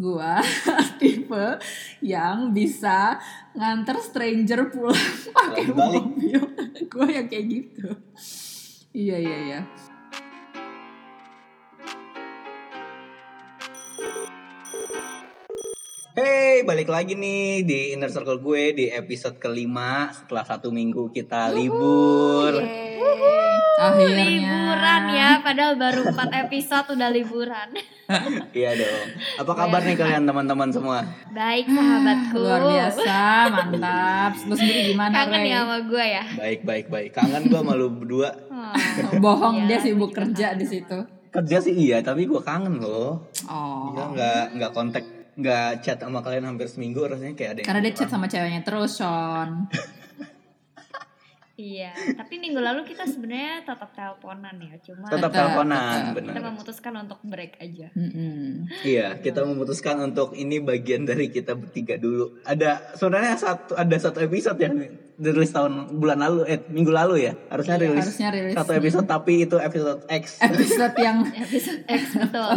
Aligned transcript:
gue 0.00 0.32
tipe 1.00 1.46
yang 2.00 2.56
bisa 2.56 3.20
nganter 3.52 4.00
stranger 4.00 4.72
pulang 4.72 5.14
pakai 5.36 5.68
mobil. 5.68 6.40
Gue 6.88 7.06
yang 7.12 7.28
kayak 7.28 7.46
gitu. 7.46 7.88
Iya 8.90 9.16
iya 9.22 9.38
iya 9.46 9.60
Hey, 16.10 16.66
balik 16.66 16.90
lagi 16.90 17.14
nih 17.14 17.62
di 17.62 17.94
Inner 17.94 18.10
Circle 18.10 18.38
gue 18.38 18.74
di 18.74 18.86
episode 18.88 19.38
kelima 19.38 20.10
setelah 20.10 20.42
satu 20.42 20.68
minggu 20.68 21.06
kita 21.08 21.50
libur. 21.50 22.58
akhirnya 23.80 24.28
liburan 24.28 25.02
ya 25.08 25.40
padahal 25.40 25.72
baru 25.74 26.12
4 26.12 26.20
episode 26.44 26.86
udah 26.92 27.08
liburan 27.08 27.68
Iya 28.52 28.76
dong. 28.76 29.06
Apa 29.40 29.52
kabar 29.54 29.80
nih 29.80 29.96
kalian 29.96 30.26
teman-teman 30.26 30.68
semua? 30.68 31.00
baik 31.30 31.64
sahabatku 31.64 32.36
luar 32.36 32.60
biasa 32.60 33.16
mantap 33.48 34.32
lu 34.44 34.52
sendiri 34.52 34.92
gimana 34.92 35.14
kangen 35.16 35.40
Rey? 35.40 35.48
ya 35.48 35.58
sama 35.62 35.78
gue 35.80 36.04
ya 36.04 36.24
Baik, 36.36 36.60
baik, 36.60 36.86
baik. 36.90 37.10
Kangen 37.14 37.42
gue 37.46 37.60
malu 37.62 37.86
berdua. 37.88 38.28
Oh. 38.50 38.74
bohong 39.16 39.64
Iya, 39.64 39.66
dia 39.66 39.78
aku 39.78 39.84
sibuk 39.86 40.10
juga 40.10 40.18
kerja 40.18 40.46
di 40.52 40.66
situ 40.66 40.98
Kerja 41.30 41.56
sih 41.62 41.72
iya, 41.72 42.02
tapi 42.02 42.26
gue 42.26 42.40
kangen 42.42 42.82
loh. 42.82 43.30
oh 43.46 43.94
Gue 43.94 44.04
nggak 44.12 44.58
nggak 44.58 44.72
kontak 44.74 45.04
nggak 45.40 45.80
chat 45.80 45.98
sama 45.98 46.20
kalian 46.20 46.44
hampir 46.52 46.68
seminggu 46.68 47.02
rasanya 47.04 47.34
kayak 47.34 47.50
ada 47.50 47.58
yang 47.64 47.68
karena 47.68 47.80
dia 47.88 47.94
chat 47.96 48.10
sama 48.12 48.26
ceweknya 48.28 48.62
terus 48.62 49.00
Sean. 49.00 49.50
Iya 51.60 51.92
tapi 52.16 52.40
minggu 52.40 52.56
lalu 52.56 52.88
kita 52.88 53.04
sebenarnya 53.04 53.68
tetap 53.68 53.92
teleponan 53.92 54.56
ya 54.64 54.80
cuma 54.80 55.12
tetap 55.12 55.28
teleponan 55.28 55.76
tetap. 55.76 56.00
kita 56.00 56.16
benar 56.16 56.34
memutuskan 56.48 56.92
untuk 57.04 57.20
break 57.20 57.52
aja. 57.60 57.92
Mm-mm. 57.92 58.64
iya 58.80 59.20
kita 59.20 59.44
memutuskan 59.44 60.00
untuk 60.00 60.32
ini 60.32 60.64
bagian 60.64 61.04
dari 61.04 61.28
kita 61.28 61.52
bertiga 61.52 62.00
dulu. 62.00 62.40
Ada 62.48 62.96
sebenarnya 62.96 63.36
satu 63.36 63.76
ada 63.76 63.96
satu 64.00 64.24
episode 64.24 64.56
yang 64.56 64.88
dirilis 65.20 65.52
tahun 65.52 65.72
bulan 65.94 66.16
lalu 66.18 66.48
eh 66.48 66.64
minggu 66.66 66.88
lalu 66.88 67.14
ya 67.22 67.36
harusnya 67.46 67.76
Iya, 67.76 67.84
rilis 67.86 68.02
harusnya 68.02 68.28
rilis. 68.32 68.54
satu 68.56 68.72
episode 68.72 69.04
tapi 69.04 69.44
itu 69.44 69.56
episode 69.56 70.00
X 70.08 70.40
episode 70.40 70.96
yang 70.96 71.16
episode 71.44 71.82
X 71.84 72.02
betul 72.24 72.56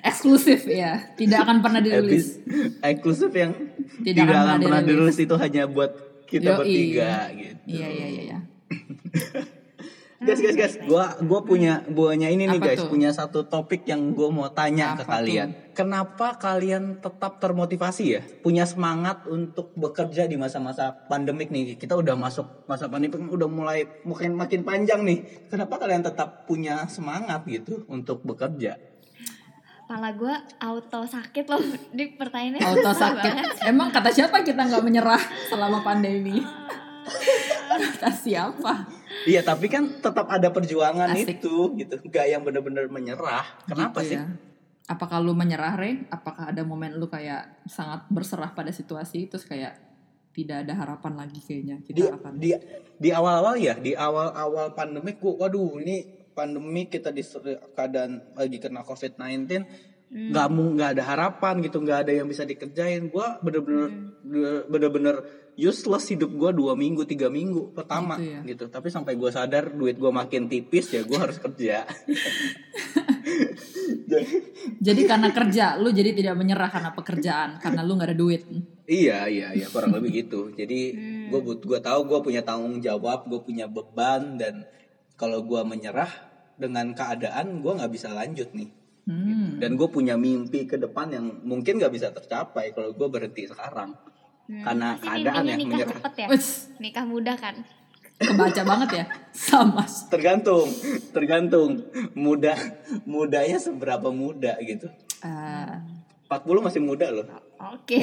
eksklusif 0.00 0.60
ya 0.64 1.12
tidak 1.14 1.44
akan 1.44 1.60
pernah 1.60 1.78
dirilis 1.78 2.40
eksklusif 2.80 3.28
yang 3.30 3.52
Tidak 3.98 4.12
tidak, 4.18 4.34
akan 4.34 4.48
akan 4.50 4.60
pernah 4.62 4.80
dirilis. 4.80 5.14
dirilis 5.14 5.28
itu 5.28 5.34
hanya 5.36 5.62
buat 5.66 5.92
kita 6.24 6.50
Yoi. 6.50 6.58
bertiga 6.58 7.10
gitu 7.30 7.54
iya 7.66 7.88
iya 7.88 8.06
iya 8.08 8.22
iya 8.24 8.38
guys 10.26 10.40
guys 10.42 10.56
guys. 10.58 10.74
Gua 10.82 11.14
gua 11.22 11.40
punya 11.46 11.86
buahnya 11.86 12.28
ini 12.28 12.50
nih 12.50 12.58
Apa 12.58 12.66
guys. 12.74 12.80
tuh? 12.82 12.90
punya 12.90 13.10
satu 13.14 13.46
topik 13.46 13.86
yang 13.86 14.10
gua 14.10 14.28
mau 14.34 14.50
tanya 14.50 14.98
ke 14.98 15.06
Apa 15.06 15.22
kalian. 15.22 15.48
Kenapa 15.70 16.34
kalian 16.36 16.98
tetap 16.98 17.38
termotivasi 17.38 18.04
ya? 18.10 18.20
Punya 18.42 18.66
semangat 18.66 19.22
untuk 19.30 19.70
bekerja 19.78 20.26
di 20.26 20.34
masa-masa 20.34 20.90
pandemik 21.06 21.54
nih. 21.54 21.78
Kita 21.78 21.94
udah 21.94 22.18
masuk 22.18 22.66
masa 22.66 22.90
pandemik 22.90 23.14
udah 23.14 23.46
mulai 23.46 23.86
makin 24.02 24.34
makin 24.34 24.66
panjang 24.66 25.06
nih. 25.06 25.46
Kenapa 25.46 25.78
kalian 25.78 26.02
tetap 26.02 26.50
punya 26.50 26.90
semangat 26.90 27.46
gitu 27.46 27.86
untuk 27.86 28.26
bekerja? 28.26 28.76
Pala 29.86 30.10
gue 30.18 30.34
auto 30.58 31.06
sakit 31.06 31.46
loh. 31.46 31.62
Di 31.96 32.18
pertanyaannya 32.18 32.58
auto 32.58 32.90
sakit. 32.90 33.32
banget. 33.38 33.70
emang 33.70 33.94
kata 33.94 34.10
siapa 34.10 34.42
kita 34.42 34.66
nggak 34.66 34.82
menyerah 34.82 35.22
selama 35.46 35.86
pandemi? 35.86 36.42
Kata 37.76 38.08
siapa 38.08 38.88
iya 39.24 39.40
tapi 39.40 39.66
kan 39.66 40.02
tetap 40.02 40.26
ada 40.26 40.50
perjuangan 40.50 41.12
Asik. 41.12 41.38
itu 41.40 41.74
gitu. 41.78 41.94
Gak 42.10 42.26
yang 42.26 42.42
bener-bener 42.42 42.86
menyerah. 42.86 43.44
Kenapa 43.64 44.02
Gitu 44.02 44.14
sih? 44.14 44.18
ya. 44.18 44.26
apakah 44.86 45.18
lu 45.18 45.34
menyerah 45.34 45.74
Re? 45.74 46.06
apakah 46.08 46.54
ada 46.54 46.62
momen 46.62 46.94
lu 46.94 47.10
kayak 47.10 47.66
sangat 47.66 48.06
berserah 48.06 48.54
pada 48.54 48.70
situasi? 48.70 49.26
Terus 49.26 49.42
kayak 49.44 49.74
tidak 50.30 50.68
ada 50.68 50.76
harapan 50.76 51.16
lagi 51.16 51.40
kayaknya 51.40 51.80
di 51.80 51.96
kita 51.96 52.12
akan 52.12 52.32
di 52.36 52.52
di 52.96 53.08
awal-awal 53.10 53.56
ya? 53.56 53.74
Di 53.74 53.96
awal-awal 53.96 54.76
pandemik 54.76 55.16
gua 55.18 55.48
waduh 55.48 55.80
ini 55.80 56.04
pandemik 56.36 56.92
kita 56.92 57.08
di 57.10 57.24
keadaan 57.72 58.20
lagi 58.36 58.60
kena 58.60 58.84
covid-19 58.84 59.48
nggak 60.06 60.48
mau 60.54 60.70
nggak 60.70 60.90
ada 60.94 61.02
harapan 61.02 61.58
gitu 61.66 61.82
nggak 61.82 62.06
ada 62.06 62.12
yang 62.14 62.28
bisa 62.28 62.44
dikerjain. 62.44 63.10
Gua 63.10 63.42
bener-bener 63.42 63.90
bener-bener 64.68 65.16
useless 65.56 66.12
hidup 66.12 66.30
gua 66.36 66.52
dua 66.52 66.76
minggu 66.76 67.08
tiga 67.08 67.32
minggu 67.32 67.72
pertama 67.72 68.20
Gitu 68.20 68.30
ya. 68.32 68.40
gitu 68.44 68.64
tapi 68.68 68.88
sampai 68.92 69.16
gua 69.16 69.32
sadar 69.32 69.72
duit 69.72 69.96
gua 69.96 70.12
makin 70.12 70.46
tipis 70.46 70.92
ya 70.92 71.02
gua 71.02 71.26
harus 71.28 71.40
kerja 71.40 71.88
jadi 74.86 75.00
karena 75.08 75.28
kerja 75.32 75.76
lu 75.80 75.90
jadi 75.90 76.12
tidak 76.14 76.34
menyerah 76.38 76.70
karena 76.70 76.90
pekerjaan 76.94 77.50
karena 77.58 77.80
lu 77.82 77.96
nggak 77.96 78.10
ada 78.12 78.18
duit 78.18 78.42
Iya 78.86 79.26
iya 79.26 79.50
iya 79.50 79.66
kurang 79.66 79.98
lebih 79.98 80.22
gitu. 80.24 80.54
Jadi 80.54 80.94
gue 81.26 81.40
but 81.42 81.58
gue 81.58 81.82
tahu 81.82 82.06
gue 82.06 82.22
punya 82.22 82.46
tanggung 82.46 82.78
jawab, 82.78 83.26
gue 83.26 83.42
punya 83.42 83.66
beban 83.66 84.38
dan 84.38 84.62
kalau 85.18 85.42
gue 85.42 85.58
menyerah 85.66 86.06
dengan 86.54 86.94
keadaan 86.94 87.66
gue 87.66 87.72
nggak 87.82 87.92
bisa 87.92 88.14
lanjut 88.14 88.46
nih. 88.54 88.70
hmm. 89.10 89.58
Dan 89.58 89.74
gue 89.74 89.90
punya 89.90 90.14
mimpi 90.14 90.70
ke 90.70 90.78
depan 90.78 91.10
yang 91.10 91.26
mungkin 91.42 91.82
nggak 91.82 91.90
bisa 91.90 92.14
tercapai 92.14 92.70
kalau 92.78 92.94
gue 92.94 93.08
berhenti 93.10 93.50
sekarang. 93.50 93.98
Hmm, 94.46 94.62
Karena 94.62 94.94
pasti 94.94 95.06
keadaan 95.06 95.42
yang 95.44 95.58
nikah 95.58 95.70
menyerah. 95.74 95.90
cepet 95.98 96.12
ya? 96.16 96.28
Nikah 96.78 97.04
muda 97.04 97.32
kan? 97.34 97.54
Kebaca 98.16 98.62
banget 98.64 98.88
ya? 98.94 99.04
Sama. 99.34 99.82
Tergantung, 100.08 100.66
tergantung. 101.10 101.70
Muda 102.14 102.54
mudanya 103.04 103.58
seberapa 103.58 104.08
muda 104.08 104.56
gitu. 104.62 104.86
Eh, 105.20 105.74
40 106.26 106.62
masih 106.62 106.80
muda 106.80 107.10
loh. 107.10 107.26
oke. 107.56 108.02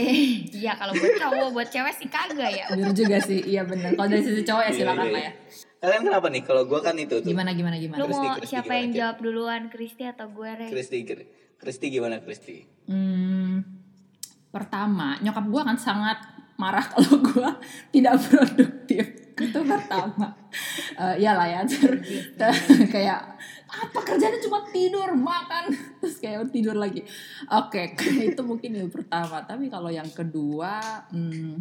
Iya 0.51 0.75
kalau 0.75 0.93
buat 0.93 1.15
cowok 1.17 1.47
buat 1.51 1.69
cewek 1.69 1.93
sih 1.95 2.07
kagak 2.07 2.51
ya? 2.51 2.65
Bener 2.69 2.91
juga 2.91 3.17
sih. 3.19 3.39
Iya 3.41 3.63
bener. 3.63 3.95
Kalau 3.95 4.07
dari 4.07 4.21
sisi 4.21 4.43
cowok 4.43 4.63
ya 4.63 4.67
Iya, 4.67 4.77
silakan 4.77 5.05
iya, 5.05 5.11
lah 5.11 5.21
iya. 5.21 5.31
ya. 5.31 5.33
Kalian 5.79 6.01
kenapa 6.05 6.27
nih? 6.29 6.41
Kalau 6.41 6.63
gue 6.63 6.79
kan 6.79 6.95
itu 6.95 7.15
tuh. 7.19 7.27
gimana 7.27 7.51
gimana 7.51 7.75
gimana? 7.75 7.99
Lu 7.99 8.07
mau 8.07 8.35
Kristi, 8.35 8.47
siapa 8.49 8.65
gimana, 8.65 8.79
yang 8.79 8.91
jawab 8.93 9.17
duluan? 9.19 9.61
Kristi 9.67 10.03
atau 10.03 10.27
gue 10.27 10.49
Rey 10.49 10.69
Kristi, 10.69 10.97
Kristi 11.57 11.85
gimana 11.89 12.19
Kristi? 12.19 12.63
Hmm, 12.87 13.59
pertama, 14.47 15.19
nyokap 15.19 15.43
gue 15.43 15.61
kan 15.63 15.75
sangat 15.75 16.17
marah 16.57 16.85
kalau 16.85 17.19
gue 17.19 17.49
tidak 17.89 18.15
produktif. 18.21 19.05
Itu 19.33 19.59
pertama. 19.65 20.37
Eh 20.93 21.25
iyalah 21.25 21.47
ya, 21.49 21.61
ter- 21.65 22.01
ter- 22.37 22.63
kayak 22.93 23.21
apa 23.73 23.99
kerjanya 24.05 24.37
cuma 24.37 24.61
tidur, 24.69 25.09
makan, 25.17 25.73
terus 25.99 26.21
kayak 26.21 26.53
tidur 26.53 26.77
lagi. 26.77 27.01
Oke, 27.49 27.97
itu 28.29 28.41
mungkin 28.45 28.77
yang 28.77 28.91
pertama. 28.93 29.41
Tapi 29.41 29.67
kalau 29.73 29.89
yang 29.89 30.09
kedua, 30.13 31.01
hmm, 31.09 31.57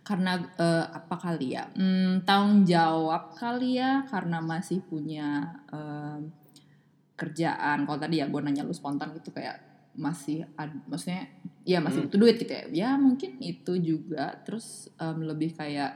karena 0.00 0.40
eh, 0.56 0.86
apa 0.88 1.16
kali 1.20 1.52
ya? 1.52 1.68
Hmm, 1.76 2.24
tanggung 2.24 2.64
jawab 2.64 3.36
kali 3.36 3.76
ya, 3.76 4.08
karena 4.08 4.40
masih 4.40 4.80
punya 4.80 5.52
eh, 5.68 6.18
kerjaan. 7.20 7.84
Kalau 7.84 7.98
tadi 8.00 8.24
ya 8.24 8.26
gue 8.32 8.40
nanya 8.40 8.64
lu 8.64 8.72
spontan 8.72 9.12
gitu 9.12 9.36
kayak 9.36 9.71
masih 9.94 10.48
ad, 10.54 10.72
maksudnya 10.86 11.28
ya 11.62 11.78
masih 11.78 12.02
Hmm. 12.02 12.08
butuh 12.08 12.20
duit 12.20 12.36
gitu 12.36 12.50
ya. 12.50 12.64
Ya 12.70 12.90
mungkin 12.96 13.36
itu 13.38 13.72
juga. 13.76 14.40
Terus 14.42 14.88
em, 14.96 15.22
lebih 15.22 15.52
kayak 15.52 15.92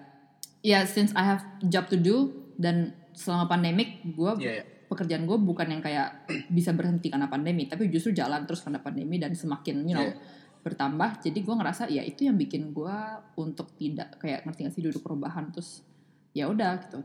ya 0.61 0.85
since 0.85 1.13
I 1.13 1.25
have 1.27 1.43
job 1.63 1.87
to 1.89 1.97
do 1.97 2.17
dan 2.57 2.93
selama 3.13 3.49
pandemik 3.49 4.05
gue 4.05 4.31
Iya 4.41 4.53
ya. 4.61 4.65
pekerjaan 4.87 5.25
gue 5.25 5.39
bukan 5.39 5.67
yang 5.69 5.81
kayak 5.81 6.27
bisa 6.51 6.71
berhenti 6.71 7.09
karena 7.09 7.27
pandemi 7.27 7.65
tapi 7.65 7.87
justru 7.87 8.13
jalan 8.13 8.45
terus 8.45 8.61
karena 8.61 8.79
pandemi 8.79 9.17
dan 9.17 9.33
semakin 9.33 9.83
you 9.83 9.95
know 9.95 10.03
Iya. 10.03 10.19
bertambah 10.61 11.23
jadi 11.23 11.39
gue 11.39 11.55
ngerasa 11.55 11.83
ya 11.87 12.03
itu 12.03 12.27
yang 12.27 12.35
bikin 12.35 12.71
gue 12.71 12.97
untuk 13.39 13.73
tidak 13.75 14.19
kayak 14.19 14.43
ngerti 14.43 14.61
gak 14.63 14.75
sih 14.75 14.83
duduk 14.83 15.01
perubahan 15.01 15.49
terus 15.49 15.87
ya 16.33 16.51
udah 16.51 16.83
gitu 16.83 16.99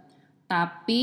tapi 0.45 1.01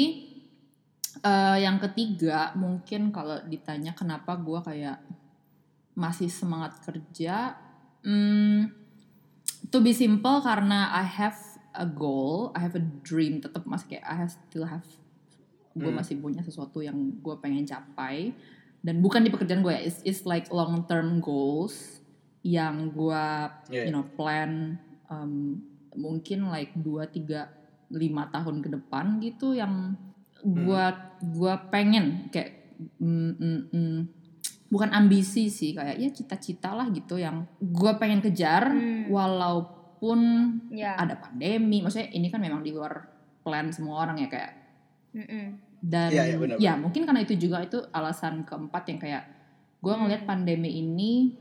eh, 1.20 1.56
yang 1.59 1.78
ketiga 1.81 2.53
mungkin 2.55 3.10
kalau 3.10 3.38
ditanya 3.47 3.94
kenapa 3.94 4.34
gue 4.34 4.59
kayak 4.60 4.99
masih 5.98 6.31
semangat 6.31 6.78
kerja 6.86 7.58
hmm, 8.06 8.70
to 9.75 9.82
be 9.82 9.90
simple 9.90 10.38
karena 10.38 10.94
I 10.94 11.02
have 11.02 11.38
a 11.75 11.82
goal 11.82 12.55
I 12.55 12.62
have 12.62 12.78
a 12.78 12.84
dream 13.02 13.43
tetap 13.43 13.67
masih 13.67 13.99
kayak 13.99 14.06
I 14.06 14.14
have 14.22 14.31
still 14.31 14.70
have 14.70 14.87
gue 15.78 15.90
Hmm. 15.94 15.99
masih 16.02 16.19
punya 16.19 16.43
sesuatu 16.43 16.82
yang 16.82 16.96
gue 17.22 17.34
pengen 17.38 17.62
capai. 17.62 18.34
Dan 18.82 19.02
bukan 19.02 19.26
di 19.26 19.31
pekerjaan 19.31 19.62
gue 19.62 19.75
ya 19.75 19.82
it's, 19.82 20.02
it's 20.06 20.22
like 20.22 20.46
long 20.55 20.87
term 20.87 21.19
goals 21.19 21.99
yang 22.46 22.94
gue 22.94 23.25
Iya, 23.75 23.90
you 23.90 23.93
know 23.94 24.06
plan 24.14 24.78
um, 25.11 25.58
mungkin 25.99 26.46
like 26.46 26.70
2 26.78 27.11
3 27.11 27.90
5 27.90 28.34
tahun 28.34 28.56
ke 28.62 28.69
depan 28.78 29.19
gitu 29.19 29.58
yang 29.58 29.99
gue 30.46 30.84
gua 31.34 31.55
pengen 31.75 32.31
kayak 32.31 32.78
mm, 33.02 33.32
mm, 33.34 33.62
mm, 33.75 33.99
bukan 34.69 34.93
ambisi 34.93 35.49
sih 35.49 35.73
kayak 35.73 35.97
ya 35.97 36.09
cita-cita 36.09 36.73
lah 36.73 36.93
gitu 36.93 37.17
yang 37.17 37.49
gue 37.59 37.93
pengen 37.97 38.20
kejar 38.20 38.69
Hmm. 38.69 39.09
walaupun 39.09 40.20
ya 40.70 40.93
ada 40.94 41.17
pandemi 41.17 41.81
maksudnya 41.81 42.12
ini 42.12 42.29
kan 42.29 42.38
memang 42.38 42.61
di 42.61 42.70
luar 42.70 43.09
plan 43.41 43.73
semua 43.73 44.05
orang 44.05 44.20
ya 44.20 44.29
kayak 44.29 44.53
Mm-mm. 45.17 45.47
dan 45.81 46.12
Iya, 46.12 46.23
iya, 46.29 46.37
benar, 46.37 46.56
ya 46.61 46.73
mungkin 46.76 47.03
karena 47.03 47.25
itu 47.25 47.35
juga 47.35 47.65
itu 47.65 47.81
alasan 47.91 48.44
keempat 48.44 48.82
yang 48.87 49.00
kayak 49.00 49.25
gue 49.79 49.94
ngelihat 49.94 50.23
pandemi 50.23 50.69
ini 50.76 51.32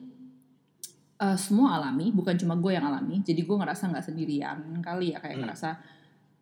eh, 1.18 1.38
semua 1.38 1.76
alami 1.76 2.14
bukan 2.14 2.38
cuma 2.38 2.56
gue 2.56 2.72
yang 2.72 2.86
alami 2.86 3.20
jadi 3.22 3.42
gue 3.42 3.56
ngerasa 3.58 3.90
nggak 3.90 4.06
sendirian 4.06 4.58
kali 4.80 5.12
ya 5.12 5.20
kayak 5.20 5.36
Hmm. 5.36 5.44
ngerasa 5.44 5.70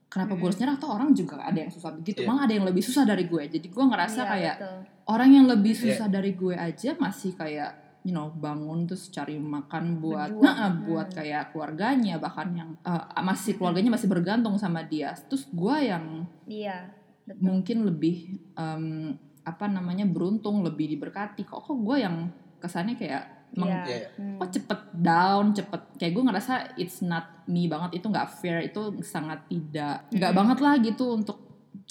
kenapa 0.07 0.31
gue 0.31 0.39
Hmm. 0.39 0.47
harus 0.47 0.59
nyerah 0.59 0.75
atau 0.75 0.89
orang 0.89 1.09
juga 1.11 1.35
ada 1.39 1.57
yang 1.57 1.69
susah 1.69 1.91
begitu 1.91 2.23
Iya. 2.23 2.27
malah 2.27 2.41
ada 2.45 2.53
yang 2.53 2.65
lebih 2.65 2.83
susah 2.83 3.03
dari 3.03 3.23
gue 3.25 3.43
jadi 3.47 3.67
gue 3.67 3.85
ngerasa 3.85 4.21
Iya, 4.21 4.29
kayak 4.29 4.55
betul. 4.57 4.79
orang 5.07 5.29
yang 5.31 5.45
lebih 5.45 5.73
Iya. 5.73 5.81
susah 5.83 6.07
dari 6.07 6.31
gue 6.33 6.55
aja 6.55 6.89
masih 6.95 7.31
kayak 7.33 7.71
you 8.01 8.13
know 8.13 8.29
bangun 8.31 8.85
terus 8.85 9.09
cari 9.09 9.35
makan 9.35 9.97
buat 9.97 10.29
Berjuang. 10.29 10.45
nah, 10.45 10.69
Hmm. 10.69 10.85
buat 10.85 11.07
kayak 11.09 11.43
keluarganya 11.51 12.15
bahkan 12.17 12.47
yang 12.53 12.69
uh, 12.81 13.01
masih 13.19 13.57
keluarganya 13.57 13.89
masih 13.91 14.05
bergantung 14.05 14.55
sama 14.55 14.85
dia 14.85 15.11
terus 15.25 15.49
gue 15.49 15.75
yang 15.83 16.23
Iya, 16.45 16.93
betul. 17.25 17.41
mungkin 17.41 17.77
lebih 17.83 18.15
um, 18.55 19.09
apa 19.41 19.65
namanya 19.67 20.05
beruntung 20.05 20.61
lebih 20.61 20.85
diberkati 20.87 21.43
kok 21.43 21.61
kok 21.61 21.77
gue 21.77 21.97
yang 21.97 22.29
kesannya 22.57 22.93
kayak 22.95 23.34
meng-. 23.55 23.71
Iya, 23.81 23.83
iya. 23.87 24.07
Hmm. 24.13 24.37
kok 24.37 24.49
cepet 24.51 24.79
down 24.93 25.45
cepet 25.51 25.81
kayak 25.95 26.11
gue 26.11 26.23
ngerasa 26.23 26.53
it's 26.75 26.99
not 27.01 27.25
me 27.45 27.65
banget 27.65 27.95
itu 27.95 28.05
nggak 28.05 28.27
fair 28.33 28.59
itu 28.61 28.81
sangat 29.01 29.43
tidak 29.45 30.07
nggak 30.09 30.21
Mm-mm. 30.27 30.39
banget 30.41 30.57
lah 30.59 30.75
gitu 30.77 31.05
untuk 31.13 31.37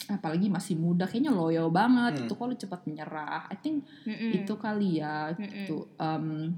apalagi 0.06 0.48
masih 0.48 0.74
muda 0.74 1.04
kayaknya 1.04 1.30
loyal 1.30 1.68
banget 1.70 2.12
Hmm. 2.14 2.22
itu 2.22 2.32
kok 2.32 2.44
lu 2.44 2.56
cepat 2.56 2.80
menyerah 2.84 3.46
I 3.46 3.56
think 3.56 3.76
Mm-mm. 4.02 4.30
itu 4.34 4.52
kali 4.54 4.98
ya 4.98 5.30
Mm-mm. 5.30 5.40
gitu 5.40 5.88
Um, 5.96 6.52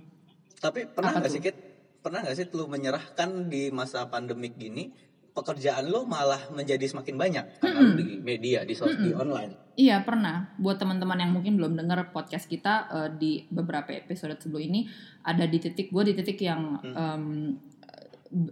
Tapi 0.57 0.89
pernah 0.89 1.13
nggak 1.13 1.27
tuh? 1.27 1.35
sih 1.35 1.43
Kit? 1.43 1.57
Pernah 1.99 2.23
nggak 2.23 2.35
sih 2.35 2.47
lu 2.51 2.65
menyerahkan 2.67 3.31
di 3.47 3.69
masa 3.69 4.07
pandemik 4.07 4.55
gini 4.55 4.89
pekerjaan 5.31 5.85
lu 5.85 6.03
malah 6.03 6.49
menjadi 6.49 6.81
semakin 6.83 7.15
banyak 7.15 7.45
karena 7.59 7.93
di 7.93 8.19
media 8.19 8.65
di 8.65 8.73
sos- 8.73 8.97
di 8.97 9.13
online. 9.13 9.66
Iya 9.77 10.01
pernah. 10.01 10.57
Buat 10.57 10.81
teman-teman 10.81 11.21
yang 11.21 11.31
mungkin 11.31 11.55
belum 11.55 11.77
dengar 11.77 12.01
podcast 12.11 12.49
kita 12.49 12.75
eh, 12.89 13.09
di 13.13 13.33
beberapa 13.47 13.93
episode 13.93 14.35
sebelum 14.37 14.65
ini 14.65 14.89
ada 15.21 15.45
di 15.45 15.61
titik 15.61 15.93
gue 15.93 16.03
di 16.03 16.15
titik 16.15 16.41
yang 16.41 16.81
Hmm. 16.81 16.95
em, 16.95 17.25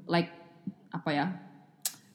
like 0.05 0.31
apa 0.91 1.11
ya? 1.11 1.27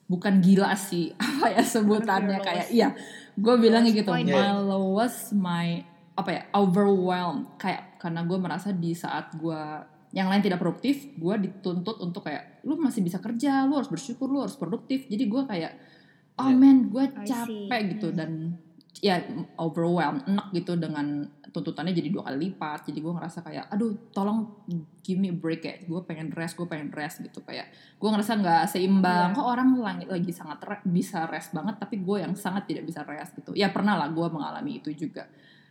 Bukan 0.06 0.39
gila 0.39 0.73
sih 0.73 1.09
apa 1.17 1.51
ya 1.51 1.61
sebutannya 1.61 2.38
kayak 2.39 2.69
iya. 2.69 2.94
Gue 3.33 3.57
bilangnya 3.57 3.89
gitu. 3.91 4.09
point. 4.09 4.25
My 4.25 4.33
Yeah. 4.35 4.61
lowest 4.61 5.33
my 5.33 5.81
apa 6.13 6.29
ya 6.29 6.41
overwhelmed 6.51 7.56
kayak 7.57 7.97
karena 7.97 8.21
gue 8.23 8.38
merasa 8.38 8.69
di 8.69 8.91
saat 8.94 9.33
gue 9.33 9.61
yang 10.09 10.25
lain 10.25 10.41
tidak 10.41 10.57
produktif, 10.57 11.06
gue 11.13 11.35
dituntut 11.39 11.97
untuk 12.00 12.25
kayak 12.25 12.61
lu 12.61 12.75
masih 12.75 13.00
bisa 13.00 13.17
kerja, 13.17 13.63
lu 13.63 13.77
harus 13.77 13.88
bersyukur, 13.88 14.25
lu 14.25 14.41
harus 14.41 14.53
produktif. 14.53 15.06
Jadi 15.06 15.23
gue 15.25 15.41
kayak 15.45 15.73
oh 16.38 16.45
Yeah. 16.45 16.57
man, 16.57 16.77
gue 16.88 17.06
capek 17.23 17.81
gitu 17.94 18.09
Hmm. 18.09 18.17
dan 18.17 18.31
ya 18.99 19.23
overwhelmed, 19.55 20.27
enak 20.27 20.51
gitu 20.51 20.75
dengan 20.75 21.23
tuntutannya 21.49 21.95
jadi 21.95 22.11
dua 22.11 22.27
kali 22.29 22.51
lipat. 22.51 22.91
Jadi 22.91 22.99
gue 22.99 23.13
ngerasa 23.15 23.39
kayak 23.41 23.65
aduh 23.71 23.95
tolong 24.11 24.67
give 25.01 25.17
me 25.17 25.31
a 25.31 25.35
break 25.35 25.63
ya. 25.63 25.75
Gue 25.87 26.03
pengen 26.03 26.29
rest, 26.35 26.59
gue 26.59 26.67
pengen 26.67 26.91
rest 26.91 27.23
gitu 27.23 27.39
kayak 27.41 27.71
gue 27.71 28.09
ngerasa 28.11 28.39
nggak 28.39 28.63
seimbang. 28.69 29.31
Iya. 29.33 29.37
Kok 29.39 29.47
orang 29.47 29.69
lagi, 29.79 30.05
lagi 30.05 30.31
sangat 30.35 30.59
re- 30.67 30.85
bisa 30.85 31.25
rest 31.31 31.55
banget, 31.55 31.79
tapi 31.79 32.03
gue 32.03 32.17
yang 32.21 32.35
sangat 32.35 32.67
tidak 32.67 32.83
bisa 32.85 33.01
rest 33.07 33.33
gitu. 33.39 33.55
Ya 33.55 33.71
pernah 33.71 33.95
lah 33.95 34.11
gue 34.11 34.27
mengalami 34.27 34.83
itu 34.83 34.91
juga. 34.93 35.25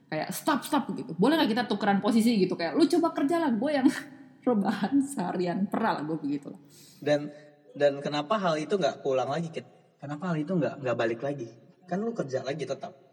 Kayak 0.08 0.32
stop 0.32 0.64
stop 0.64 0.88
gitu. 0.96 1.12
Boleh 1.20 1.36
nggak 1.36 1.52
kita 1.52 1.62
tukeran 1.68 2.00
posisi 2.00 2.40
gitu 2.40 2.56
kayak 2.56 2.74
lu 2.74 2.88
coba 2.88 3.12
kerja 3.12 3.36
lah, 3.38 3.52
gue 3.52 3.70
yang 3.70 3.86
rebahan 4.48 5.04
seharian 5.04 5.68
pernah 5.68 6.00
lah 6.00 6.02
gue 6.08 6.16
begitu 6.16 6.48
lah. 6.48 6.60
Dan 6.98 7.28
dan 7.76 8.00
kenapa 8.00 8.40
hal 8.40 8.56
itu 8.56 8.74
nggak 8.80 9.04
pulang 9.04 9.28
lagi 9.28 9.52
Kit? 9.52 9.68
Kenapa 10.00 10.32
hal 10.32 10.40
itu 10.40 10.56
nggak 10.56 10.80
nggak 10.80 10.96
balik 10.96 11.20
lagi? 11.20 11.52
Kan 11.84 12.02
lu 12.02 12.16
kerja 12.16 12.40
lagi 12.40 12.64
tetap. 12.64 13.07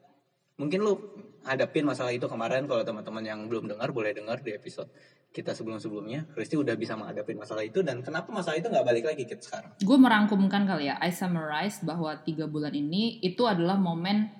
Mungkin 0.55 0.79
lu 0.79 0.93
hadapin 1.41 1.83
masalah 1.83 2.09
itu 2.09 2.25
kemarin 2.25 2.63
kalau 2.63 2.81
teman-teman 2.81 3.21
yang 3.21 3.39
belum 3.45 3.67
dengar 3.67 3.91
boleh 3.91 4.11
dengar 4.11 4.39
di 4.39 4.51
episode 4.51 4.87
kita 5.29 5.51
sebelum-sebelumnya. 5.51 6.31
Kristi 6.31 6.55
udah 6.55 6.73
bisa 6.73 6.95
menghadapi 6.95 7.35
masalah 7.35 7.61
itu 7.61 7.81
dan 7.81 7.99
kenapa 7.99 8.31
masalah 8.31 8.55
itu 8.55 8.65
nggak 8.65 8.83
balik 8.83 9.03
lagi 9.05 9.23
Kit 9.25 9.41
sekarang? 9.41 9.75
gue 9.75 9.97
merangkumkan 9.97 10.63
kali 10.63 10.87
ya 10.87 10.95
I 10.97 11.11
summarize 11.11 11.79
bahwa 11.81 12.15
tiga 12.17 12.45
bulan 12.45 12.71
ini 12.71 13.19
itu 13.19 13.43
adalah 13.43 13.75
momen 13.75 14.31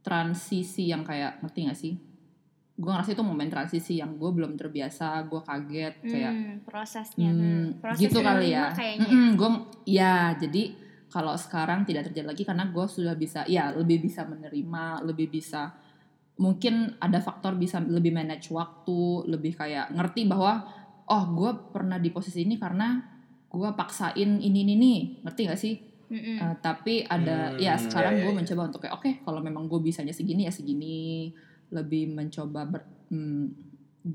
transisi 0.00 0.88
yang 0.88 1.04
kayak 1.04 1.38
ngerti 1.40 1.60
gak 1.62 1.76
sih 1.78 1.94
gue 2.74 2.88
ngerasa 2.88 3.12
itu 3.12 3.20
momen 3.20 3.52
transisi 3.52 3.92
yang 3.94 4.16
gue 4.16 4.30
belum 4.30 4.56
terbiasa 4.56 5.28
gue 5.28 5.36
kaget 5.38 5.94
kayak 6.02 6.32
Hmm, 6.32 6.54
prosesnya. 6.64 7.28
hmm, 7.28 7.36
Hmm, 7.36 7.66
Proses 7.76 8.00
gitu 8.00 8.18
kali 8.18 8.48
ya 8.50 8.72
Kayaknya. 8.72 9.08
gue 9.36 9.50
ya 9.84 10.14
jadi 10.34 10.62
kalau 11.10 11.34
sekarang 11.34 11.82
tidak 11.82 12.08
terjadi 12.10 12.30
lagi 12.32 12.46
karena 12.46 12.70
gue 12.70 12.86
sudah 12.86 13.18
bisa 13.18 13.42
ya 13.50 13.74
lebih 13.74 13.98
bisa 14.00 14.22
menerima 14.24 15.02
lebih 15.04 15.26
bisa 15.28 15.74
mungkin 16.40 16.96
ada 17.02 17.20
faktor 17.20 17.58
bisa 17.58 17.82
lebih 17.82 18.14
manage 18.14 18.48
waktu 18.48 19.28
lebih 19.28 19.58
kayak 19.58 19.92
ngerti 19.92 20.24
bahwa 20.24 20.64
oh 21.10 21.24
gue 21.36 21.50
pernah 21.74 21.98
di 21.98 22.08
posisi 22.14 22.46
ini 22.46 22.56
karena 22.56 22.96
gue 23.50 23.70
paksain 23.74 24.38
ini 24.40 24.62
ini 24.62 24.74
nih 24.78 24.98
ngerti 25.26 25.40
gak 25.50 25.60
sih 25.60 25.74
Mm-mm. 26.10 26.42
Uh, 26.42 26.54
tapi 26.58 27.06
ada 27.06 27.54
Hmm, 27.54 27.62
ya 27.62 27.78
sekarang 27.78 28.18
ya, 28.18 28.18
ya, 28.18 28.24
gue 28.26 28.32
ya. 28.34 28.38
mencoba 28.42 28.62
untuk 28.66 28.80
kayak 28.82 28.94
oke 28.98 29.10
kalau 29.22 29.38
memang 29.38 29.70
gue 29.70 29.78
bisanya 29.78 30.10
segini 30.10 30.42
ya 30.42 30.50
segini 30.50 31.30
lebih 31.70 32.10
mencoba 32.10 32.66
ber, 32.66 32.82
hmm, 33.14 33.46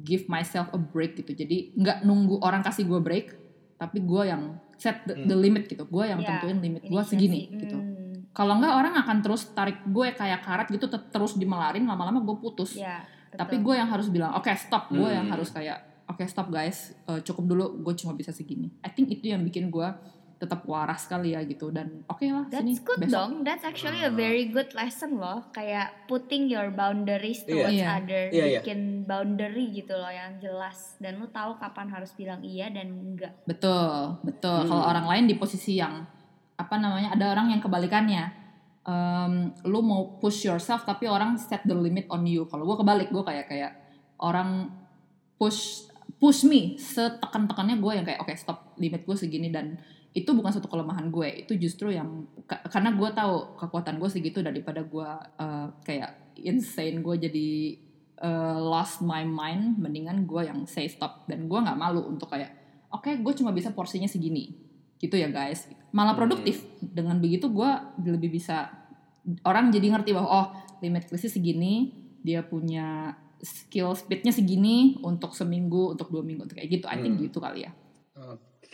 give 0.04 0.28
myself 0.28 0.68
a 0.76 0.80
break 0.80 1.16
gitu 1.24 1.32
jadi 1.32 1.72
nggak 1.72 2.04
nunggu 2.04 2.44
orang 2.44 2.60
kasih 2.68 2.84
gue 2.84 3.00
break 3.00 3.32
tapi 3.80 4.04
gue 4.04 4.24
yang 4.28 4.60
set 4.76 5.04
the, 5.04 5.14
Hmm. 5.14 5.26
the 5.26 5.36
limit 5.36 5.66
gitu. 5.66 5.84
Gue 5.84 6.06
yang 6.06 6.20
Ya, 6.20 6.38
tentuin 6.38 6.60
limit 6.60 6.84
gue 6.84 7.02
segini 7.02 7.48
gitu. 7.50 7.74
Hmm, 7.74 8.28
kalau 8.32 8.58
nggak 8.58 8.74
orang 8.74 8.94
akan 8.96 9.18
terus 9.20 9.48
tarik 9.50 9.80
gue 9.84 10.08
kayak 10.12 10.42
karat 10.42 10.68
gitu 10.68 10.86
te- 10.86 11.08
terus 11.10 11.36
dimelarin 11.36 11.84
lama-lama 11.84 12.20
gue 12.20 12.36
putus. 12.36 12.76
Ya, 12.76 13.04
tapi 13.32 13.58
gue 13.58 13.74
yang 13.74 13.88
harus 13.88 14.08
bilang 14.08 14.34
oke 14.34 14.52
stop. 14.56 14.88
Gue 14.90 15.10
yang 15.10 15.28
Hmm. 15.28 15.34
harus 15.34 15.50
kayak 15.50 15.78
oke 16.06 16.24
stop 16.26 16.48
guys. 16.48 16.94
Uh, 17.04 17.20
cukup 17.20 17.44
dulu. 17.46 17.66
Gue 17.82 17.94
cuma 17.96 18.12
bisa 18.12 18.30
segini. 18.30 18.72
I 18.80 18.90
think 18.90 19.10
itu 19.10 19.28
yang 19.28 19.42
bikin 19.42 19.68
gue 19.68 19.88
tetap 20.36 20.68
waras 20.68 21.08
kali 21.08 21.32
ya 21.32 21.40
gitu 21.44 21.72
dan 21.72 22.04
oke 22.06 22.28
lah 22.28 22.44
sini 22.52 22.76
That's 22.76 22.84
good 22.84 23.00
besok 23.00 23.16
dong. 23.16 23.32
That's 23.48 23.64
actually 23.64 24.04
a 24.04 24.12
very 24.12 24.52
good 24.52 24.76
lesson 24.76 25.16
loh. 25.16 25.48
Kayak 25.50 26.08
putting 26.12 26.52
your 26.52 26.76
boundaries 26.76 27.42
Iya. 27.44 27.50
towards 27.50 27.80
Iya. 27.80 27.88
other, 27.96 28.24
Iya, 28.30 28.46
iya. 28.46 28.60
bikin 28.60 28.80
boundary 29.04 29.72
gitu 29.72 29.96
loh 29.96 30.12
yang 30.12 30.36
jelas. 30.38 31.00
Dan 31.00 31.24
lu 31.24 31.32
tahu 31.32 31.56
kapan 31.56 31.88
harus 31.88 32.12
bilang 32.14 32.44
iya 32.44 32.68
dan 32.68 32.92
enggak. 32.92 33.32
Betul, 33.48 34.20
betul. 34.22 34.68
Hmm. 34.68 34.70
Kalau 34.70 34.84
orang 34.86 35.08
lain 35.08 35.24
di 35.26 35.36
posisi 35.40 35.80
yang 35.80 36.04
apa 36.56 36.76
namanya, 36.76 37.16
ada 37.16 37.32
orang 37.32 37.56
yang 37.56 37.64
kebalikannya. 37.64 38.44
Em, 38.86 39.34
lu 39.66 39.82
mau 39.82 40.20
push 40.20 40.46
yourself 40.46 40.84
tapi 40.84 41.08
orang 41.08 41.40
set 41.40 41.64
the 41.64 41.74
limit 41.74 42.06
on 42.12 42.28
you. 42.28 42.44
Kalau 42.46 42.68
gue 42.68 42.78
kebalik, 42.78 43.10
gue 43.10 43.24
kayak 43.24 43.46
kayak 43.48 43.72
orang 44.20 44.68
push 45.36 45.90
push 46.16 46.48
me 46.48 46.80
setekan-tekannya 46.80 47.76
gue 47.76 47.92
yang 47.92 48.06
kayak 48.08 48.24
oke 48.24 48.32
stop 48.38 48.72
limit 48.80 49.04
gue 49.04 49.16
segini 49.18 49.52
dan 49.52 49.76
itu 50.16 50.32
bukan 50.32 50.48
suatu 50.48 50.72
kelemahan 50.72 51.12
gue 51.12 51.44
itu 51.44 51.60
justru 51.60 51.92
yang 51.92 52.24
ka- 52.48 52.64
karena 52.66 52.96
gue 52.96 53.10
tahu 53.12 53.60
kekuatan 53.60 54.00
gue 54.00 54.08
segitu 54.08 54.40
daripada 54.40 54.80
gue 54.80 55.10
eh, 55.36 55.68
kayak 55.84 56.40
insane 56.40 57.04
gue 57.04 57.16
jadi 57.20 57.50
eh, 58.16 58.58
lost 58.58 59.04
my 59.04 59.28
mind 59.28 59.76
mendingan 59.76 60.24
gue 60.24 60.48
yang 60.48 60.64
say 60.64 60.88
stop. 60.88 61.28
Dan 61.28 61.46
gue 61.46 61.60
nggak 61.60 61.76
malu 61.76 62.00
untuk 62.08 62.32
kayak 62.32 62.56
oke 62.88 63.12
gue 63.12 63.34
cuma 63.36 63.52
bisa 63.52 63.76
porsinya 63.76 64.08
segini. 64.08 64.56
Gitu 64.96 65.20
ya 65.20 65.28
guys. 65.28 65.68
Malah 65.92 66.16
Hmm. 66.16 66.20
produktif. 66.24 66.64
dengan 66.80 67.20
begitu 67.20 67.52
gue 67.52 67.72
lebih 68.08 68.32
bisa 68.32 68.72
orang 69.44 69.68
jadi 69.68 69.92
ngerti 69.92 70.16
bahwa 70.16 70.30
oh 70.30 70.48
limit 70.80 71.10
krisis 71.10 71.34
segini 71.34 71.92
dia 72.22 72.40
punya 72.40 73.12
skill 73.42 73.92
speednya 73.92 74.32
segini 74.32 74.96
untuk 75.04 75.36
seminggu 75.36 75.92
untuk 75.92 76.08
dua 76.08 76.24
minggu 76.24 76.48
untuk 76.48 76.56
kayak 76.56 76.72
gitu. 76.72 76.86
I 76.88 77.04
think 77.04 77.20
Hmm. 77.20 77.26
gitu 77.28 77.44
kali 77.44 77.68
ya 77.68 77.72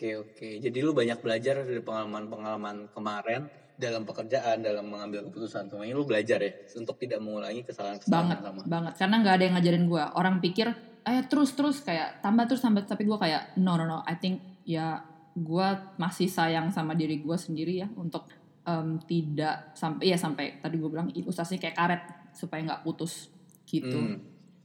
Oke 0.01 0.17
oke. 0.17 0.49
Jadi 0.57 0.81
lu 0.81 0.97
banyak 0.97 1.21
belajar 1.21 1.61
dari 1.61 1.77
pengalaman-pengalaman 1.77 2.89
kemarin 2.89 3.45
dalam 3.77 4.01
pekerjaan, 4.01 4.65
dalam 4.65 4.89
mengambil 4.89 5.29
keputusan. 5.29 5.69
Semuanya 5.69 5.93
lu 5.93 6.09
belajar 6.09 6.41
ya 6.41 6.49
untuk 6.73 6.97
tidak 6.97 7.21
mengulangi 7.21 7.61
kesalahan-kesalahan 7.61 8.09
banget 8.09 8.37
sama. 8.41 8.61
banget 8.65 8.93
karena 8.97 9.15
nggak 9.21 9.35
ada 9.37 9.43
yang 9.45 9.53
ngajarin 9.61 9.85
gue 9.85 10.03
orang 10.17 10.35
pikir 10.41 10.67
eh 11.05 11.21
terus 11.29 11.53
terus 11.53 11.85
kayak 11.85 12.17
tambah 12.25 12.49
terus 12.49 12.65
tambah 12.65 12.81
tapi 12.81 13.05
gue 13.05 13.13
kayak 13.13 13.61
no 13.61 13.77
no 13.77 13.85
no 13.85 14.01
I 14.09 14.17
think 14.17 14.41
ya 14.65 15.05
gue 15.37 15.67
masih 16.01 16.25
sayang 16.25 16.73
sama 16.73 16.97
diri 16.97 17.21
gue 17.21 17.37
sendiri 17.37 17.85
ya 17.85 17.87
untuk 17.93 18.25
em, 18.65 18.97
tidak 19.05 19.77
sampai 19.77 20.09
ya 20.09 20.17
sampai 20.17 20.57
tadi 20.65 20.81
gue 20.81 20.89
bilang 20.89 21.13
ilustrasinya 21.13 21.61
kayak 21.61 21.77
karet 21.77 22.01
supaya 22.33 22.65
nggak 22.65 22.81
putus 22.81 23.29
gitu 23.69 24.17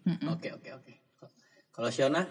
Hmm. 0.07 0.33
Oke 0.33 0.55
oke 0.55 0.71
oke. 0.71 0.93
Kalau 1.75 1.91
Shiona, 1.91 2.23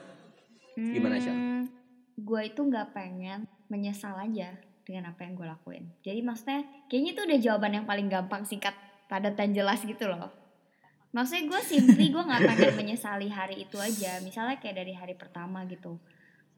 Gimana, 0.79 1.19
Syam? 1.19 1.67
Gue 2.15 2.47
itu 2.47 2.63
nggak 2.63 2.95
pengen 2.95 3.43
menyesal 3.67 4.15
aja 4.15 4.55
dengan 4.85 5.11
apa 5.11 5.25
yang 5.25 5.33
gue 5.35 5.47
lakuin. 5.47 5.83
Jadi 6.01 6.19
maksudnya 6.21 6.61
kayaknya 6.87 7.11
itu 7.17 7.21
udah 7.25 7.39
jawaban 7.41 7.73
yang 7.73 7.85
paling 7.85 8.07
gampang, 8.07 8.45
singkat, 8.45 8.73
padat 9.09 9.35
dan 9.35 9.51
jelas 9.51 9.81
gitu 9.81 10.05
loh. 10.07 10.29
Maksudnya 11.11 11.47
gue 11.47 11.61
simply 11.63 12.11
gue 12.11 12.23
nggak 12.23 12.43
pengen 12.43 12.73
menyesali 12.75 13.27
hari 13.27 13.63
itu 13.63 13.79
aja. 13.79 14.19
Misalnya 14.21 14.59
kayak 14.59 14.75
dari 14.83 14.93
hari 14.93 15.15
pertama 15.15 15.63
gitu. 15.65 15.97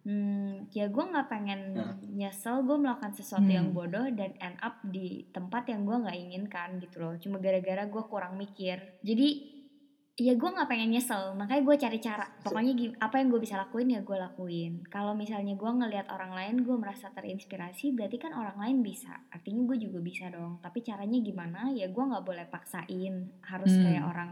Hmm, 0.07 0.71
ya 0.71 0.87
gue 0.87 1.03
nggak 1.03 1.27
pengen 1.27 1.59
Nah. 1.75 1.93
nyesel 1.99 2.63
gue 2.63 2.79
melakukan 2.79 3.11
sesuatu 3.11 3.47
yang 3.47 3.69
Hmm. 3.71 3.75
bodoh 3.75 4.07
dan 4.15 4.31
end 4.39 4.55
up 4.63 4.79
di 4.81 5.27
tempat 5.35 5.67
yang 5.67 5.83
gue 5.83 5.99
nggak 5.99 6.15
inginkan 6.17 6.79
gitu 6.79 7.03
loh. 7.03 7.15
Cuma 7.19 7.37
gara-gara 7.37 7.83
gue 7.83 8.03
kurang 8.07 8.39
mikir. 8.39 8.79
Jadi 9.03 9.56
ya 10.17 10.33
gue 10.33 10.49
nggak 10.49 10.65
pengen 10.65 10.89
nyesel. 10.89 11.37
Makanya 11.37 11.61
gue 11.61 11.75
cari 11.77 11.99
cara. 12.01 12.25
Pokoknya 12.41 12.73
apa 12.97 13.21
yang 13.21 13.29
gue 13.29 13.37
bisa 13.37 13.53
lakuin 13.53 13.93
ya 13.93 14.01
gue 14.01 14.17
lakuin. 14.17 14.81
Kalau 14.89 15.13
misalnya 15.13 15.53
gue 15.53 15.69
ngelihat 15.69 16.09
orang 16.09 16.33
lain 16.33 16.65
gue 16.65 16.73
merasa 16.73 17.13
terinspirasi 17.13 17.93
berarti 17.93 18.17
kan 18.17 18.33
orang 18.33 18.57
lain 18.57 18.81
bisa. 18.81 19.13
Artinya 19.29 19.61
gue 19.69 19.77
juga 19.77 20.01
bisa 20.01 20.33
dong. 20.33 20.57
Tapi 20.57 20.81
caranya 20.81 21.21
gimana 21.21 21.69
ya 21.69 21.85
gue 21.85 22.03
nggak 22.03 22.25
boleh 22.25 22.49
paksain. 22.49 23.13
Harus 23.45 23.73
Hmm. 23.77 23.83
kayak 23.85 24.03
orang 24.09 24.31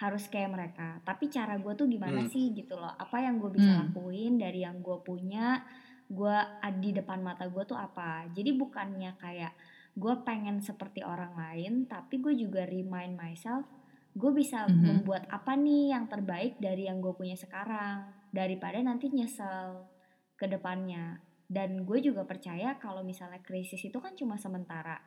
harus 0.00 0.24
kayak 0.32 0.50
mereka. 0.50 0.88
Tapi 1.04 1.28
cara 1.28 1.60
gue 1.60 1.72
tuh 1.76 1.86
gimana 1.86 2.24
Hmm. 2.24 2.32
sih 2.32 2.56
gitu 2.56 2.80
loh. 2.80 2.96
Apa 2.96 3.20
yang 3.20 3.36
gue 3.36 3.52
bisa 3.52 3.68
Hmm. 3.68 3.92
lakuin 3.92 4.40
dari 4.40 4.64
yang 4.64 4.80
gue 4.80 4.96
punya 5.04 5.60
gue 6.08 6.36
di 6.80 6.90
depan 6.96 7.20
mata 7.20 7.44
gue 7.52 7.64
tuh 7.68 7.76
apa. 7.76 8.32
Jadi 8.32 8.56
bukannya 8.56 9.12
kayak 9.20 9.52
gue 9.92 10.14
pengen 10.24 10.64
seperti 10.64 11.04
orang 11.04 11.36
lain 11.36 11.84
tapi 11.84 12.16
gue 12.16 12.32
juga 12.32 12.64
remind 12.64 13.12
myself 13.12 13.68
gue 14.12 14.32
bisa 14.32 14.68
Mhm. 14.68 14.76
membuat 14.78 15.24
apa 15.28 15.56
nih 15.56 15.96
yang 15.96 16.04
terbaik 16.04 16.60
dari 16.60 16.84
yang 16.84 17.00
gue 17.00 17.12
punya 17.12 17.32
sekarang 17.32 18.04
daripada 18.28 18.76
nanti 18.78 19.08
nyesel 19.08 19.88
ke 20.36 20.44
depannya 20.44 21.20
dan 21.48 21.84
gue 21.84 21.98
juga 22.00 22.24
percaya 22.24 22.76
kalau 22.76 23.00
misalnya 23.00 23.40
krisis 23.40 23.80
itu 23.80 23.96
kan 23.96 24.12
cuma 24.12 24.36
sementara 24.36 25.00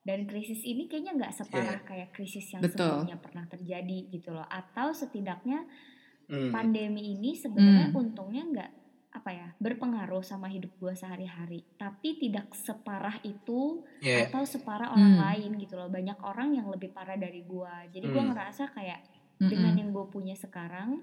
dan 0.00 0.28
krisis 0.28 0.60
ini 0.60 0.84
kayaknya 0.84 1.16
nggak 1.16 1.32
separah 1.34 1.80
kayak 1.82 2.12
krisis 2.12 2.44
yang 2.52 2.60
Betul. 2.60 2.84
sebelumnya 2.84 3.16
pernah 3.16 3.44
terjadi 3.48 3.98
gitu 4.12 4.32
loh 4.32 4.44
atau 4.44 4.92
setidaknya 4.92 5.64
Hmm. 6.24 6.48
pandemi 6.48 7.12
ini 7.12 7.36
sebenarnya 7.36 7.92
Hmm. 7.92 8.00
untungnya 8.00 8.42
nggak 8.44 8.70
apa 9.24 9.32
ya 9.32 9.48
berpengaruh 9.56 10.20
sama 10.20 10.52
hidup 10.52 10.76
gue 10.76 10.92
sehari-hari. 10.92 11.64
Tapi 11.80 12.20
tidak 12.20 12.52
separah 12.52 13.24
itu 13.24 13.80
Ya, 14.04 14.28
atau 14.28 14.44
separah 14.44 14.92
orang 14.92 15.16
Hmm. 15.16 15.22
lain 15.24 15.50
gitu 15.56 15.80
loh. 15.80 15.88
Banyak 15.88 16.20
orang 16.20 16.52
yang 16.52 16.68
lebih 16.68 16.92
parah 16.92 17.16
dari 17.16 17.40
gue 17.40 17.74
jadi 17.88 18.04
gue 18.04 18.20
Hmm. 18.20 18.36
ngerasa 18.36 18.76
kayak 18.76 19.00
Mm-mm. 19.40 19.48
dengan 19.48 19.72
yang 19.80 19.90
gue 19.90 20.04
punya 20.12 20.36
sekarang 20.36 21.00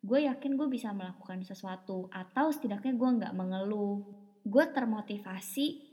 gue 0.00 0.24
yakin 0.24 0.56
gue 0.56 0.72
bisa 0.72 0.96
melakukan 0.96 1.44
sesuatu. 1.44 2.08
Atau 2.08 2.48
setidaknya 2.48 2.96
gue 2.96 3.10
nggak 3.20 3.36
mengeluh. 3.36 4.08
Gue 4.40 4.64
termotivasi 4.64 5.84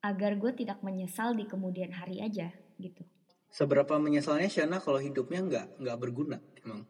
agar 0.00 0.40
gue 0.40 0.52
tidak 0.56 0.80
menyesal 0.80 1.36
di 1.36 1.44
kemudian 1.44 1.92
hari 1.92 2.24
aja 2.24 2.48
gitu. 2.80 3.04
Seberapa 3.52 4.00
menyesalnya 4.00 4.48
Shana 4.48 4.80
kalau 4.80 4.96
hidupnya 4.96 5.44
nggak 5.44 5.66
nggak 5.76 5.98
berguna 6.00 6.40
emang? 6.64 6.88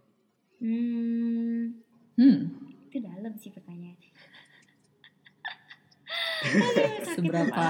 Hmm. 0.62 1.83
Hmm, 2.14 2.38
itu 2.94 3.02
dalam 3.02 3.34
sih 3.34 3.50
Aduh, 6.44 6.62
sakit 6.70 7.18
seberapa 7.18 7.64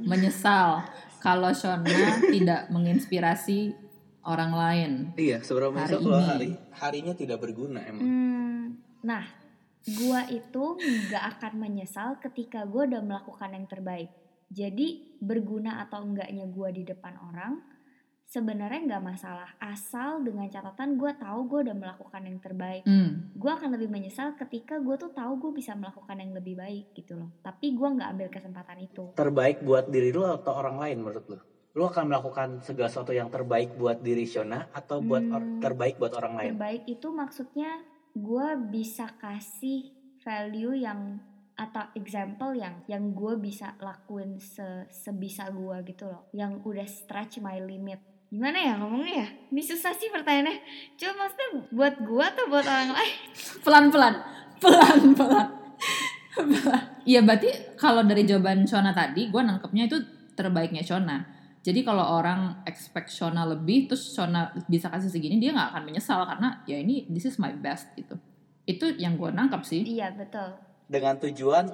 menyesal 0.00 0.80
kalau 1.20 1.52
Shona 1.52 1.84
tidak 2.24 2.72
menginspirasi 2.72 3.76
orang 4.24 4.52
lain. 4.54 4.90
iya 5.18 5.42
seberapa 5.44 5.74
Hari 5.74 5.92
menyesal 5.92 6.00
kalau 6.00 6.16
ini. 6.16 6.26
hari 6.26 6.48
harinya 6.72 7.12
tidak 7.12 7.38
berguna 7.38 7.84
emang 7.84 8.02
Hmm, 8.02 8.62
nah, 9.02 9.26
gua 10.00 10.24
itu 10.30 10.64
nggak 10.78 11.24
akan 11.36 11.52
menyesal 11.60 12.16
ketika 12.16 12.64
gua 12.64 12.88
udah 12.88 13.02
melakukan 13.02 13.50
yang 13.52 13.66
terbaik. 13.68 14.08
Jadi 14.48 15.18
berguna 15.18 15.82
atau 15.82 16.00
enggaknya 16.00 16.46
gua 16.48 16.70
di 16.70 16.82
depan 16.82 17.18
orang 17.18 17.60
sebenarnya 18.32 18.80
nggak 18.88 19.04
masalah 19.04 19.50
asal 19.60 20.24
dengan 20.24 20.48
catatan 20.48 20.96
gua 20.96 21.12
tahu 21.12 21.44
gua 21.44 21.60
udah 21.60 21.76
melakukan 21.76 22.22
yang 22.24 22.40
terbaik. 22.40 22.80
Hmm, 22.82 23.28
Gua 23.36 23.60
akan 23.60 23.76
lebih 23.76 23.92
menyesal 23.92 24.32
ketika 24.34 24.80
gua 24.80 24.96
tuh 24.96 25.12
tahu 25.12 25.36
gua 25.36 25.52
bisa 25.52 25.76
melakukan 25.76 26.16
yang 26.16 26.32
lebih 26.32 26.56
baik 26.56 26.96
gitu 26.96 27.12
loh. 27.14 27.28
Tapi 27.38 27.76
gua 27.76 27.92
nggak 27.92 28.08
ambil 28.10 28.28
kesempatan 28.30 28.78
itu. 28.80 29.12
terbaik 29.12 29.60
buat 29.60 29.84
diri 29.86 30.08
lu 30.10 30.24
atau 30.24 30.52
orang 30.54 30.80
lain 30.80 30.98
menurut 30.98 31.26
lu 31.28 31.38
lu 31.72 31.84
akan 31.84 32.04
melakukan 32.06 32.48
segala 32.60 32.84
sesuatu 32.86 33.12
yang 33.12 33.28
terbaik 33.28 33.72
buat 33.74 33.96
diri 33.98 34.24
Shona 34.24 34.68
atau 34.70 35.00
buat 35.00 35.24
or- 35.26 35.40
Hmm. 35.40 35.56
terbaik 35.58 35.96
buat 35.96 36.12
orang 36.12 36.34
lain 36.36 36.50
Terbaik 36.52 36.84
itu 36.86 37.08
maksudnya 37.08 37.80
gue 38.12 38.46
bisa 38.68 39.08
kasih 39.16 39.88
value 40.20 40.76
yang 40.78 41.16
atau 41.54 41.88
example 41.94 42.52
yang 42.52 42.84
yang 42.86 43.12
gue 43.12 43.36
bisa 43.38 43.72
lakuin 43.78 44.36
se 44.36 44.84
sebisa 44.88 45.48
gue 45.48 45.76
gitu 45.86 46.04
loh 46.06 46.28
yang 46.32 46.60
udah 46.60 46.84
stretch 46.84 47.40
my 47.40 47.56
limit 47.56 48.00
gimana 48.32 48.56
ya 48.56 48.80
ngomongnya 48.80 49.14
ya 49.22 49.28
ini 49.52 49.60
susah 49.60 49.92
sih 49.92 50.08
pertanyaannya 50.08 50.56
cuma 50.96 51.12
maksudnya 51.28 51.48
buat 51.68 51.94
gue 52.00 52.24
atau 52.24 52.44
buat 52.48 52.64
orang 52.64 52.90
lain 52.96 53.14
pelan-pelan, 53.64 54.14
pelan-pelan. 54.58 55.48
Iya 57.02 57.20
berarti 57.28 57.76
kalau 57.76 58.06
dari 58.08 58.24
jawaban 58.24 58.64
Shona 58.64 58.94
tadi, 58.96 59.28
gue 59.28 59.42
nangkepnya 59.42 59.84
itu 59.84 60.00
terbaiknya 60.32 60.80
Shona. 60.80 61.20
Jadi 61.60 61.84
kalau 61.84 62.00
orang 62.00 62.64
expect 62.64 63.12
Shona 63.12 63.44
lebih, 63.44 63.90
terus 63.90 64.16
Shona 64.16 64.48
bisa 64.64 64.88
kasih 64.88 65.12
segini, 65.12 65.36
dia 65.36 65.52
nggak 65.52 65.76
akan 65.76 65.82
menyesal 65.92 66.24
karena 66.24 66.64
ya 66.64 66.80
ini 66.80 67.04
this 67.12 67.28
is 67.28 67.36
my 67.36 67.52
best 67.52 67.92
gitu. 67.98 68.16
Itu 68.64 68.96
yang 68.96 69.20
gue 69.20 69.28
nangkep 69.28 69.60
sih. 69.60 69.82
iya 69.84 70.08
betul 70.14 70.72
dengan 70.92 71.16
tujuan 71.16 71.64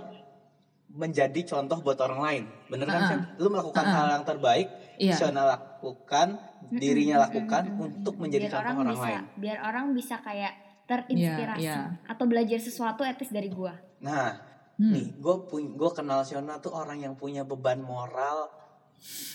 menjadi 0.88 1.40
contoh 1.46 1.78
buat 1.78 1.98
orang 1.98 2.20
lain 2.20 2.42
bener 2.66 2.84
kan. 2.84 3.00
Shan? 3.06 3.20
lu 3.36 3.48
melakukan 3.48 3.84
Ah. 3.84 3.94
hal 3.94 4.06
yang 4.10 4.24
terbaik 4.24 4.66
Iya. 4.96 5.14
Shona 5.14 5.46
lakukan 5.46 6.40
dirinya 6.70 7.22
lakukan 7.22 7.70
untuk 7.72 8.16
menjadi 8.16 8.44
biar 8.44 8.52
contoh 8.52 8.64
orang, 8.64 8.76
orang 8.78 8.90
bisa 8.90 9.04
lain 9.04 9.22
biar 9.36 9.58
orang 9.62 9.84
bisa 9.92 10.14
kayak 10.18 10.52
terinspirasi 10.84 11.60
Iya, 11.60 11.76
iya. 11.92 12.02
atau 12.04 12.24
belajar 12.24 12.58
sesuatu 12.58 13.02
etis 13.02 13.28
dari 13.28 13.48
gue 13.48 13.72
nah 14.00 14.32
Hmm. 14.74 14.90
nih 14.90 15.06
gue 15.16 15.34
gue 15.70 15.90
kenal 15.92 16.22
Shona 16.22 16.56
tuh 16.56 16.70
orang 16.72 16.98
yang 16.98 17.14
punya 17.14 17.42
beban 17.42 17.78
moral 17.78 18.46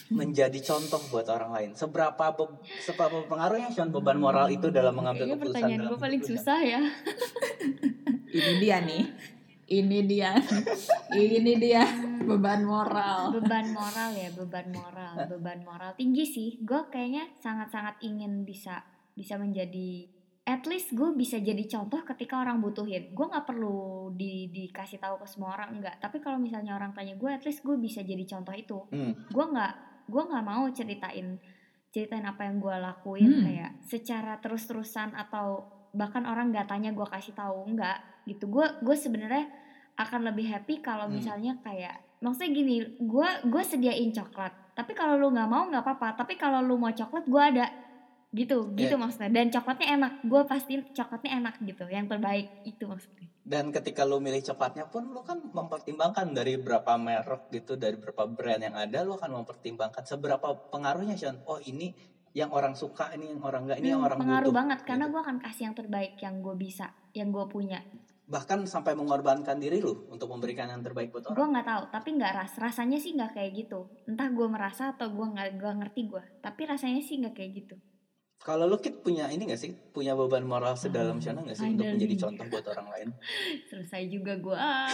menjadi 0.10 0.60
contoh 0.62 1.00
buat 1.10 1.24
orang 1.26 1.52
lain 1.52 1.70
seberapa 1.74 2.26
be- 2.34 2.52
seberapa 2.80 3.24
pengaruhnya 3.24 3.68
Shon 3.70 3.88
beban 3.90 4.18
moral 4.18 4.48
itu 4.48 4.68
dalam 4.68 4.92
mengambil 4.94 5.24
kayaknya 5.26 5.38
keputusan 5.38 5.56
pertanyaan 5.62 5.84
gue 5.86 6.00
paling 6.02 6.22
susah 6.22 6.60
ya 6.60 6.82
Ini 8.26 8.54
dia 8.58 8.82
nih. 8.82 9.04
Ini 9.66 10.00
dia. 10.04 10.32
Ini 11.14 11.54
dia 11.56 11.84
beban 12.24 12.64
moral. 12.64 13.32
beban 13.32 13.68
moral 13.70 14.10
ya 14.12 14.32
beban 14.40 14.72
moral 14.72 15.14
beban 15.28 15.60
moral 15.62 15.92
tinggi 15.94 16.24
sih 16.24 16.50
gue 16.58 16.88
kayaknya 16.88 17.28
sangat-sangat 17.36 18.00
ingin 18.00 18.48
bisa 18.48 18.80
bisa 19.12 19.36
menjadi 19.36 20.08
at 20.44 20.64
least 20.64 20.92
gue 20.92 21.12
bisa 21.12 21.36
jadi 21.38 21.60
contoh 21.66 22.00
ketika 22.06 22.40
orang 22.40 22.60
butuhin 22.60 23.12
gue 23.12 23.26
nggak 23.26 23.44
perlu 23.44 24.08
di 24.14 24.48
dikasih 24.50 24.98
tahu 24.98 25.20
ke 25.20 25.28
semua 25.28 25.52
orang 25.54 25.76
enggak 25.76 26.00
tapi 26.00 26.18
kalau 26.18 26.40
misalnya 26.40 26.74
orang 26.74 26.92
tanya 26.92 27.12
gue 27.14 27.28
at 27.28 27.44
least 27.44 27.60
gue 27.62 27.76
bisa 27.76 28.00
jadi 28.00 28.24
contoh 28.26 28.52
itu 28.54 28.80
Hmm. 28.88 29.14
gue 29.28 29.46
nggak 29.46 29.74
gue 30.08 30.24
nggak 30.24 30.44
mau 30.44 30.64
ceritain 30.72 31.28
ceritain 31.90 32.24
apa 32.24 32.42
yang 32.44 32.58
gue 32.58 32.72
lakuin 32.74 33.30
Hmm. 33.30 33.44
kayak 33.44 33.72
secara 33.84 34.40
terus-terusan 34.40 35.12
atau 35.12 35.64
bahkan 35.92 36.24
orang 36.24 36.50
nggak 36.50 36.66
tanya 36.66 36.90
gue 36.90 37.04
kasih 37.06 37.32
tahu 37.34 37.68
enggak 37.68 38.00
gitu 38.26 38.48
gue 38.48 38.66
gue 38.80 38.96
sebenarnya 38.96 39.48
akan 39.96 40.26
lebih 40.26 40.48
happy 40.48 40.80
kalau 40.80 41.06
Hmm. 41.06 41.16
misalnya 41.16 41.60
kayak 41.60 41.96
maksudnya 42.20 42.52
gini 42.52 42.76
gue 42.98 43.30
gue 43.46 43.64
sediain 43.64 44.10
coklat 44.10 44.52
tapi 44.74 44.92
kalau 44.92 45.16
lu 45.16 45.30
nggak 45.30 45.46
mau 45.46 45.66
nggak 45.66 45.82
apa-apa 45.82 46.18
tapi 46.18 46.34
kalau 46.34 46.60
lu 46.60 46.76
mau 46.76 46.90
coklat 46.90 47.24
gue 47.24 47.44
ada 47.44 47.68
gitu 48.32 48.74
gitu 48.74 48.90
Iya. 48.90 48.98
maksudnya 48.98 49.30
dan 49.30 49.48
coklatnya 49.48 49.88
enak 49.94 50.14
gue 50.24 50.42
pasti 50.44 50.74
coklatnya 50.90 51.32
enak 51.38 51.56
gitu 51.62 51.86
yang 51.86 52.08
terbaik 52.08 52.64
itu 52.64 52.84
maksudnya 52.84 53.30
Dan 53.44 53.70
ketika 53.70 54.02
lu 54.02 54.18
milih 54.18 54.40
coklatnya 54.42 54.88
pun 54.88 55.06
lu 55.06 55.20
kan 55.20 55.44
mempertimbangkan 55.44 56.32
dari 56.32 56.56
berapa 56.56 56.96
merek 56.96 57.52
gitu, 57.52 57.76
dari 57.76 57.94
berapa 57.94 58.24
brand 58.26 58.64
yang 58.64 58.72
ada, 58.74 59.04
lu 59.04 59.14
akan 59.14 59.36
mempertimbangkan 59.38 60.00
seberapa 60.02 60.48
pengaruhnya 60.72 61.14
Sean. 61.14 61.44
Oh 61.44 61.60
ini 61.60 61.92
yang 62.32 62.50
orang 62.50 62.72
suka, 62.74 63.12
ini 63.12 63.30
yang 63.30 63.44
orang 63.44 63.68
enggak, 63.68 63.78
ini 63.78 63.88
yang 63.90 64.00
Hmm, 64.00 64.08
orang 64.08 64.18
pengaruh 64.18 64.48
butuh. 64.48 64.56
banget 64.56 64.80
karena 64.82 65.06
gitu. 65.06 65.12
gue 65.12 65.22
akan 65.22 65.38
kasih 65.40 65.62
yang 65.62 65.76
terbaik 65.76 66.14
yang 66.18 66.36
gue 66.40 66.56
bisa 66.58 66.86
yang 67.12 67.30
gue 67.30 67.46
punya 67.46 67.84
Bahkan 68.34 68.66
sampai 68.66 68.98
mengorbankan 68.98 69.56
diri 69.56 69.78
lu 69.78 70.10
untuk 70.10 70.26
memberikan 70.28 70.66
yang 70.66 70.82
terbaik 70.82 71.14
buat 71.14 71.30
orang. 71.30 71.38
gue 71.38 71.48
nggak 71.54 71.68
tahu 71.70 71.84
tapi 71.94 72.10
nggak 72.18 72.34
ras 72.34 72.54
rasanya 72.58 72.98
sih 72.98 73.14
nggak 73.14 73.32
kayak 73.32 73.52
gitu 73.56 73.80
entah 74.04 74.26
gue 74.28 74.48
merasa 74.48 74.90
atau 74.90 75.08
gue 75.08 75.28
nggak 75.30 75.62
gue 75.62 75.72
ngerti 75.78 76.02
gue 76.10 76.24
tapi 76.42 76.62
rasanya 76.66 77.00
sih 77.00 77.22
nggak 77.22 77.34
kayak 77.34 77.52
gitu 77.56 77.76
Kalau 78.40 78.68
lu 78.68 78.76
Kit 78.76 79.00
punya 79.00 79.32
ini 79.32 79.48
gak 79.48 79.56
sih? 79.56 79.72
Punya 79.72 80.20
beban 80.20 80.44
moral 80.44 80.76
sedalam 80.76 81.16
Hmm, 81.16 81.24
Shana 81.24 81.48
gak 81.48 81.56
sih 81.56 81.64
untuk 81.70 81.88
menjadi 81.88 82.12
nih. 82.12 82.20
contoh 82.20 82.46
buat 82.52 82.66
orang 82.68 82.88
lain? 82.92 83.08
selesai 83.72 84.04
juga 84.10 84.34
gue 84.36 84.58
ah. 84.58 84.92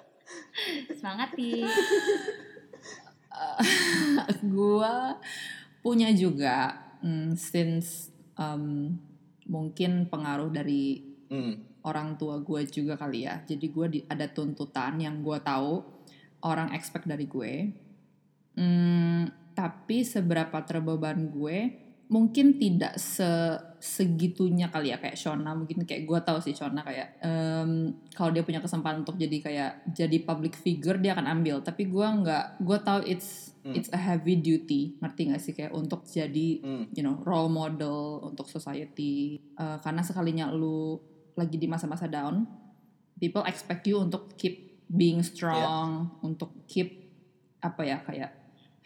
semangat 0.98 1.30
nih 1.34 1.62
gua 4.50 5.16
punya 5.80 6.10
juga 6.10 6.74
mm, 7.00 7.34
since 7.34 8.10
um, 8.34 8.98
mungkin 9.46 10.06
pengaruh 10.06 10.50
dari 10.50 11.06
Hmm. 11.30 11.62
Orang 11.82 12.14
tua 12.14 12.38
gue 12.38 12.60
juga 12.66 12.94
kali 12.94 13.24
ya. 13.24 13.40
Jadi 13.42 13.66
gue 13.66 13.86
di- 13.88 14.04
ada 14.04 14.26
tuntutan 14.26 14.96
yang 14.96 15.20
gue 15.20 15.38
tahu 15.40 15.80
orang 16.42 16.72
expect 16.72 17.04
dari 17.04 17.24
gue. 17.24 17.52
Hmm, 18.54 19.24
tapi 19.52 20.02
seberapa 20.02 20.60
terbeban 20.62 21.30
gue 21.30 21.58
mungkin 22.10 22.58
tidak 22.58 22.98
se 22.98 23.54
segitunya 23.78 24.66
kali 24.66 24.90
ya 24.90 24.98
kayak 24.98 25.14
Shona 25.14 25.54
mungkin 25.54 25.86
kayak 25.86 26.04
gue 26.04 26.18
tahu 26.20 26.42
sih 26.42 26.52
Shona 26.52 26.82
kayak 26.82 27.22
em, 27.22 27.70
kalau 28.10 28.28
dia 28.28 28.42
punya 28.42 28.58
kesempatan 28.58 29.06
untuk 29.06 29.14
jadi 29.14 29.36
kayak 29.38 29.72
jadi 29.88 30.18
public 30.20 30.52
figure 30.52 30.98
dia 30.98 31.14
akan 31.14 31.30
ambil 31.30 31.62
tapi 31.62 31.86
gue 31.86 32.02
nggak 32.02 32.60
gue 32.60 32.78
tahu 32.80 33.00
it's 33.06 33.48
Hmm. 33.60 33.76
it's 33.76 33.92
a 33.92 34.00
heavy 34.00 34.40
duty 34.40 34.96
ngerti 34.98 35.28
gak 35.28 35.36
sih 35.38 35.52
kayak 35.52 35.68
untuk 35.70 36.00
jadi 36.02 36.48
Hmm. 36.58 36.84
you 36.90 37.04
know 37.04 37.20
role 37.22 37.46
model 37.46 38.24
untuk 38.24 38.48
society 38.48 39.36
Eh, 39.52 39.78
karena 39.78 40.00
sekalinya 40.00 40.48
lu 40.48 40.96
lagi 41.40 41.56
di 41.56 41.64
masa-masa 41.64 42.04
down 42.04 42.44
people 43.16 43.40
expect 43.44 43.88
you 43.88 43.96
untuk 43.96 44.36
keep 44.36 44.84
being 44.86 45.24
strong 45.24 46.12
untuk 46.20 46.52
keep 46.68 47.08
apa 47.60 47.80
ya 47.82 47.98
kayak 48.04 48.30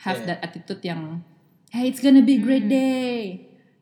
have 0.01 0.23
Yeah. 0.23 0.29
that 0.35 0.41
attitude 0.43 0.83
yang 0.83 1.23
hey 1.71 1.91
it's 1.91 1.99
gonna 1.99 2.23
be 2.23 2.39
a 2.39 2.43
great 2.43 2.67
Hmm. 2.67 2.75
day 2.75 3.21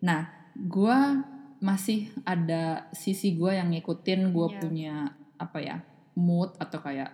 nah 0.01 0.29
gua 0.57 1.21
masih 1.59 2.09
ada 2.25 2.89
sisi 2.91 3.37
gua 3.37 3.57
yang 3.57 3.71
ngikutin 3.71 4.33
gua 4.33 4.49
Yeah. 4.49 4.61
punya 4.61 4.95
apa 5.37 5.59
ya 5.61 5.77
mood 6.15 6.53
atau 6.57 6.79
kayak 6.79 7.09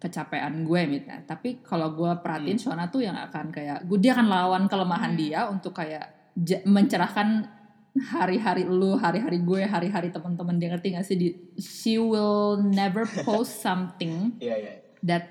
kecapean 0.00 0.64
gue 0.64 0.80
misalnya 0.88 1.20
tapi 1.28 1.60
kalau 1.60 1.92
gua 1.92 2.24
perhatiin 2.24 2.56
Shona 2.56 2.88
tuh 2.88 3.04
yang 3.04 3.12
akan 3.12 3.52
kayak 3.52 3.84
gue 3.84 4.00
dia 4.00 4.16
akan 4.16 4.32
lawan 4.32 4.64
kelemahan 4.64 5.12
Hmm. 5.12 5.20
dia 5.20 5.40
untuk 5.44 5.76
kayak 5.76 6.32
mencerahkan 6.64 7.44
hari-hari 7.92 8.62
lu, 8.62 8.94
hari-hari 8.94 9.38
gue, 9.38 9.62
hari-hari 9.62 10.08
teman-teman 10.08 10.56
dia 10.56 10.70
ngerti 10.70 10.94
gak 10.94 11.02
sih? 11.02 11.16
Di, 11.16 11.28
she 11.56 11.96
will 11.96 12.58
never 12.60 13.02
post 13.22 13.58
something 13.58 14.38
Iya 14.38 14.54
iya. 14.56 14.72
that 15.02 15.24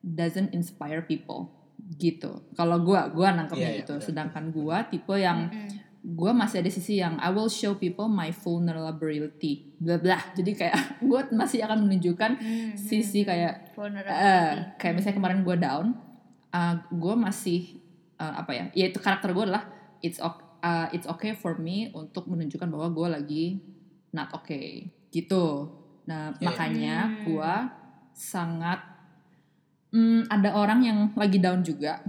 doesn't 0.00 0.50
inspire 0.50 1.02
people 1.02 1.50
gitu. 1.96 2.46
Kalau 2.52 2.78
gua, 2.80 3.06
gua 3.08 3.30
nangkepnya 3.32 3.62
Iya, 3.62 3.72
iya, 3.72 3.80
gitu. 3.80 3.94
benar. 3.94 4.06
Sedangkan 4.06 4.44
gua 4.50 4.76
tipe 4.84 5.14
yang 5.14 5.50
Mm-mm. 5.50 5.70
gue 6.06 6.30
masih 6.30 6.62
ada 6.62 6.70
sisi 6.70 6.98
yang 6.98 7.18
I 7.18 7.30
will 7.30 7.46
show 7.46 7.74
people 7.74 8.06
my 8.06 8.30
vulnerability, 8.30 9.74
bla 9.76 9.98
bla. 9.98 10.18
Jadi 10.32 10.54
kayak 10.54 10.74
gue 11.10 11.20
masih 11.32 11.58
akan 11.60 11.82
menunjukkan 11.82 12.30
Hmm, 12.38 12.70
sisi 12.74 13.22
kayak 13.22 13.74
vulnerability. 13.74 14.14
eh 14.14 14.50
kayak 14.78 14.94
misalnya 14.94 15.16
kemarin 15.16 15.40
gue 15.42 15.56
down, 15.58 15.86
gue 16.88 17.14
masih 17.16 17.82
eh, 18.16 18.34
apa 18.34 18.50
ya? 18.50 18.64
Ya 18.72 18.84
itu 18.86 18.98
karakter 18.98 19.34
gue 19.34 19.44
adalah 19.44 19.66
it's 19.98 20.18
ok- 20.18 20.45
uh, 20.66 20.86
it's 20.90 21.06
okay 21.06 21.30
for 21.32 21.54
me 21.56 21.94
untuk 21.94 22.26
menunjukkan 22.26 22.66
bahwa 22.66 22.90
gue 22.90 23.08
lagi 23.08 23.44
not 24.10 24.34
okay 24.34 24.90
gitu. 25.14 25.70
Nah 26.10 26.34
Iya. 26.34 26.42
makanya 26.42 26.96
Hmm. 27.06 27.18
gue 27.24 27.52
sangat 28.12 28.80
hmm, 29.92 30.26
ada 30.26 30.50
orang 30.52 30.80
yang 30.82 30.98
lagi 31.14 31.38
down 31.38 31.62
juga. 31.62 32.02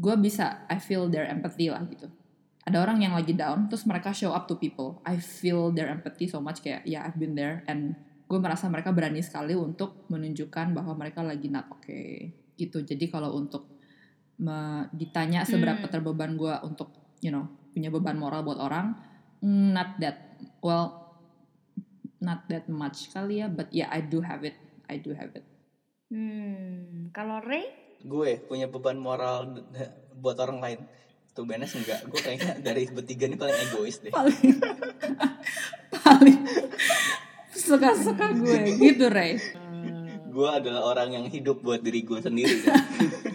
Gue 0.00 0.14
bisa 0.16 0.64
I 0.70 0.78
feel 0.78 1.10
their 1.10 1.26
empathy 1.26 1.68
lah 1.68 1.82
gitu. 1.84 2.08
Ada 2.64 2.76
orang 2.78 3.02
yang 3.02 3.16
lagi 3.16 3.34
down, 3.34 3.66
terus 3.66 3.82
mereka 3.84 4.12
show 4.14 4.30
up 4.30 4.46
to 4.46 4.54
people. 4.54 5.00
I 5.02 5.18
feel 5.18 5.72
their 5.72 5.90
empathy 5.90 6.28
so 6.28 6.38
much 6.38 6.60
kayak 6.60 6.86
ya 6.86 7.02
I've 7.02 7.18
been 7.18 7.34
there 7.34 7.64
and 7.66 7.96
gue 8.30 8.38
merasa 8.38 8.70
mereka 8.70 8.94
berani 8.94 9.18
sekali 9.20 9.58
untuk 9.58 10.06
menunjukkan 10.06 10.70
bahwa 10.70 10.94
mereka 10.94 11.20
lagi 11.20 11.50
not 11.50 11.66
okay 11.72 12.30
gitu. 12.54 12.78
Jadi 12.80 13.10
kalau 13.10 13.34
untuk 13.34 13.66
me- 14.38 14.86
ditanya 14.94 15.42
seberapa 15.42 15.82
Hmm. 15.82 15.92
terbeban 15.92 16.38
gue 16.38 16.54
untuk 16.62 16.94
you 17.20 17.28
know 17.28 17.48
punya 17.70 17.88
beban 17.88 18.18
moral 18.18 18.42
buat 18.42 18.58
orang, 18.58 18.94
mm, 19.40 19.70
not 19.74 19.96
that 20.02 20.38
well, 20.60 21.16
not 22.20 22.44
that 22.50 22.66
much 22.68 23.10
kali 23.14 23.42
ya. 23.42 23.48
But 23.48 23.70
yeah 23.70 23.88
I 23.90 24.02
do 24.04 24.20
have 24.20 24.42
it, 24.42 24.58
I 24.90 24.98
do 24.98 25.14
have 25.14 25.32
it. 25.34 25.46
Hmm, 26.10 27.14
kalau 27.14 27.38
Ray 27.38 27.70
Gue 28.00 28.40
punya 28.48 28.66
beban 28.66 28.96
moral 28.96 29.60
buat 30.22 30.36
orang 30.40 30.58
lain. 30.58 30.78
Tuh 31.36 31.46
Benes 31.46 31.70
enggak. 31.76 32.02
Gue 32.10 32.18
kayaknya 32.18 32.58
dari 32.58 32.88
bertiga 32.90 33.30
ini 33.30 33.36
paling 33.38 33.58
egois 33.70 34.02
deh. 34.02 34.10
paling 34.10 34.40
paling 36.02 36.40
suka-suka 37.54 38.34
gue 38.34 38.60
gitu 38.80 39.06
Ray. 39.12 39.38
gue 40.30 40.46
adalah 40.46 40.86
orang 40.86 41.10
yang 41.10 41.26
hidup 41.26 41.58
buat 41.58 41.82
diri 41.82 42.06
gue 42.06 42.18
sendiri 42.22 42.62
kan. 42.62 42.78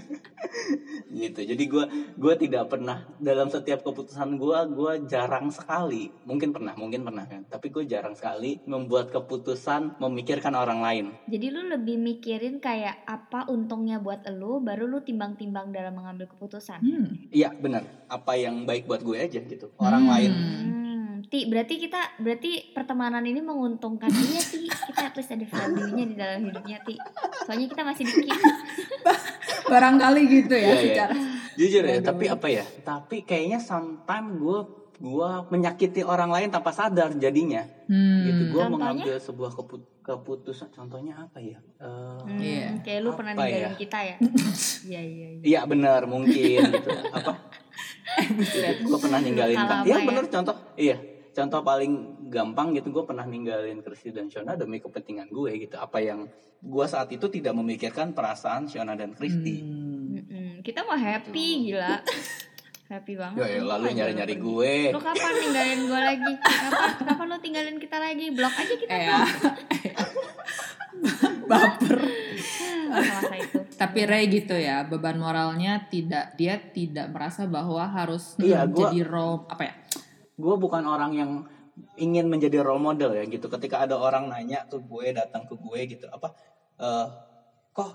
gitu 1.16 1.40
jadi 1.42 1.64
gue 1.64 1.86
gue 2.14 2.34
tidak 2.38 2.68
pernah 2.68 3.08
dalam 3.18 3.48
setiap 3.48 3.82
keputusan 3.82 4.36
gue 4.36 4.60
gue 4.70 4.94
jarang 5.08 5.48
sekali 5.48 6.12
mungkin 6.24 6.52
pernah 6.52 6.76
mungkin 6.76 7.02
pernah 7.02 7.24
kan 7.24 7.48
tapi 7.48 7.72
gue 7.72 7.88
jarang 7.88 8.14
sekali 8.14 8.60
membuat 8.66 9.10
keputusan 9.10 9.96
memikirkan 9.98 10.52
orang 10.54 10.84
lain 10.84 11.06
Jadi 11.26 11.48
lu 11.50 11.66
lebih 11.66 11.96
mikirin 11.96 12.60
kayak 12.60 13.08
apa 13.08 13.48
untungnya 13.48 13.98
buat 13.98 14.28
lu, 14.30 14.60
baru 14.60 14.86
lu 14.86 15.00
timbang-timbang 15.00 15.72
dalam 15.72 15.96
mengambil 15.96 16.28
keputusan. 16.28 16.80
Hmm. 16.84 17.08
iya 17.32 17.50
benar 17.50 17.88
apa 18.08 18.36
yang 18.36 18.68
baik 18.68 18.86
buat 18.86 19.00
gue 19.00 19.18
aja 19.18 19.40
gitu 19.40 19.72
orang 19.80 20.04
Hmm. 20.06 20.12
lain 20.12 20.34
Hmm, 20.76 21.24
Ti, 21.26 21.48
berarti 21.50 21.80
kita 21.80 22.22
berarti 22.22 22.70
pertemanan 22.70 23.24
ini 23.24 23.42
menguntungkan 23.42 24.12
dia 24.12 24.38
Ti. 24.38 24.62
Kita 24.68 25.02
at 25.10 25.16
least 25.16 25.32
ada 25.32 25.42
value-nya 25.42 26.06
di 26.06 26.16
dalam 26.16 26.40
hidupnya 26.44 26.78
Ti. 26.84 26.94
Soalnya 27.48 27.68
kita 27.72 27.82
masih 27.82 28.04
dikit. 28.06 28.36
Barangkali 29.66 30.22
gitu 30.28 30.54
ya 30.54 30.62
Iya, 30.62 30.74
iya. 30.74 30.82
secara. 30.82 31.14
jujur 31.56 31.84
ya 31.84 31.98
tapi 32.02 32.26
apa 32.28 32.48
ya 32.48 32.66
tapi 32.82 33.24
kayaknya 33.24 33.58
sometimes 33.58 34.36
gue 34.36 34.60
gue 34.98 35.30
menyakiti 35.50 36.02
orang 36.02 36.28
lain 36.30 36.48
tanpa 36.50 36.70
sadar 36.70 37.12
jadinya 37.14 37.64
Hmm. 37.86 38.26
gitu 38.26 38.42
gue 38.50 38.64
mengambil 38.66 39.16
sebuah 39.16 39.52
kepu- 39.54 39.88
keputusan 40.00 40.68
contohnya 40.70 41.16
apa 41.18 41.38
ya 41.38 41.60
Eh, 41.76 42.20
Hmm, 42.22 42.38
Iya. 42.38 42.68
Kayak 42.82 43.00
lu 43.02 43.12
pernah 43.14 43.32
Apa 43.32 43.42
ninggalin 43.44 43.68
ya? 43.68 43.78
kita 43.78 44.00
ya. 44.02 44.16
Iya 44.90 45.02
iya 45.02 45.28
iya. 45.32 45.42
Iya 45.46 45.60
benar 45.66 46.02
mungkin 46.06 46.60
gitu 46.66 46.90
apa 47.18 47.32
gue 48.78 48.98
pernah 48.98 49.20
ninggalin 49.20 49.58
lama 49.58 49.84
Iya 49.84 49.96
ya. 49.96 50.06
benar 50.06 50.24
contoh 50.26 50.56
iya 50.76 50.98
contoh 51.36 51.60
paling 51.62 51.94
gampang 52.26 52.72
gitu 52.72 52.90
gue 52.90 53.04
pernah 53.04 53.24
ninggalin 53.24 53.80
Kristi 53.80 54.10
dan 54.10 54.26
Shona 54.26 54.56
demi 54.56 54.80
kepentingan 54.80 55.28
gue 55.28 55.52
gitu 55.60 55.76
apa 55.76 56.00
yang 56.00 56.32
gue 56.58 56.86
saat 56.86 57.12
itu 57.12 57.28
tidak 57.28 57.52
memikirkan 57.54 58.12
perasaan 58.12 58.66
Shona 58.66 58.96
dan 58.96 59.12
Kristi 59.12 59.84
Hmm. 60.16 60.64
Kita 60.64 60.82
mau 60.82 60.96
happy 60.96 61.48
gila. 61.68 62.00
Happy 62.88 63.18
banget. 63.18 63.36
ya, 63.36 63.48
ya 63.50 63.58
Untung 63.58 63.70
lalu 63.74 63.88
nyari 63.92 64.14
nyari 64.14 64.36
gue 64.38 64.74
Lu 64.94 65.02
kapan 65.02 65.34
ninggalin 65.36 65.80
gue 65.84 66.00
lagi? 66.00 66.34
Kapan 66.38 66.90
kapan 67.04 67.26
lu 67.26 67.38
tinggalin 67.42 67.78
kita 67.78 67.98
lagi? 67.98 68.26
Blok 68.30 68.54
aja 68.54 68.74
kita. 68.78 68.92
Eh 68.92 69.02
ya. 69.10 69.20
Baper. 71.46 72.00
Masa-masa 72.88 73.36
itu. 73.36 73.58
Tapi 73.76 74.00
Ray 74.06 74.26
gitu 74.30 74.56
ya, 74.56 74.82
beban 74.84 75.18
moralnya 75.18 75.84
tidak 75.86 76.38
dia 76.38 76.56
tidak 76.62 77.12
merasa 77.12 77.44
bahwa 77.46 77.84
harus 77.84 78.38
Iya, 78.38 78.64
hmm, 78.64 78.72
gua- 78.72 78.82
jadi 78.88 79.00
role 79.04 79.38
apa 79.46 79.64
ya? 79.64 79.74
Gue 80.44 80.56
bukan 80.64 80.84
orang 80.88 81.12
yang 81.20 81.32
ingin 82.00 82.26
menjadi 82.32 82.64
role 82.66 82.80
model 82.84 83.12
ya 83.18 83.24
gitu. 83.28 83.46
Ketika 83.52 83.84
ada 83.84 83.96
orang 84.00 84.32
nanya 84.32 84.64
ke 84.70 84.78
gue 84.80 85.06
datang 85.16 85.44
ke 85.50 85.54
gue 85.60 85.80
gitu 85.98 86.06
apa 86.12 86.28
eh 86.82 87.08
kok 87.76 87.92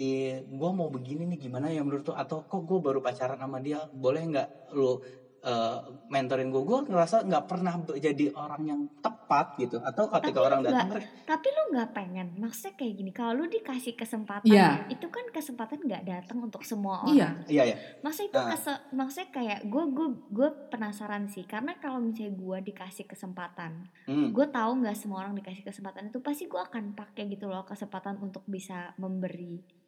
eh, 0.00 0.42
gue 0.44 0.70
mau 0.78 0.88
begini 0.92 1.22
nih 1.30 1.38
gimana 1.50 1.66
ya 1.74 1.80
menurut 1.86 2.04
tuh 2.08 2.16
atau 2.16 2.44
kok 2.48 2.62
gue 2.68 2.78
baru 2.86 3.00
pacaran 3.04 3.38
sama 3.40 3.58
dia? 3.64 3.78
Boleh 3.92 4.22
nggak 4.30 4.48
lu 4.78 5.00
eh, 5.42 5.78
mentorin 6.06 6.48
gue 6.48 6.60
gue 6.60 6.78
ngerasa 6.86 7.24
nggak 7.24 7.44
pernah 7.44 7.72
jadi 7.90 8.28
orang 8.30 8.62
yang 8.62 8.80
tepat 9.00 9.56
gitu 9.56 9.80
atau 9.80 10.04
ketika 10.10 10.36
Tapi 10.36 10.46
orang 10.46 10.60
datang 10.60 10.88
Tapi 11.22 11.46
lu 11.48 11.62
nggak 11.70 11.90
pengen, 11.90 12.28
maksudnya 12.36 12.74
kayak 12.74 12.94
gini. 12.94 13.10
Kalau 13.10 13.32
lu 13.34 13.46
dikasih 13.46 13.94
kesempatan, 13.94 14.44
ya, 14.46 14.84
itu 14.86 15.06
kan 15.06 15.24
kesempatan 15.30 15.80
nggak 15.80 16.04
datang 16.04 16.38
untuk 16.40 16.60
semua 16.60 17.00
Iya. 17.06 17.30
orang. 17.30 17.48
iya 17.48 17.62
ya 17.64 17.76
Maksudnya 18.00 18.28
itu 18.28 18.38
Ah. 18.38 18.48
kese- 18.50 18.82
maksudnya 18.90 19.28
kayak 19.30 19.58
gue 19.64 19.84
gue 19.88 20.08
gue 20.28 20.48
penasaran 20.68 21.24
sih, 21.26 21.44
karena 21.44 21.72
kalau 21.76 21.98
misalnya 21.98 22.34
gue 22.34 22.58
dikasih 22.66 23.06
kesempatan, 23.06 23.86
hmm. 24.04 24.30
gue 24.30 24.46
tahu 24.46 24.70
nggak 24.78 24.94
semua 24.94 25.22
orang 25.22 25.32
dikasih 25.34 25.62
kesempatan 25.62 26.08
itu 26.08 26.18
pasti 26.18 26.44
gue 26.44 26.60
akan 26.60 26.92
pakai 26.92 27.26
gitu 27.28 27.46
loh 27.46 27.62
kesempatan 27.62 28.18
untuk 28.18 28.44
bisa 28.44 28.92
memberi 28.96 29.79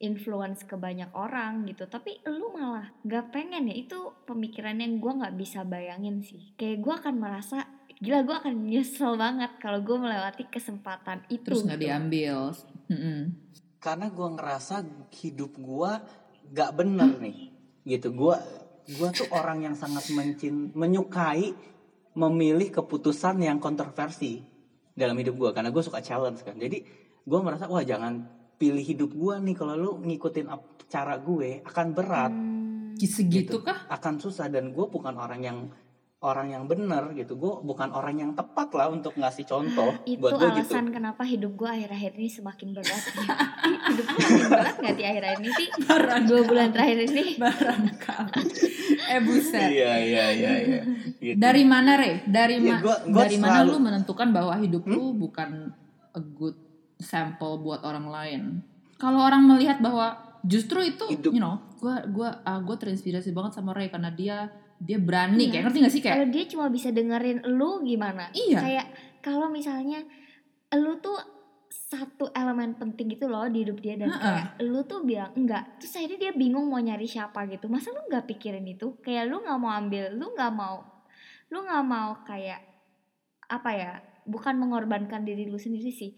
influence 0.00 0.64
ke 0.64 0.74
banyak 0.80 1.12
orang 1.12 1.68
gitu 1.68 1.84
tapi 1.84 2.24
lu 2.24 2.56
malah 2.56 2.88
nggak 3.04 3.30
pengen 3.30 3.68
ya 3.68 3.76
itu 3.76 3.98
pemikiran 4.24 4.80
yang 4.80 4.96
gue 4.96 5.12
nggak 5.12 5.36
bisa 5.36 5.60
bayangin 5.62 6.24
sih 6.24 6.56
kayak 6.56 6.80
gue 6.80 6.94
akan 7.04 7.14
merasa 7.20 7.68
gila 8.00 8.24
gue 8.24 8.32
akan 8.32 8.54
nyesel 8.64 9.20
banget 9.20 9.52
kalau 9.60 9.84
gue 9.84 9.96
melewati 10.00 10.48
kesempatan 10.48 11.20
itu 11.28 11.52
Terus 11.52 11.68
nggak 11.68 11.76
gitu. 11.78 11.84
diambil. 11.84 12.36
Mm-mm. 12.90 13.20
karena 13.80 14.06
gue 14.08 14.28
ngerasa 14.40 14.76
hidup 15.20 15.52
gue 15.56 15.92
gak 16.50 16.70
bener 16.74 17.16
nih 17.22 17.54
gitu 17.86 18.12
gue 18.12 18.36
gue 18.90 19.08
tuh 19.14 19.28
orang 19.30 19.62
yang 19.62 19.76
sangat 19.78 20.10
mencin 20.10 20.74
menyukai 20.74 21.54
memilih 22.18 22.68
keputusan 22.74 23.38
yang 23.38 23.62
kontroversi 23.62 24.42
dalam 24.96 25.14
hidup 25.14 25.38
gue 25.38 25.50
karena 25.54 25.70
gue 25.70 25.82
suka 25.84 26.02
challenge 26.02 26.42
kan 26.42 26.58
jadi 26.58 26.82
gue 27.22 27.38
merasa 27.40 27.70
wah 27.70 27.84
jangan 27.86 28.39
pilih 28.60 28.84
hidup 28.84 29.10
gue 29.10 29.34
nih 29.40 29.54
kalau 29.54 29.74
lu 29.74 29.90
ngikutin 29.98 30.46
cara 30.86 31.16
gue 31.18 31.64
akan 31.64 31.86
berat 31.90 32.28
Hmm, 32.30 32.92
Segitu 33.00 33.56
kah? 33.58 33.88
akan 33.88 34.20
susah 34.20 34.46
dan 34.46 34.70
gue 34.70 34.84
bukan 34.84 35.16
orang 35.16 35.40
yang 35.40 35.58
orang 36.20 36.52
yang 36.52 36.64
bener 36.66 37.16
gitu 37.16 37.32
gue 37.34 37.64
bukan 37.64 37.88
orang 37.90 38.12
yang 38.14 38.30
tepat 38.30 38.68
lah 38.70 38.92
untuk 38.92 39.16
ngasih 39.16 39.48
contoh 39.48 39.96
itu 40.04 40.20
buat 40.20 40.36
gue 40.36 40.52
gitu 40.54 40.68
alasan 40.68 40.92
kenapa 40.92 41.24
hidup 41.24 41.56
gue 41.56 41.64
akhir-akhir 41.66 42.12
ini 42.14 42.28
semakin 42.28 42.68
berat 42.70 43.02
hidup 43.88 44.04
gue 44.06 44.20
makin 44.20 44.46
berat 44.46 44.76
gak 44.76 44.94
di 44.94 45.04
akhir-akhir 45.06 45.38
ini 45.38 45.50
sih 45.50 45.68
dua 46.22 46.40
bulan 46.44 46.68
terakhir 46.70 46.98
ini 47.06 47.24
Barangkali. 47.34 48.44
eh 49.08 49.20
buset. 49.22 49.64
Iya 49.64 49.92
iya 49.98 50.24
iya 50.30 50.52
iya. 50.60 50.80
Gitu. 51.24 51.36
Dari 51.36 51.64
mana 51.64 51.96
Re? 51.96 52.20
Dari 52.22 52.56
ma- 52.58 52.78
gua- 52.78 53.02
gua 53.02 53.22
dari 53.22 53.36
mana 53.36 53.52
selalu- 53.58 53.70
lu 53.70 53.78
menentukan 53.80 54.28
bahwa 54.30 54.54
hidup 54.56 54.82
Hmm? 54.82 54.92
lu 54.92 55.04
bukan 55.18 55.72
a 56.10 56.20
good 56.20 56.56
sample 57.00 57.58
buat 57.58 57.80
orang 57.82 58.06
lain? 58.06 58.42
Kalau 58.96 59.20
orang 59.20 59.42
melihat 59.42 59.80
bahwa 59.80 60.14
justru 60.40 60.84
itu, 60.84 61.04
Hidup. 61.08 61.32
you 61.32 61.40
know, 61.40 61.56
gua 61.76 62.04
gua 62.06 62.30
ah, 62.44 62.60
gua 62.60 62.76
terinspirasi 62.76 63.32
banget 63.32 63.56
sama 63.56 63.72
Ray 63.72 63.88
karena 63.88 64.08
dia 64.08 64.52
dia 64.76 64.96
berani 64.96 65.44
Iya. 65.44 65.50
kayak 65.50 65.64
ngerti 65.66 65.78
gak 65.80 65.92
sih 65.92 66.00
kayak 66.00 66.16
Kalau 66.16 66.28
dia 66.30 66.44
cuma 66.46 66.66
bisa 66.68 66.88
dengerin 66.88 67.38
lu 67.48 67.80
gimana? 67.82 68.28
Iya. 68.32 68.58
Kayak 68.60 68.86
kalau 69.20 69.48
misalnya 69.48 70.00
lu 70.72 70.96
tuh 70.96 71.16
satu 71.70 72.30
elemen 72.30 72.74
penting 72.74 73.10
gitu 73.10 73.26
loh 73.26 73.46
di 73.46 73.62
hidup 73.62 73.78
dia 73.78 73.94
dan 73.94 74.10
Ha-ha. 74.10 74.22
kayak 74.22 74.46
lu 74.62 74.82
tuh 74.82 75.02
bilang 75.02 75.30
enggak 75.34 75.78
terus 75.78 75.94
akhirnya 75.94 76.18
dia 76.18 76.32
bingung 76.32 76.66
mau 76.66 76.78
nyari 76.78 77.06
siapa 77.06 77.46
gitu 77.46 77.66
masa 77.66 77.90
lu 77.90 78.06
nggak 78.06 78.26
pikirin 78.26 78.62
itu 78.64 78.98
kayak 79.02 79.26
lu 79.26 79.38
nggak 79.38 79.58
mau 79.58 79.70
ambil 79.70 80.10
lu 80.14 80.30
nggak 80.30 80.50
mau 80.50 80.82
lu 81.50 81.58
nggak 81.62 81.84
mau 81.84 82.10
kayak 82.22 82.62
apa 83.46 83.70
ya 83.70 83.92
bukan 84.22 84.54
mengorbankan 84.56 85.22
diri 85.22 85.46
lu 85.46 85.58
sendiri 85.58 85.90
sih 85.90 86.14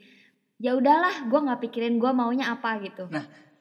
ya 0.62 0.79
udahlah 0.79 1.27
gue 1.27 1.40
nggak 1.42 1.61
pikirin 1.61 1.98
gue 1.98 2.11
maunya 2.14 2.55
apa 2.55 2.79
gitu 2.79 3.11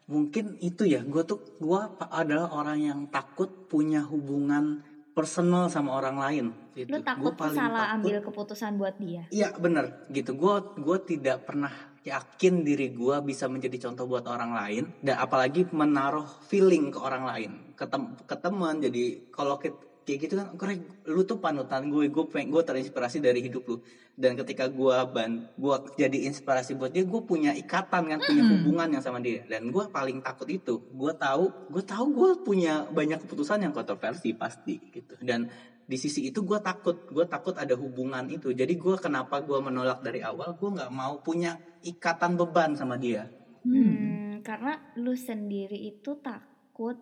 mungkin 0.06 0.60
itu 0.62 0.86
ya 0.86 1.02
gue 1.02 1.24
tuh 1.24 1.40
gue 1.58 1.82
adalah 1.98 2.54
orang 2.54 2.80
yang 2.80 3.00
takut 3.10 3.50
punya 3.66 4.06
hubungan 4.06 4.86
personal 5.12 5.68
sama 5.68 5.98
orang 5.98 6.16
lain 6.16 6.46
gitu. 6.72 6.88
lu 6.88 7.00
takut 7.02 7.34
Gua 7.34 7.52
salah 7.52 7.68
takut- 7.90 7.96
ambil 8.00 8.16
keputusan 8.22 8.72
buat 8.78 8.96
dia 8.96 9.28
Iya 9.28 9.52
bener 9.58 10.08
gitu. 10.08 10.36
Gue 10.36 10.56
gue 10.80 10.98
tidak 11.06 11.44
pernah 11.44 11.72
yakin 12.02 12.64
diri 12.64 12.90
gue 12.90 13.16
bisa 13.22 13.46
menjadi 13.46 13.90
contoh 13.90 14.08
buat 14.08 14.26
orang 14.26 14.56
lain 14.56 14.84
dan 15.04 15.20
apalagi 15.20 15.68
menaruh 15.70 16.26
feeling 16.48 16.90
ke 16.90 16.98
orang 16.98 17.28
lain 17.28 17.52
ke, 17.76 17.84
tem- 17.86 18.16
ke 18.24 18.36
teman. 18.36 18.80
Jadi 18.80 19.28
kalau 19.30 19.60
kayak 20.04 20.20
gitu 20.28 20.34
kan, 20.38 20.48
Greg, 20.58 20.82
lu 21.08 21.22
tuh 21.24 21.38
panutan 21.38 21.88
gue. 21.88 22.10
Gue 22.10 22.26
pengen 22.28 22.50
gue 22.50 22.64
terinspirasi 22.66 23.22
dari 23.22 23.42
hidup 23.46 23.64
lu. 23.70 23.78
Dan 24.18 24.36
ketika 24.38 24.68
gue 24.68 24.96
ban, 25.10 25.50
gue 25.56 25.76
jadi 25.98 26.28
inspirasi 26.30 26.76
buat 26.76 26.92
dia, 26.92 27.08
gue 27.08 27.22
punya 27.24 27.56
ikatan 27.56 28.12
kan, 28.12 28.20
punya 28.22 28.44
hubungan 28.44 28.88
yang 28.92 29.04
sama 29.04 29.24
dia. 29.24 29.46
Dan 29.48 29.72
gue 29.72 29.86
paling 29.90 30.20
takut 30.22 30.50
itu. 30.50 30.82
Gue 30.92 31.14
tahu, 31.16 31.72
gue 31.72 31.84
tahu 31.86 32.06
gue 32.12 32.32
punya 32.44 32.86
banyak 32.90 33.24
keputusan 33.24 33.66
yang 33.66 33.74
kontroversi 33.74 34.36
pasti 34.36 34.78
gitu. 34.92 35.16
Dan 35.22 35.50
di 35.92 35.98
sisi 36.00 36.24
itu 36.24 36.48
gue 36.48 36.56
takut 36.64 37.04
gue 37.12 37.28
takut 37.28 37.52
ada 37.60 37.76
hubungan 37.76 38.24
itu 38.32 38.56
jadi 38.56 38.72
gue 38.80 38.96
kenapa 38.96 39.44
gue 39.44 39.60
menolak 39.60 40.00
dari 40.00 40.24
awal 40.24 40.56
gue 40.56 40.70
nggak 40.72 40.88
mau 40.88 41.20
punya 41.20 41.60
ikatan 41.84 42.40
beban 42.40 42.80
sama 42.80 42.96
dia 42.96 43.28
hmm, 43.68 43.76
Hmm, 43.76 44.48
karena 44.48 44.80
lu 44.98 45.14
sendiri 45.14 45.76
itu 45.76 46.18
takut 46.24 46.51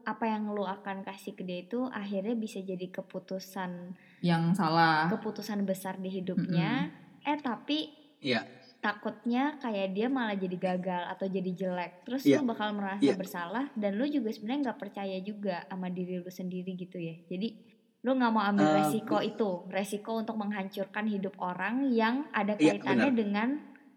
apa 0.01 0.25
yang 0.25 0.49
lu 0.49 0.61
akan 0.61 1.01
kasih 1.01 1.31
ke 1.31 1.41
dia 1.41 1.61
itu 1.61 1.87
akhirnya 1.87 2.33
bisa 2.33 2.59
jadi 2.59 2.87
keputusan 2.89 3.95
yang 4.19 4.51
salah. 4.51 5.07
keputusan 5.07 5.63
besar 5.63 5.95
di 5.95 6.11
hidupnya. 6.11 6.91
Eh 7.21 7.37
tapi 7.37 7.91
Iya 8.19 8.43
takutnya 8.79 9.59
kayak 9.59 9.91
dia 9.91 10.07
malah 10.07 10.33
jadi 10.33 10.55
gagal 10.55 11.03
atau 11.09 11.27
jadi 11.27 11.51
jelek. 11.53 11.91
Terus 12.03 12.23
Iya. 12.23 12.39
lu 12.39 12.47
bakal 12.47 12.71
merasa 12.71 13.03
Iya. 13.03 13.15
bersalah 13.15 13.65
dan 13.73 13.91
lu 13.93 14.07
juga 14.07 14.31
sebenarnya 14.31 14.61
nggak 14.65 14.79
percaya 14.79 15.17
juga 15.19 15.67
sama 15.67 15.87
diri 15.87 16.15
lu 16.15 16.31
sendiri 16.31 16.75
gitu 16.75 16.95
ya. 16.95 17.11
Jadi 17.27 17.59
lu 17.99 18.15
nggak 18.15 18.31
mau 18.31 18.39
ambil 18.41 18.63
Eh, 18.65 18.75
resiko 18.79 19.19
itu, 19.19 19.67
resiko 19.67 20.15
untuk 20.15 20.35
menghancurkan 20.35 21.05
hidup 21.05 21.35
orang 21.37 21.91
yang 21.91 22.23
ada 22.31 22.55
Iya, 22.55 22.79
kaitannya 22.79 23.11
benar. 23.11 23.19
dengan 23.19 23.49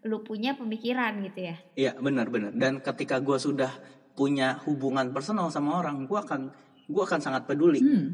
lu 0.03 0.19
punya 0.19 0.51
pemikiran 0.51 1.15
gitu 1.23 1.39
ya. 1.41 1.55
iya 1.75 1.95
benar-benar 1.95 2.51
dan 2.51 2.83
ketika 2.83 3.23
gue 3.23 3.39
sudah 3.39 3.71
punya 4.13 4.61
hubungan 4.63 5.09
personal 5.09 5.49
sama 5.49 5.77
orang 5.77 6.03
gue 6.03 6.15
akan 6.15 6.53
gue 6.85 7.03
akan 7.03 7.19
sangat 7.19 7.43
peduli 7.43 7.79
Hmm, 7.79 8.07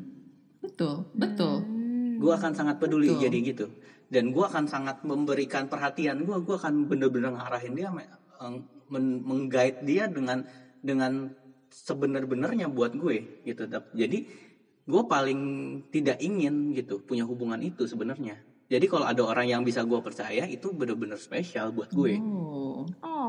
betul, 0.59 1.07
betul. 1.13 1.59
Hmm. 1.59 2.17
gue 2.17 2.31
akan 2.31 2.51
sangat 2.51 2.75
peduli 2.77 3.07
Betul. 3.09 3.21
jadi 3.21 3.37
gitu 3.45 3.65
dan 4.07 4.29
gue 4.29 4.41
akan 4.41 4.65
sangat 4.65 5.03
memberikan 5.03 5.67
perhatian 5.67 6.21
gue 6.21 6.37
gue 6.37 6.55
akan 6.55 6.85
bener-bener 6.85 7.29
ngarahin 7.29 7.73
dia 7.73 7.89
me- 7.89 8.09
eng- 8.39 8.63
men- 8.87 9.21
menggait 9.21 9.81
dia 9.81 10.07
dengan 10.07 10.43
dengan 10.79 11.29
sebenar-benarnya 11.69 12.67
buat 12.67 12.93
gue 12.93 13.43
gitu 13.43 13.63
jadi 13.93 14.17
gue 14.83 15.03
paling 15.05 15.41
tidak 15.87 16.17
ingin 16.19 16.73
gitu 16.73 16.97
punya 16.99 17.21
hubungan 17.21 17.59
itu 17.59 17.85
sebenarnya 17.85 18.39
jadi 18.65 18.85
kalau 18.85 19.05
ada 19.05 19.21
orang 19.23 19.45
yang 19.47 19.61
bisa 19.61 19.81
gue 19.81 19.97
percaya 19.99 20.45
itu 20.45 20.69
bener-bener 20.71 21.17
spesial 21.17 21.69
buat 21.69 21.89
gue 21.91 22.17
Oh. 22.17 22.85
Oh. 23.01 23.28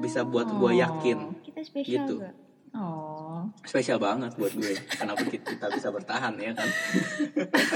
Bisa 0.00 0.24
buat 0.24 0.48
gue 0.48 0.72
yakin 0.76 1.18
Kita 1.40 1.60
spesial 1.60 2.08
Gitu. 2.08 2.14
gak? 2.18 2.34
Oh. 2.70 3.50
spesial 3.60 3.98
banget 3.98 4.30
buat 4.34 4.52
gue 4.52 4.78
kenapa 4.90 5.22
kita 5.24 5.42
kita 5.50 5.66
bisa 5.70 5.90
bertahan 5.90 6.34
ya 6.36 6.54
kan 6.54 6.68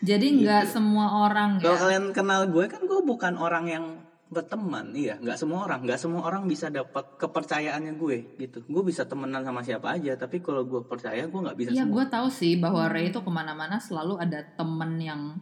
Jadi 0.00 0.26
nggak 0.40 0.64
semua 0.66 1.28
orang 1.28 1.58
Kalau 1.58 1.76
ya. 1.76 1.82
kalian 1.82 2.06
kenal 2.12 2.46
gue 2.46 2.64
kan 2.66 2.82
gue 2.82 3.00
bukan 3.02 3.34
orang 3.36 3.66
yang 3.66 3.84
berteman, 4.28 4.92
iya, 4.92 5.16
nggak 5.16 5.40
semua 5.40 5.64
orang, 5.64 5.88
nggak 5.88 5.96
semua 5.96 6.20
orang 6.20 6.44
bisa 6.44 6.68
dapat 6.68 7.16
kepercayaannya 7.16 7.96
gue 7.96 8.16
gitu. 8.36 8.60
Gue 8.68 8.84
bisa 8.84 9.08
temenan 9.08 9.40
sama 9.40 9.64
siapa 9.64 9.96
aja, 9.96 10.20
tapi 10.20 10.44
kalau 10.44 10.68
gue 10.68 10.84
percaya 10.84 11.24
gue 11.24 11.40
nggak 11.40 11.56
bisa 11.56 11.72
Iya, 11.72 11.88
gue 11.88 12.04
tahu 12.04 12.28
sih 12.28 12.60
bahwa 12.60 12.92
Ray 12.92 13.08
itu 13.08 13.24
ke 13.24 13.30
mana-mana 13.32 13.80
selalu 13.80 14.20
ada 14.20 14.44
temen 14.52 15.00
yang 15.00 15.40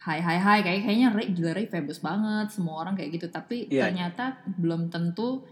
hai 0.00 0.18
hai 0.18 0.38
hai 0.38 0.58
kayak 0.60 0.80
kayaknya 0.82 1.08
Ray 1.10 1.28
gila 1.30 1.52
Ray 1.52 1.66
famous 1.66 2.00
banget, 2.00 2.48
semua 2.50 2.80
orang 2.80 2.94
kayak 2.94 3.20
gitu. 3.20 3.26
Tapi 3.28 3.68
Iya. 3.68 3.86
ternyata 3.86 4.40
belum 4.50 4.88
tentu 4.88 5.44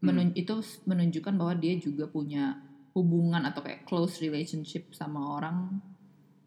menun- 0.00 0.32
itu 0.34 0.54
menunjukkan 0.82 1.34
bahwa 1.34 1.54
dia 1.54 1.76
juga 1.76 2.06
punya 2.06 2.56
hubungan 2.92 3.40
atau 3.42 3.60
kayak 3.60 3.84
close 3.84 4.18
relationship 4.18 4.90
sama 4.90 5.20
orang 5.32 5.78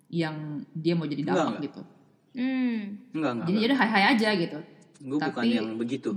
yang 0.07 0.35
dia 0.71 0.93
mau 0.93 1.05
jadi 1.05 1.21
enggak. 1.23 1.61
gitu. 1.63 1.81
Hmm. 2.33 2.99
Enggak 3.11 3.31
enggak. 3.31 3.47
Jadi 3.47 3.57
jadi 3.59 3.73
hai 3.75 3.89
hai 3.89 4.03
aja 4.11 4.29
gitu. 4.35 4.59
gue 4.97 5.19
bukan 5.19 5.27
tapi- 5.37 5.53
yang 5.53 5.75
begitu. 5.75 6.11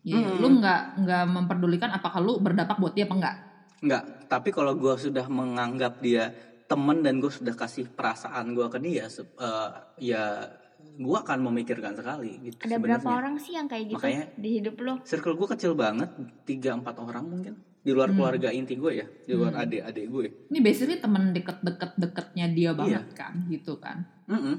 Ya, 0.00 0.16
Hmm. 0.16 0.38
Lu 0.38 0.48
nggak 0.56 1.02
nggak 1.02 1.24
memperdulikan 1.26 1.90
apakah 1.90 2.18
lu 2.18 2.38
berdampak 2.38 2.78
buat 2.78 2.94
dia 2.94 3.04
apa 3.04 3.14
enggak. 3.14 3.36
Enggak. 3.78 4.02
Tapi 4.26 4.48
kalau 4.50 4.72
gue 4.72 4.94
sudah 4.96 5.26
menganggap 5.26 5.98
dia 6.00 6.30
temen 6.66 6.98
dan 7.00 7.18
gue 7.18 7.30
sudah 7.30 7.54
kasih 7.54 7.86
perasaan 7.88 8.52
gue 8.52 8.66
ke 8.66 8.78
dia, 8.78 9.06
eh, 9.06 9.70
ya 10.02 10.50
gue 10.96 11.16
akan 11.16 11.38
memikirkan 11.46 11.94
sekali. 11.94 12.42
Gitu, 12.42 12.58
Ada 12.58 12.76
berapa 12.76 13.00
sebenarnya. 13.00 13.18
orang 13.18 13.34
sih 13.38 13.52
yang 13.54 13.66
kayak 13.66 13.84
gitu 13.86 13.96
Makanya- 13.98 14.28
di 14.34 14.50
hidup 14.60 14.76
lo? 14.80 14.94
Circle 15.02 15.34
gue 15.34 15.48
kecil 15.54 15.72
banget, 15.74 16.10
tiga 16.42 16.74
empat 16.74 16.96
orang 16.98 17.24
mungkin. 17.24 17.54
Di 17.80 17.94
luar 17.94 18.10
Hmm. 18.10 18.18
keluarga 18.18 18.50
inti 18.50 18.74
gue 18.74 18.92
ya, 18.92 19.06
di 19.06 19.32
luar 19.32 19.54
Hmm. 19.54 19.62
adik-adik 19.62 20.06
gue. 20.10 20.26
Ini 20.50 20.58
basically 20.58 20.98
temen 20.98 21.30
deket-deket 21.30 21.90
deketnya 21.96 22.46
dia 22.50 22.70
banget 22.74 23.06
kan, 23.14 23.46
gitu 23.46 23.78
kan. 23.78 24.02
Mm-mm. 24.26 24.56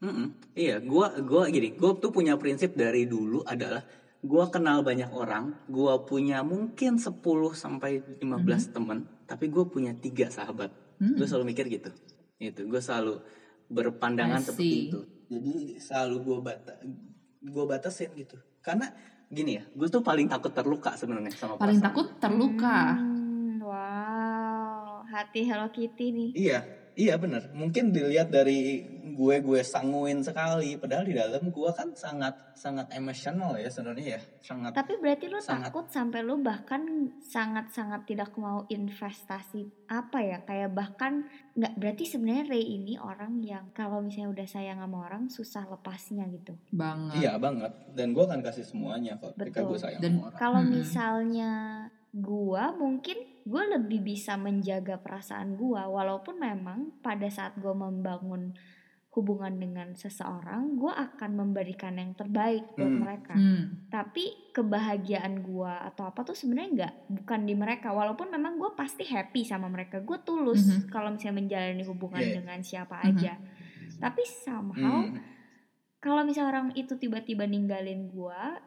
Mm-mm. 0.00 0.32
Iya, 0.56 0.80
gua 0.80 1.12
gua 1.20 1.44
gini, 1.46 1.76
gua 1.76 1.92
tuh 1.92 2.08
punya 2.08 2.40
prinsip 2.40 2.72
dari 2.72 3.04
dulu 3.04 3.44
adalah 3.44 3.84
gua 4.24 4.48
kenal 4.48 4.80
banyak 4.80 5.12
orang, 5.12 5.52
gua 5.68 6.08
punya 6.08 6.40
mungkin 6.40 6.96
10 6.96 7.20
sampai 7.52 8.00
15 8.16 8.72
teman, 8.72 9.04
tapi 9.28 9.52
gua 9.52 9.68
punya 9.68 9.92
tiga 9.92 10.32
sahabat. 10.32 10.72
Hmm. 11.00 11.16
Gue 11.16 11.26
selalu 11.26 11.56
mikir 11.56 11.64
gitu. 11.72 11.90
Itu, 12.36 12.68
gue 12.68 12.80
selalu 12.80 13.24
berpandangan 13.70 14.42
seperti 14.42 14.92
itu. 14.92 15.00
Jadi 15.30 15.78
selalu 15.78 16.16
gua 16.26 16.38
bata 16.42 16.74
gua 17.40 17.64
batasin 17.70 18.10
gitu. 18.18 18.34
Karena 18.60 18.90
gini 19.30 19.56
ya, 19.56 19.64
gue 19.70 19.86
tuh 19.86 20.02
paling 20.02 20.26
takut 20.26 20.50
terluka 20.50 20.98
sebenarnya 20.98 21.30
sama 21.32 21.54
Paling 21.54 21.78
perasaan. 21.78 21.86
takut 21.86 22.06
terluka. 22.18 22.98
Hmm, 22.98 23.62
wow, 23.62 25.06
hati 25.06 25.46
Hello 25.46 25.70
Kitty 25.70 26.06
nih. 26.10 26.30
Iya, 26.34 26.58
iya 26.94 27.14
bener. 27.14 27.50
Mungkin 27.52 27.90
dilihat 27.90 28.28
dari 28.28 28.82
gue 29.10 29.36
gue 29.38 29.60
sanguin 29.60 30.22
sekali, 30.22 30.78
padahal 30.78 31.04
di 31.04 31.12
dalam 31.12 31.50
gue 31.50 31.70
kan 31.70 31.92
sangat 31.92 32.54
sangat 32.54 32.88
emosional 32.92 33.56
ya 33.56 33.66
sebenarnya 33.66 34.16
ya, 34.16 34.20
sangat. 34.40 34.72
Tapi 34.72 34.96
berarti 34.96 35.26
lu 35.26 35.38
Sangat. 35.38 35.70
takut 35.70 35.86
sampai 35.88 36.20
lu 36.20 36.38
bahkan 36.38 36.82
sangat-sangat 37.20 38.06
tidak 38.06 38.32
mau 38.36 38.64
investasi 38.66 39.86
apa 39.86 40.18
ya? 40.20 40.38
Kayak 40.42 40.70
bahkan 40.72 41.26
nggak 41.52 41.74
berarti 41.76 42.04
sebenarnya 42.06 42.44
Ray 42.48 42.64
ini 42.64 42.94
orang 42.96 43.42
yang 43.42 43.72
kalau 43.72 44.00
misalnya 44.00 44.30
udah 44.32 44.46
sayang 44.46 44.78
sama 44.78 44.96
orang 45.04 45.26
susah 45.26 45.64
lepasnya 45.66 46.24
gitu. 46.30 46.54
Banget. 46.70 47.20
Iya 47.20 47.32
banget. 47.36 47.72
Dan 47.92 48.12
gue 48.12 48.24
akan 48.24 48.40
kasih 48.40 48.64
semuanya 48.64 49.18
kok 49.18 49.34
ketika 49.34 49.64
Betul. 49.64 49.70
gue 49.74 49.78
sayang 49.78 50.00
Dan- 50.00 50.14
sama 50.16 50.24
orang. 50.28 50.38
Kalau 50.38 50.60
Mm-mm. 50.62 50.74
misalnya 50.76 51.50
gua 52.10 52.74
mungkin 52.74 53.29
gue 53.42 53.62
lebih 53.70 54.00
bisa 54.00 54.34
menjaga 54.34 54.96
perasaan 54.96 55.54
gua 55.54 55.86
walaupun 55.86 56.36
memang 56.36 57.00
pada 57.00 57.26
saat 57.28 57.56
gua 57.56 57.72
membangun 57.72 58.52
hubungan 59.10 59.58
dengan 59.58 59.90
seseorang 59.92 60.78
gua 60.78 60.94
akan 60.94 61.34
memberikan 61.34 61.98
yang 61.98 62.14
terbaik 62.14 62.62
buat 62.78 62.86
Hmm. 62.86 63.02
mereka 63.02 63.34
Hmm. 63.34 63.90
tapi 63.90 64.54
kebahagiaan 64.54 65.42
gua 65.42 65.82
atau 65.82 66.06
apa 66.06 66.22
tuh 66.22 66.38
sebenarnya 66.38 66.70
nggak 66.70 66.94
bukan 67.18 67.40
di 67.42 67.54
mereka 67.54 67.90
walaupun 67.90 68.30
memang 68.30 68.54
gua 68.54 68.72
pasti 68.72 69.02
happy 69.02 69.42
sama 69.42 69.66
mereka 69.66 69.98
gue 69.98 70.18
tulus 70.22 70.62
Mhm. 70.62 70.80
kalau 70.88 71.10
misalnya 71.10 71.42
menjalani 71.42 71.82
hubungan 71.82 72.22
Yeah. 72.22 72.34
dengan 72.38 72.58
siapa 72.62 73.02
Mhm. 73.02 73.06
aja 73.10 73.32
tapi 73.98 74.22
somehow 74.22 75.02
Hmm. 75.02 75.18
kalau 75.98 76.22
misalnya 76.22 76.50
orang 76.50 76.68
itu 76.72 76.94
tiba-tiba 76.94 77.44
ninggalin 77.44 78.06
gua 78.08 78.62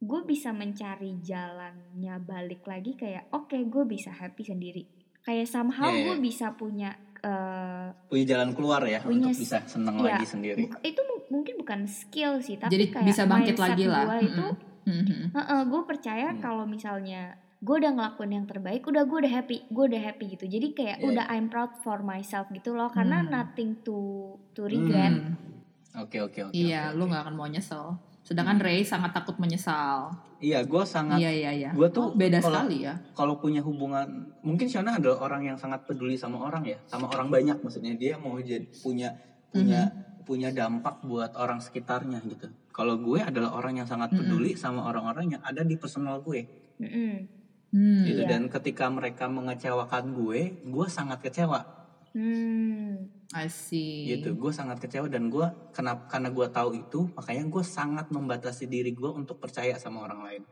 gue 0.00 0.20
bisa 0.24 0.50
mencari 0.50 1.20
jalannya 1.20 2.14
balik 2.20 2.64
lagi 2.64 2.92
kayak 2.94 3.28
oke 3.30 3.52
gue 3.54 3.84
bisa 3.84 4.08
happy 4.10 4.42
sendiri 4.42 4.82
kayak 5.20 5.44
somehow 5.44 5.86
Iya, 5.86 5.94
iya. 5.94 6.04
gue 6.06 6.16
bisa 6.18 6.46
punya 6.52 6.90
eh, 7.20 7.88
punya 8.08 8.24
jalan 8.26 8.50
keluar 8.50 8.80
ya 8.82 9.00
Punya 9.00 9.28
untuk 9.28 9.36
bisa 9.38 9.60
seneng 9.64 10.00
iya, 10.00 10.16
lagi 10.16 10.26
sendiri 10.26 10.64
itu 10.80 11.00
mu- 11.02 11.28
mungkin 11.30 11.54
bukan 11.56 11.80
skill 11.84 12.40
sih 12.40 12.56
tapi 12.56 12.72
Jadi 12.72 12.84
kayak 12.90 13.06
bisa 13.06 13.22
bangkit 13.24 13.56
lagi 13.56 13.84
lah. 13.84 14.04
gua 14.04 14.18
itu 14.18 14.46
Mhm. 14.80 15.36
gue 15.68 15.82
percaya 15.84 16.32
Hmm. 16.32 16.40
kalau 16.40 16.64
misalnya 16.64 17.36
gue 17.60 17.76
udah 17.76 17.92
ngelakuin 17.92 18.32
yang 18.32 18.46
terbaik 18.48 18.80
udah 18.82 19.04
gue 19.04 19.18
udah 19.20 19.32
happy 19.34 19.68
gue 19.68 19.84
udah 19.86 20.00
happy 20.02 20.24
gitu 20.32 20.48
jadi 20.48 20.66
kayak 20.72 20.96
Iya, 20.98 21.06
udah 21.06 21.24
I'm 21.28 21.46
proud 21.46 21.76
for 21.76 22.00
myself 22.02 22.48
gitu 22.48 22.72
loh 22.72 22.88
karena 22.88 23.20
Hmm. 23.20 23.28
nothing 23.28 23.76
to 23.78 24.00
to 24.50 24.64
regret 24.64 25.12
Hmm. 25.12 25.36
oke 25.94 26.16
oke 26.18 26.40
oke 26.42 26.56
Iya, 26.56 26.88
oke, 26.88 26.96
lu 26.96 27.04
nggak 27.04 27.22
akan 27.22 27.34
mau 27.34 27.44
nyesel. 27.44 28.00
Sedangkan 28.30 28.62
Ray 28.62 28.86
sangat 28.86 29.10
takut 29.10 29.34
menyesal. 29.36 30.14
iya 30.40 30.62
gue 30.62 30.82
sangat 30.86 31.18
Iya 31.18 31.28
iya 31.34 31.50
iya. 31.52 31.70
Gua 31.74 31.90
tuh 31.90 32.08
Oh, 32.08 32.16
beda 32.16 32.40
kalau- 32.40 32.64
sekali 32.64 32.86
ya. 32.86 32.94
kalau 33.12 33.36
punya 33.36 33.60
hubungan 33.60 34.06
mungkin 34.40 34.64
Shona 34.64 34.96
adalah 34.96 35.20
orang 35.20 35.44
yang 35.44 35.58
sangat 35.58 35.84
peduli 35.84 36.16
sama 36.16 36.40
orang 36.40 36.64
ya 36.64 36.78
sama 36.86 37.10
orang 37.10 37.28
banyak 37.28 37.60
maksudnya 37.60 37.92
dia 37.92 38.16
mau 38.16 38.38
jadi 38.38 38.64
punya 38.72 39.12
punya 39.50 39.84
Mhm. 39.84 40.24
punya 40.24 40.48
dampak 40.48 41.02
buat 41.02 41.34
orang 41.34 41.60
sekitarnya 41.60 42.24
gitu 42.24 42.48
kalau 42.70 42.96
gue 42.96 43.20
adalah 43.20 43.52
orang 43.52 43.76
yang 43.76 43.84
sangat 43.84 44.14
Mhm. 44.14 44.18
peduli 44.22 44.54
sama 44.54 44.86
orang-orang 44.86 45.26
yang 45.28 45.42
ada 45.42 45.60
di 45.60 45.76
personal 45.76 46.22
gue 46.22 46.40
Mm-mm. 46.78 47.12
Hmm. 47.68 48.02
gitu 48.06 48.24
Iya. 48.24 48.30
dan 48.30 48.48
ketika 48.48 48.88
mereka 48.88 49.28
mengecewakan 49.28 50.16
gue 50.16 50.40
gue 50.64 50.86
sangat 50.88 51.20
kecewa 51.20 51.79
Hmm. 52.10 53.06
I 53.30 53.46
see. 53.46 54.10
gitu 54.10 54.34
gue 54.34 54.50
sangat 54.50 54.82
kecewa 54.82 55.06
dan 55.06 55.30
gue 55.30 55.46
kenapa 55.70 56.10
karena 56.10 56.34
gue 56.34 56.46
tahu 56.50 56.70
itu 56.74 57.06
makanya 57.14 57.46
gue 57.46 57.62
sangat 57.62 58.10
membatasi 58.10 58.66
diri 58.66 58.90
gue 58.90 59.06
untuk 59.06 59.38
percaya 59.38 59.78
sama 59.78 60.02
orang 60.02 60.20
lain 60.26 60.42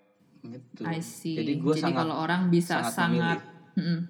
gitu 0.46 0.86
I 0.86 1.02
see. 1.02 1.34
jadi 1.34 1.58
gue 1.58 1.74
sangat 1.74 2.06
kalau 2.06 2.22
orang 2.22 2.46
bisa 2.46 2.86
sangat 2.86 2.94
sangat. 2.94 3.38
Gitu. 3.74 4.06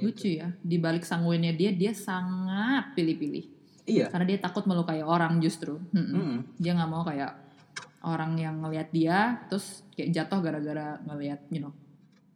lucu 0.00 0.28
ya. 0.40 0.48
Di 0.60 0.80
balik 0.80 1.04
sanguinnya 1.04 1.52
dia, 1.52 1.68
dia 1.72 1.92
sangat 1.92 2.96
pilih-pilih. 2.96 3.44
iya 3.84 4.08
Karena 4.08 4.24
dia 4.24 4.38
takut 4.40 4.64
melukai 4.64 5.04
orang 5.04 5.36
justru. 5.36 5.76
Mm-mm. 5.92 6.56
Dia 6.56 6.72
nggak 6.72 6.90
mau 6.90 7.04
kayak 7.04 7.32
orang 8.02 8.40
yang 8.40 8.64
ngelihat 8.64 8.88
dia 8.88 9.44
terus 9.52 9.84
kayak 9.92 10.16
jatuh 10.16 10.40
gara-gara 10.40 10.96
ngelihat, 11.04 11.44
you 11.52 11.60
know, 11.60 11.76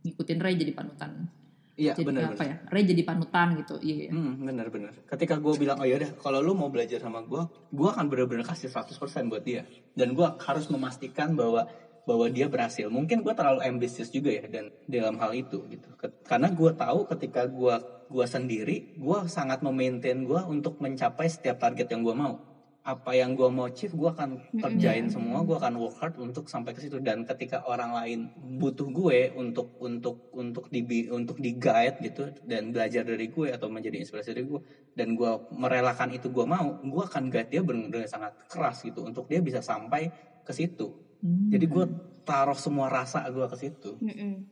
ngikutin 0.05 0.39
Ray 0.39 0.61
jadi 0.61 0.77
panutan. 0.77 1.33
Iya 1.77 1.93
jadi 1.93 2.09
benar 2.09 2.23
apa 2.33 2.45
ya? 2.45 2.57
Ray 2.73 2.85
jadi 2.89 3.03
panutan 3.05 3.49
gitu. 3.61 3.77
Iya. 3.79 4.09
iya. 4.09 4.11
Hmm, 4.11 4.33
bener 4.43 4.67
bener. 4.73 4.93
Ketika 5.05 5.37
gue 5.37 5.55
bilang, 5.61 5.77
oh 5.79 5.87
yaudah, 5.87 6.11
kalau 6.19 6.41
lu 6.41 6.57
mau 6.57 6.73
belajar 6.73 6.99
sama 6.99 7.21
gue, 7.23 7.45
gue 7.73 7.89
akan 7.89 8.09
bener-bener 8.09 8.43
kasih 8.43 8.73
100% 8.73 8.97
buat 9.29 9.45
dia. 9.45 9.69
Dan 9.93 10.17
gue 10.17 10.25
harus 10.25 10.67
memastikan 10.73 11.37
bahwa 11.37 11.69
bahwa 12.07 12.31
dia 12.31 12.47
berhasil. 12.47 12.87
Mungkin 12.87 13.21
gue 13.21 13.35
terlalu 13.35 13.61
ambisius 13.67 14.09
juga 14.15 14.31
ya 14.31 14.47
dan 14.47 14.71
dalam 14.87 15.19
hal 15.19 15.35
itu 15.35 15.67
gitu. 15.69 15.89
Karena 16.25 16.49
gue 16.55 16.71
tahu 16.73 17.11
ketika 17.13 17.51
gue 17.51 17.75
gua 18.07 18.27
sendiri, 18.31 18.95
gue 18.95 19.19
sangat 19.27 19.67
memaintain 19.67 20.23
gue 20.23 20.41
untuk 20.47 20.79
mencapai 20.79 21.27
setiap 21.27 21.59
target 21.59 21.91
yang 21.91 22.07
gue 22.07 22.15
mau. 22.15 22.39
Apa 22.87 23.19
yang 23.19 23.35
gue 23.35 23.51
mau 23.51 23.67
achieve, 23.67 23.99
gue 23.99 24.07
akan 24.15 24.39
kerjain 24.63 25.11
semua, 25.11 25.43
gue 25.43 25.59
akan 25.59 25.75
work 25.75 25.99
hard 25.99 26.15
untuk 26.23 26.47
sampai 26.47 26.71
ke 26.71 26.87
situ. 26.87 27.03
Dan 27.03 27.27
ketika 27.27 27.67
orang 27.67 27.91
lain 27.91 28.31
butuh 28.63 28.87
gue 28.95 29.35
untuk 29.35 29.75
untuk 29.83 30.31
untuk 30.31 30.71
di 30.71 31.11
untuk 31.11 31.43
di 31.43 31.59
guide 31.59 31.99
gitu 31.99 32.31
dan 32.47 32.71
belajar 32.71 33.03
dari 33.03 33.27
gue 33.27 33.51
atau 33.51 33.67
menjadi 33.67 34.07
inspirasi 34.07 34.39
dari 34.39 34.47
gue 34.47 34.63
dan 34.95 35.19
gue 35.19 35.33
merelakan 35.51 36.15
itu 36.15 36.31
gue 36.31 36.47
mau, 36.47 36.79
gue 36.79 37.03
akan 37.03 37.27
guide 37.27 37.51
dia 37.51 37.67
benar-benar 37.67 38.07
sangat 38.07 38.39
keras 38.47 38.87
gitu 38.87 39.03
untuk 39.03 39.27
dia 39.27 39.43
bisa 39.43 39.59
sampai 39.59 40.15
ke 40.47 40.55
situ. 40.55 40.95
Hmm. 41.27 41.51
Jadi 41.51 41.67
gue 41.67 41.85
taruh 42.23 42.55
semua 42.55 42.87
rasa 42.87 43.27
gue 43.27 43.47
ke 43.51 43.57
situ. 43.59 43.99
Mm-mm. 43.99 44.47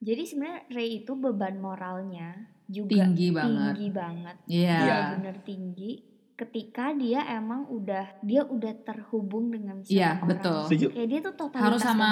Jadi 0.00 0.22
sebenarnya 0.24 0.60
Ray 0.72 1.04
itu 1.04 1.12
beban 1.16 1.60
moralnya 1.60 2.48
juga 2.64 3.04
tinggi 3.04 3.28
banget. 3.32 3.74
tinggi 3.76 3.88
banget. 3.92 4.36
Iya. 4.48 4.78
Benar-benar 4.80 5.36
tinggi 5.44 5.92
ketika 6.40 6.90
dia 6.92 7.20
emang 7.28 7.68
udah 7.68 8.16
dia 8.20 8.42
udah 8.42 8.72
terhubung 8.80 9.48
dengan 9.48 9.80
sama 9.80 9.92
Iya, 9.92 10.10
orang. 10.14 10.28
betul. 10.30 10.60
Setuju. 10.66 10.86
Kayak 10.90 11.08
dia 11.08 11.20
tuh 11.20 11.34
totalitas 11.36 11.66
Harus 11.66 11.82
sama 11.82 12.10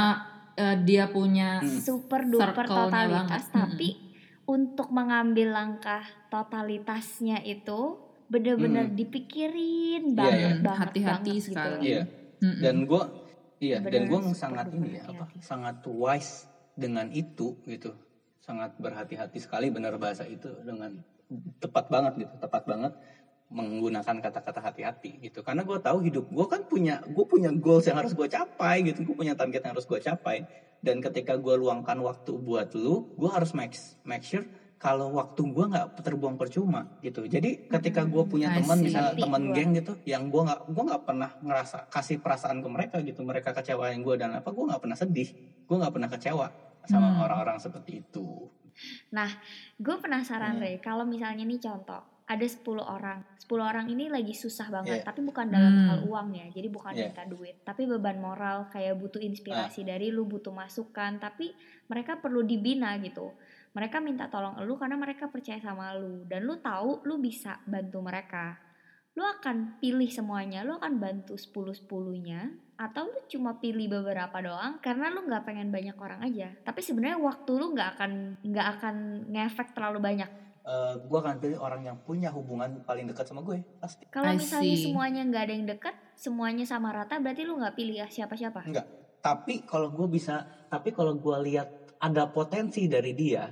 eh, 0.54 0.76
dia 0.82 1.04
punya 1.08 1.48
Hmm. 1.58 1.78
super 1.78 2.20
duper 2.24 2.66
totalitas 2.66 3.44
banget. 3.46 3.54
tapi 3.54 3.88
untuk 4.44 4.88
mengambil 4.90 5.48
langkah 5.50 6.02
totalitasnya 6.28 7.40
itu 7.42 7.96
bener-bener 8.26 8.86
Hmm. 8.86 8.96
dipikirin 8.96 10.04
Iya, 10.04 10.14
banget 10.14 10.36
iya. 10.36 10.60
banget 10.60 10.88
Hati-hati 10.90 11.06
banget 11.30 11.42
sekali. 11.42 11.72
gitu. 11.72 11.88
Iya. 11.88 12.02
Mm-mm. 12.38 12.60
Dan 12.60 12.76
gue, 12.84 13.02
iya, 13.58 13.76
dan 13.80 14.02
gue 14.04 14.20
sangat 14.32 14.66
ini 14.68 14.88
ya 14.94 15.02
apa, 15.06 15.24
sangat 15.40 15.76
wise 15.84 16.46
dengan 16.74 17.10
itu 17.10 17.58
gitu, 17.64 17.90
sangat 18.38 18.76
berhati-hati 18.76 19.38
sekali 19.38 19.68
benar 19.68 19.96
bahasa 19.96 20.22
itu 20.22 20.46
dengan 20.60 21.02
tepat 21.58 21.88
banget 21.88 22.12
gitu, 22.20 22.34
tepat 22.38 22.62
banget 22.64 22.92
menggunakan 23.48 24.20
kata-kata 24.20 24.60
hati-hati 24.60 25.24
gitu. 25.24 25.40
Karena 25.40 25.64
gue 25.64 25.78
tahu 25.80 26.04
hidup 26.04 26.28
gue 26.28 26.46
kan 26.46 26.60
punya, 26.68 27.00
gue 27.04 27.24
punya 27.24 27.48
goals 27.52 27.88
yang 27.88 27.96
harus 27.96 28.12
gue 28.12 28.28
capai 28.28 28.84
gitu, 28.84 29.04
gue 29.08 29.16
punya 29.16 29.32
target 29.32 29.64
yang 29.64 29.72
harus 29.72 29.88
gue 29.88 30.00
capai. 30.00 30.44
Dan 30.78 31.02
ketika 31.02 31.34
gue 31.34 31.54
luangkan 31.58 31.98
waktu 32.04 32.36
buat 32.38 32.76
lu, 32.76 33.10
gue 33.18 33.30
harus 33.32 33.50
make 33.56 33.74
make 34.06 34.22
sure 34.22 34.44
kalau 34.78 35.10
waktu 35.10 35.42
gue 35.42 35.64
nggak 35.74 36.06
terbuang 36.06 36.38
percuma 36.38 36.86
gitu. 37.02 37.26
Jadi 37.26 37.66
ketika 37.66 38.06
gue 38.06 38.22
punya 38.30 38.54
I 38.54 38.62
teman 38.62 38.78
misalnya 38.78 39.18
teman 39.18 39.50
geng 39.50 39.74
gitu, 39.74 39.98
yang 40.06 40.30
gue 40.30 40.38
nggak 40.38 40.70
gue 40.70 40.82
nggak 40.86 41.02
pernah 41.02 41.30
ngerasa 41.42 41.90
kasih 41.90 42.22
perasaan 42.22 42.62
ke 42.62 42.68
mereka 42.70 42.96
gitu, 43.02 43.26
mereka 43.26 43.50
kecewain 43.50 43.98
gue 43.98 44.14
dan 44.14 44.38
apa, 44.38 44.54
gue 44.54 44.64
nggak 44.70 44.78
pernah 44.78 44.94
sedih, 44.94 45.34
gue 45.66 45.76
nggak 45.82 45.92
pernah 45.98 46.06
kecewa 46.06 46.46
sama 46.86 47.10
Hmm. 47.10 47.24
orang-orang 47.26 47.58
seperti 47.58 48.06
itu. 48.06 48.46
Gue 49.82 49.96
penasaran 49.98 50.62
Hmm. 50.62 50.78
Kalau 50.78 51.02
misalnya 51.02 51.42
nih 51.42 51.58
contoh, 51.58 52.06
ada 52.28 52.44
10 52.44 52.84
orang. 52.84 53.24
10 53.40 53.64
orang 53.64 53.88
ini 53.88 54.12
lagi 54.12 54.36
susah 54.36 54.68
banget, 54.68 55.00
Iya. 55.00 55.06
tapi 55.08 55.24
bukan 55.24 55.48
dalam 55.48 55.72
Hmm. 55.72 55.88
hal 55.88 55.98
uang 56.04 56.28
ya. 56.36 56.46
Jadi 56.52 56.68
bukan 56.68 56.92
Iya. 56.92 57.08
minta 57.08 57.24
duit, 57.24 57.56
tapi 57.64 57.88
beban 57.88 58.20
moral 58.20 58.68
kayak 58.68 59.00
butuh 59.00 59.16
inspirasi 59.18 59.80
dari 59.88 60.12
lu, 60.12 60.28
butuh 60.28 60.52
masukan, 60.52 61.16
tapi 61.16 61.56
mereka 61.88 62.20
perlu 62.20 62.44
dibina 62.44 62.92
gitu. 63.00 63.32
Mereka 63.72 64.04
minta 64.04 64.28
tolong 64.28 64.60
lu 64.60 64.76
karena 64.76 65.00
mereka 65.00 65.32
percaya 65.32 65.56
sama 65.60 65.96
lu 65.96 66.28
dan 66.28 66.44
lu 66.44 66.60
tahu 66.60 67.00
lu 67.08 67.16
bisa 67.16 67.64
bantu 67.64 68.04
mereka. 68.04 68.60
Lu 69.16 69.24
akan 69.24 69.80
pilih 69.80 70.06
semuanya, 70.12 70.62
lu 70.62 70.76
akan 70.78 71.00
bantu 71.00 71.34
10-10-nya 71.34 72.52
atau 72.78 73.08
lu 73.10 73.18
cuma 73.26 73.58
pilih 73.58 73.90
beberapa 73.90 74.38
doang 74.38 74.78
karena 74.78 75.10
lu 75.10 75.26
nggak 75.26 75.42
pengen 75.48 75.72
banyak 75.72 75.96
orang 75.98 76.20
aja. 76.22 76.52
Tapi 76.62 76.80
sebenarnya 76.84 77.18
waktu 77.18 77.50
lu 77.56 77.72
nggak 77.74 77.90
akan 77.98 78.12
nggak 78.44 78.68
akan 78.78 78.94
ngefek 79.32 79.74
terlalu 79.74 79.98
banyak. 79.98 80.30
Gue 81.00 81.18
akan 81.18 81.40
pilih 81.40 81.58
orang 81.64 81.80
yang 81.80 81.96
punya 82.04 82.28
hubungan 82.28 82.84
paling 82.84 83.08
dekat 83.08 83.24
sama 83.24 83.40
gue 83.40 83.64
pasti. 83.80 84.04
Kalau 84.12 84.36
misalnya 84.36 84.76
see. 84.76 84.84
semuanya 84.92 85.24
nggak 85.24 85.42
ada 85.48 85.54
yang 85.56 85.66
dekat, 85.66 85.94
semuanya 86.12 86.64
sama 86.68 86.92
rata, 86.92 87.16
berarti 87.16 87.48
lu 87.48 87.56
nggak 87.56 87.72
pilih 87.72 87.96
ya 88.04 88.06
siapa-siapa. 88.08 88.68
Enggak. 88.68 88.86
Tapi 89.24 89.64
kalau 89.64 89.88
gue 89.90 90.06
bisa, 90.12 90.44
tapi 90.68 90.92
kalau 90.92 91.16
gue 91.16 91.36
lihat 91.48 91.96
ada 91.98 92.28
potensi 92.28 92.84
dari 92.84 93.16
dia, 93.16 93.48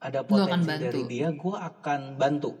ada 0.00 0.24
potensi 0.24 0.66
bantu. 0.66 0.84
dari 0.88 1.02
dia, 1.04 1.28
gue 1.30 1.56
akan 1.56 2.00
bantu. 2.16 2.52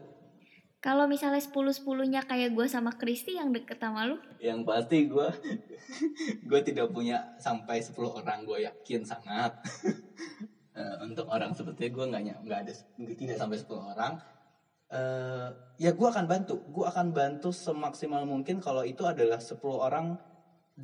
Kalau 0.76 1.08
misalnya 1.10 1.42
10-10-nya 1.42 2.28
kayak 2.28 2.54
gue 2.54 2.66
sama 2.70 2.94
Kristi 2.94 3.34
yang 3.34 3.50
deket 3.50 3.80
sama 3.80 4.06
lu, 4.06 4.20
Yang 4.38 4.60
pasti 4.62 4.98
gue, 5.10 5.28
gue 6.52 6.60
tidak 6.62 6.92
punya 6.94 7.34
sampai 7.42 7.82
10 7.82 7.96
orang, 8.22 8.46
gue 8.46 8.68
yakin 8.68 9.02
sangat. 9.02 9.56
Eh, 10.76 10.96
untuk 11.00 11.24
orang 11.32 11.56
seperti 11.56 11.88
gue 11.88 12.04
nggak 12.04 12.44
nggak 12.44 12.58
ada 12.68 12.72
tidak 13.16 13.36
sampai 13.40 13.56
10 13.56 13.80
orang. 13.80 14.12
Eh, 14.86 15.48
ya 15.80 15.90
gue 15.96 16.04
akan 16.04 16.28
bantu, 16.28 16.60
gue 16.68 16.84
akan 16.84 17.10
bantu 17.10 17.48
semaksimal 17.48 18.28
mungkin 18.28 18.60
kalau 18.60 18.84
itu 18.84 19.02
adalah 19.02 19.40
10 19.40 19.56
orang, 19.80 20.20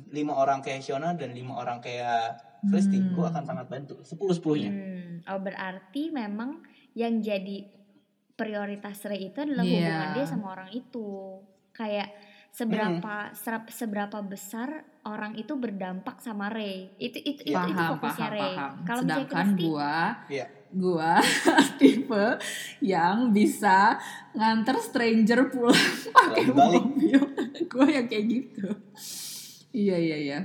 lima 0.09 0.33
orang 0.33 0.59
kayak 0.59 0.81
Shona 0.81 1.13
dan 1.13 1.31
lima 1.31 1.55
orang 1.55 1.77
kayak 1.77 2.41
Kristi, 2.63 2.97
Hmm. 2.97 3.13
gue 3.13 3.25
akan 3.27 3.43
sangat 3.45 3.67
bantu. 3.69 4.01
10 4.01 4.33
10-nya. 4.33 4.71
hmm, 4.71 5.29
oh 5.29 5.39
berarti 5.39 6.09
memang 6.09 6.63
yang 6.95 7.21
jadi 7.21 7.69
prioritas 8.33 9.05
Ray 9.05 9.29
itu 9.29 9.37
adalah 9.37 9.61
Iya. 9.61 9.77
hubungan 9.77 10.09
dia 10.17 10.25
sama 10.25 10.45
orang 10.51 10.69
itu. 10.73 11.37
Kayak 11.69 12.09
seberapa 12.53 13.33
serap- 13.33 13.67
seberapa 13.67 14.21
besar 14.21 14.69
orang 15.03 15.33
itu 15.33 15.53
berdampak 15.53 16.21
sama 16.21 16.47
Ray. 16.47 16.93
Itu 16.95 17.17
itu 17.17 17.41
itu, 17.41 17.49
itu 17.49 17.57
paham 17.73 17.97
fokusnya 17.97 18.13
paham 18.21 18.29
Ray. 18.31 18.41
paham 18.53 18.71
Kalau 18.79 19.01
misalnya 19.01 19.09
sedangkan 19.19 19.47
Kristi, 19.49 19.63
gua 19.65 19.95
Iya. 20.29 20.45
gua 20.71 21.11
tipe 21.81 22.25
yang 22.79 23.17
bisa 23.29 23.77
nganter 24.31 24.77
stranger 24.79 25.39
pulang 25.47 25.77
pakai 26.15 26.45
mobil 26.47 27.21
gua 27.67 27.87
yang 27.87 28.05
kayak 28.05 28.25
gitu 28.27 28.69
iya 29.71 29.97
iya 29.97 30.17
iya 30.19 30.39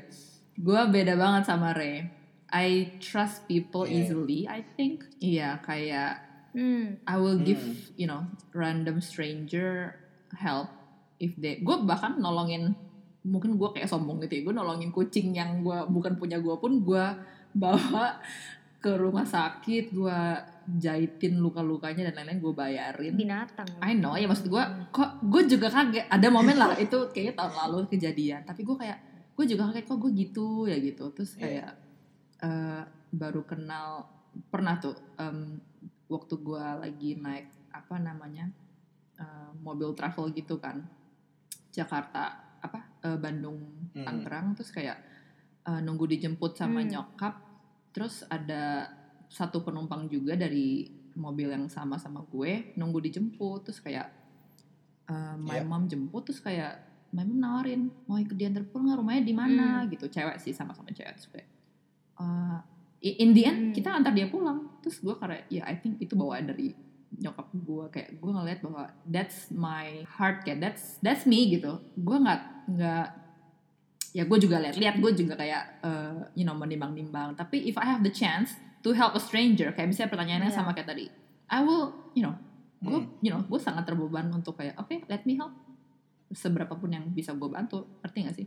gua 0.55 0.85
beda 0.87 1.13
banget 1.13 1.45
sama 1.45 1.73
Ray 1.73 2.09
I 2.49 2.69
trust 2.99 3.45
people 3.45 3.85
Iya. 3.85 3.93
easily 4.05 4.41
I 4.45 4.65
think 4.67 5.05
iya 5.19 5.61
kayak 5.61 6.25
hmm, 6.51 7.05
I 7.05 7.17
will 7.17 7.37
give 7.39 7.61
Hmm. 7.61 7.77
you 7.95 8.05
know 8.05 8.25
random 8.51 9.01
stranger 9.01 9.97
help 10.35 10.69
if 11.19 11.35
they 11.37 11.59
gue 11.61 11.77
bahkan 11.83 12.17
nolongin 12.19 12.75
mungkin 13.27 13.59
gue 13.59 13.69
kayak 13.75 13.91
sombong 13.91 14.23
gitu 14.25 14.41
ya 14.41 14.43
gue 14.49 14.55
nolongin 14.55 14.91
kucing 14.95 15.35
yang 15.35 15.61
gue 15.61 15.79
bukan 15.91 16.17
punya 16.17 16.39
gue 16.39 16.55
pun 16.57 16.81
gue 16.81 17.05
bawa 17.53 18.23
ke 18.79 18.95
rumah 18.95 19.27
sakit 19.27 19.91
gue 19.91 20.21
jahitin 20.79 21.43
luka-lukanya 21.43 22.13
dan 22.13 22.15
lain-lain 22.23 22.39
gue 22.45 22.55
bayarin. 22.55 23.15
Binatang. 23.17 23.67
I 23.83 23.97
know 23.97 24.15
ya 24.15 24.29
maksud 24.31 24.47
gue 24.47 24.63
kok 24.95 25.19
gue 25.25 25.43
juga 25.51 25.73
kaget. 25.73 26.07
Ada 26.07 26.29
momen 26.31 26.55
lah 26.55 26.77
itu 26.79 27.09
kayaknya 27.11 27.35
tahun 27.41 27.55
lalu 27.57 27.91
kejadian. 27.91 28.45
Tapi 28.47 28.63
gue 28.63 28.77
kayak 28.77 28.99
gue 29.35 29.45
juga 29.49 29.73
kaget 29.73 29.85
kok 29.89 29.99
gue 29.99 30.13
gitu 30.15 30.69
ya 30.71 30.77
gitu. 30.79 31.11
Terus 31.17 31.35
Iya. 31.35 31.43
kayak 31.43 31.71
eh, 32.45 32.83
baru 33.11 33.43
kenal 33.49 34.07
pernah 34.53 34.79
tuh 34.79 34.95
em, 35.19 35.59
waktu 36.07 36.35
gue 36.39 36.65
lagi 36.79 37.11
naik 37.19 37.49
apa 37.75 37.99
namanya 37.99 38.47
eh, 39.19 39.51
mobil 39.59 39.91
travel 39.99 40.31
gitu 40.37 40.61
kan 40.63 40.87
Jakarta 41.71 42.23
apa 42.59 42.79
eh, 43.01 43.17
Bandung 43.17 43.59
Hmm. 43.89 44.05
Tangerang 44.05 44.53
terus 44.53 44.69
kayak 44.69 44.99
eh, 45.63 45.81
nunggu 45.81 46.05
dijemput 46.07 46.55
sama 46.55 46.81
Hmm. 46.81 46.91
nyokap 46.91 47.35
terus 47.91 48.23
ada 48.27 48.89
satu 49.27 49.61
penumpang 49.61 50.07
juga 50.07 50.33
dari 50.35 50.87
mobil 51.15 51.49
yang 51.49 51.67
sama 51.67 51.97
sama 51.97 52.23
gue 52.23 52.73
nunggu 52.75 53.01
dijemput 53.03 53.65
terus 53.65 53.79
kayak 53.79 54.07
eh, 55.05 55.35
my 55.37 55.57
Iya. 55.57 55.65
mom 55.65 55.85
jemput 55.85 56.23
terus 56.23 56.39
kayak 56.39 56.79
my 57.11 57.23
mom 57.23 57.39
nawarin 57.39 57.89
mau 58.05 58.17
ikut 58.17 58.35
diantar 58.35 58.65
pulang 58.65 58.87
nggak? 58.87 58.99
rumahnya 58.99 59.23
di 59.23 59.33
mana 59.33 59.67
Hmm. 59.81 59.89
gitu 59.89 60.07
cewek 60.07 60.37
sih 60.37 60.53
sama-sama 60.53 60.89
cewek 60.91 61.13
terus 61.15 61.29
kayak 61.29 61.49
eh, 62.19 62.59
in 63.17 63.31
the 63.31 63.43
end 63.43 63.61
Hmm. 63.61 63.73
kita 63.73 63.89
antar 63.91 64.11
dia 64.11 64.27
pulang 64.27 64.79
terus 64.81 64.99
gue 64.99 65.15
karena 65.15 65.39
ya 65.49 65.65
I 65.65 65.77
think 65.77 65.97
itu 65.99 66.13
bawaan 66.13 66.45
dari 66.47 66.75
nyokap 67.11 67.49
gue 67.51 67.85
kayak 67.89 68.11
gue 68.15 68.31
ngeliat 68.31 68.61
bahwa 68.61 68.85
that's 69.05 69.49
my 69.49 70.05
heart 70.07 70.45
kayak 70.45 70.61
that's 70.61 71.01
that's 71.01 71.25
me 71.25 71.49
gitu 71.49 71.81
gue 71.97 72.17
nggak 72.17 72.41
nggak 72.69 73.07
ya 74.11 74.25
gue 74.25 74.39
juga 74.39 74.57
lihat-lihat 74.61 75.01
gue 75.01 75.13
juga 75.15 75.35
kayak 75.35 75.63
eh, 75.81 76.15
you 76.35 76.45
know 76.45 76.53
menimbang-nimbang 76.53 77.33
tapi 77.35 77.65
if 77.65 77.77
I 77.77 77.85
have 77.87 78.01
the 78.01 78.13
chance 78.13 78.57
to 78.81 78.93
help 78.93 79.13
a 79.13 79.21
stranger 79.21 79.73
kayak 79.73 79.89
misalnya 79.89 80.11
pertanyaannya 80.11 80.51
Iya. 80.51 80.57
sama 80.57 80.73
kayak 80.73 80.89
tadi 80.89 81.07
I 81.49 81.61
will 81.61 81.93
you 82.13 82.23
know 82.23 82.37
gue 82.79 82.95
Hmm. 82.95 83.11
you 83.19 83.29
know 83.29 83.43
gue 83.43 83.59
sangat 83.59 83.85
terbeban 83.85 84.29
untuk 84.31 84.55
kayak 84.55 84.77
oke 84.77 84.93
let 85.09 85.25
me 85.25 85.35
help 85.35 85.51
seberapa 86.31 86.71
pun 86.73 86.93
yang 86.93 87.09
bisa 87.09 87.33
gue 87.33 87.49
bantu 87.49 87.89
ngerti 88.01 88.19
gak 88.23 88.37
sih 88.37 88.47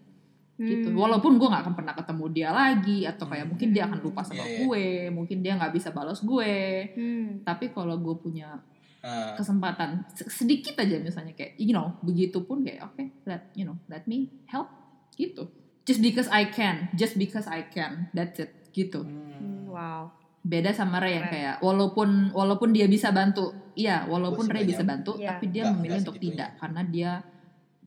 gitu 0.62 0.88
Hmm. 0.88 0.98
walaupun 1.00 1.36
gue 1.36 1.48
nggak 1.48 1.64
akan 1.64 1.74
pernah 1.74 1.94
ketemu 1.94 2.26
dia 2.30 2.50
lagi 2.50 3.00
atau 3.04 3.26
kayak 3.26 3.42
Hmm. 3.42 3.52
mungkin 3.52 3.68
dia 3.70 3.84
akan 3.84 4.00
lupa 4.00 4.22
sama 4.22 4.38
Iya, 4.38 4.46
iya. 4.46 4.58
gue 4.62 4.84
mungkin 5.12 5.38
dia 5.40 5.54
nggak 5.56 5.72
bisa 5.72 5.90
balas 5.90 6.22
gue 6.22 6.54
Hmm. 6.92 7.30
tapi 7.42 7.70
kalau 7.70 7.98
gue 7.98 8.16
punya 8.16 8.62
Nah, 9.02 9.34
kesempatan 9.34 10.06
se- 10.08 10.30
sedikit 10.30 10.78
aja 10.78 10.94
misalnya 10.96 11.34
kayak 11.34 11.58
you 11.58 11.74
know 11.74 11.98
begitu 12.00 12.38
pun 12.40 12.62
kayak 12.62 12.86
oke 12.86 13.02
let 13.26 13.50
you 13.52 13.66
know 13.66 13.74
let 13.88 14.06
me 14.06 14.30
help 14.46 14.70
gitu 15.12 15.50
just 15.82 15.98
because 16.00 16.30
I 16.30 16.46
can 16.48 16.86
just 16.94 17.18
because 17.18 17.46
I 17.46 17.66
can 17.66 18.10
that's 18.12 18.38
it 18.38 18.54
gitu 18.70 19.02
hmm. 19.02 19.34
Hmm, 19.34 19.62
wow 19.68 20.14
beda 20.40 20.70
sama 20.72 20.98
Ray 20.98 21.18
yang 21.18 21.28
kayak 21.28 21.56
walaupun 21.60 22.30
walaupun 22.30 22.70
dia 22.70 22.86
bisa 22.86 23.10
bantu 23.10 23.50
iya 23.74 24.06
walaupun 24.06 24.46
Ray 24.46 24.64
bisa 24.64 24.82
bantu 24.84 25.18
Iya. 25.18 25.34
tapi 25.34 25.50
dia 25.50 25.64
Nggak- 25.64 25.74
memilih 25.76 25.90
nggak 25.92 26.04
untuk 26.04 26.18
tidak 26.20 26.50
karena 26.58 26.82
dia 26.84 27.12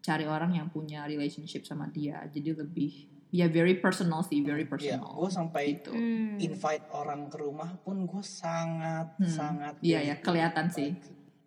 cari 0.05 0.29
orang 0.29 0.53
yang 0.53 0.69
punya 0.69 1.09
relationship 1.09 1.65
sama 1.65 1.89
dia. 1.89 2.21
Jadi 2.29 2.53
lebih 2.53 2.93
ya 3.33 3.49
very 3.49 3.75
personal 3.75 4.21
sih 4.21 4.39
very 4.41 4.63
Iya, 4.63 5.01
personal. 5.01 5.11
gue 5.17 5.31
sampai 5.33 5.65
gitu. 5.75 5.91
Hmm. 5.91 6.37
invite 6.39 6.85
orang 6.93 7.27
ke 7.27 7.37
rumah 7.37 7.73
pun 7.81 8.05
gue 8.05 8.21
sangat 8.23 9.17
Hmm. 9.17 9.27
sangat 9.27 9.75
Iya, 9.81 10.01
ya, 10.05 10.15
kelihatan 10.21 10.69
sih. 10.69 10.93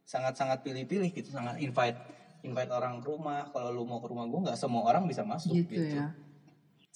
sangat 0.04 0.34
sangat 0.34 0.64
pilih-pilih 0.64 1.12
gitu 1.12 1.30
sangat 1.30 1.60
invite 1.60 1.96
invite 2.42 2.72
orang 2.72 2.98
ke 2.98 3.08
rumah. 3.08 3.48
Kalau 3.48 3.70
lu 3.70 3.84
mau 3.84 4.00
ke 4.00 4.08
rumah 4.08 4.26
gue 4.26 4.40
nggak 4.42 4.56
semua 4.56 4.84
orang 4.84 5.06
bisa 5.06 5.22
masuk 5.22 5.52
gitu, 5.54 5.78
gitu, 5.78 5.96
ya. 5.96 6.12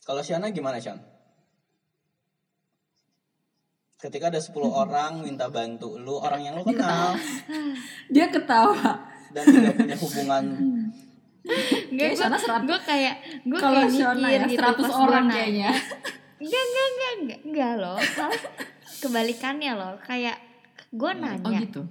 Kalau 0.02 0.20
Shana 0.20 0.50
gimana 0.50 0.76
Shan? 0.76 0.98
Ketika 3.96 4.34
ada 4.34 4.42
10 4.42 4.50
orang 4.84 5.22
minta 5.22 5.46
bantu 5.48 5.96
lu 5.96 6.18
orang 6.18 6.42
yang 6.42 6.58
lu 6.58 6.66
kenal. 6.66 7.14
Dia 8.14 8.28
ketawa. 8.28 9.08
Dan 9.32 9.44
tidak 9.46 9.74
punya 9.78 9.96
hubungan 9.96 10.44
Enggak, 11.42 12.10
serat- 12.16 12.64
gue 12.64 12.80
kayak 12.86 13.16
gue 13.44 13.60
kayak 13.60 13.88
mikir 13.90 14.18
ya 14.22 14.40
gitu 14.46 14.62
100 14.62 14.78
pas 14.78 14.78
gua 14.86 14.98
orang 15.02 15.26
nanya. 15.26 15.36
kayaknya 15.36 15.70
Enggak, 16.42 16.64
enggak, 16.64 16.86
enggak, 16.88 17.12
enggak, 17.14 17.40
enggak 17.46 17.74
loh. 17.78 17.98
Malah 17.98 18.42
kebalikannya 19.00 19.72
loh. 19.74 19.94
Kayak 20.02 20.38
gue 20.90 21.12
nanya, 21.14 21.46
oh 21.46 21.54
gitu 21.56 21.82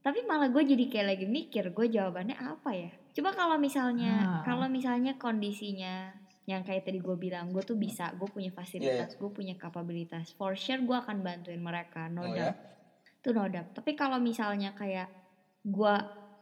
tapi 0.00 0.22
malah 0.22 0.46
gue 0.46 0.62
jadi 0.62 0.86
kayak 0.86 1.06
lagi 1.08 1.26
mikir 1.26 1.74
gue 1.74 1.86
jawabannya 1.90 2.38
apa 2.38 2.70
ya. 2.70 2.94
Coba 3.10 3.34
kalau 3.34 3.58
misalnya, 3.58 4.38
Ah. 4.38 4.42
kalau 4.46 4.70
misalnya 4.70 5.18
kondisinya 5.18 6.14
yang 6.46 6.62
kayak 6.62 6.86
tadi 6.86 7.02
gue 7.02 7.16
bilang, 7.18 7.50
gue 7.50 7.58
tuh 7.60 7.74
bisa, 7.74 8.14
gue 8.14 8.30
punya 8.30 8.54
fasilitas, 8.54 9.18
gue 9.18 9.26
punya 9.28 9.58
kapabilitas. 9.58 10.30
For 10.30 10.54
sure 10.54 10.78
gue 10.78 10.94
akan 10.94 11.26
bantuin 11.26 11.58
mereka, 11.58 12.06
no 12.06 12.22
Oh, 12.22 12.30
doubt. 12.30 12.38
ya? 12.38 12.54
Itu 13.18 13.34
no 13.34 13.50
doubt. 13.50 13.74
Tapi 13.74 13.98
kalau 13.98 14.22
misalnya 14.22 14.70
kayak 14.70 15.10
gue, 15.64 15.94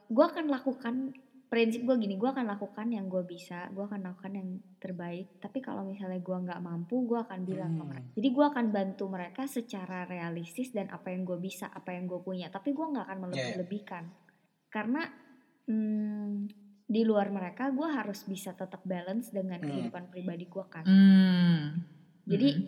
gue 0.07 0.25
akan 0.27 0.45
lakukan 0.47 1.17
prinsip 1.55 1.87
gue 1.87 1.95
gini, 1.97 2.19
gue 2.19 2.27
akan 2.27 2.51
lakukan 2.51 2.91
yang 2.91 3.07
gue 3.07 3.23
bisa, 3.23 3.71
gue 3.71 3.87
akan 3.87 4.03
lakukan 4.03 4.33
yang 4.35 4.49
terbaik. 4.77 5.39
Tapi 5.39 5.63
kalau 5.63 5.87
misalnya 5.87 6.19
gue 6.19 6.35
nggak 6.35 6.59
mampu, 6.59 7.07
gue 7.07 7.15
akan 7.17 7.47
bilang 7.47 7.73
ke 7.73 7.79
Hmm. 7.79 7.91
mereka. 7.95 8.09
Jadi 8.19 8.29
gue 8.29 8.45
akan 8.45 8.67
bantu 8.69 9.05
mereka 9.07 9.43
secara 9.47 10.03
realistis 10.05 10.75
dan 10.75 10.91
apa 10.91 11.15
yang 11.15 11.23
gue 11.23 11.39
bisa, 11.39 11.71
apa 11.71 11.95
yang 11.95 12.11
gue 12.11 12.19
punya. 12.19 12.51
Tapi 12.51 12.75
gue 12.75 12.83
nggak 12.83 13.07
akan 13.07 13.19
Iya, 13.19 13.23
melebih-lebihkan, 13.23 14.05
karena 14.67 15.03
hmm, 15.65 16.33
di 16.85 17.01
luar 17.01 17.31
mereka 17.31 17.71
gue 17.71 17.89
harus 17.89 18.27
bisa 18.27 18.53
tetap 18.53 18.83
balance 18.83 19.31
dengan 19.31 19.63
Hmm. 19.63 19.69
kehidupan 19.71 20.11
pribadi 20.11 20.45
gue 20.45 20.65
kan. 20.67 20.85
Hmm. 20.85 21.81
Jadi 22.27 22.49
Hmm. 22.51 22.67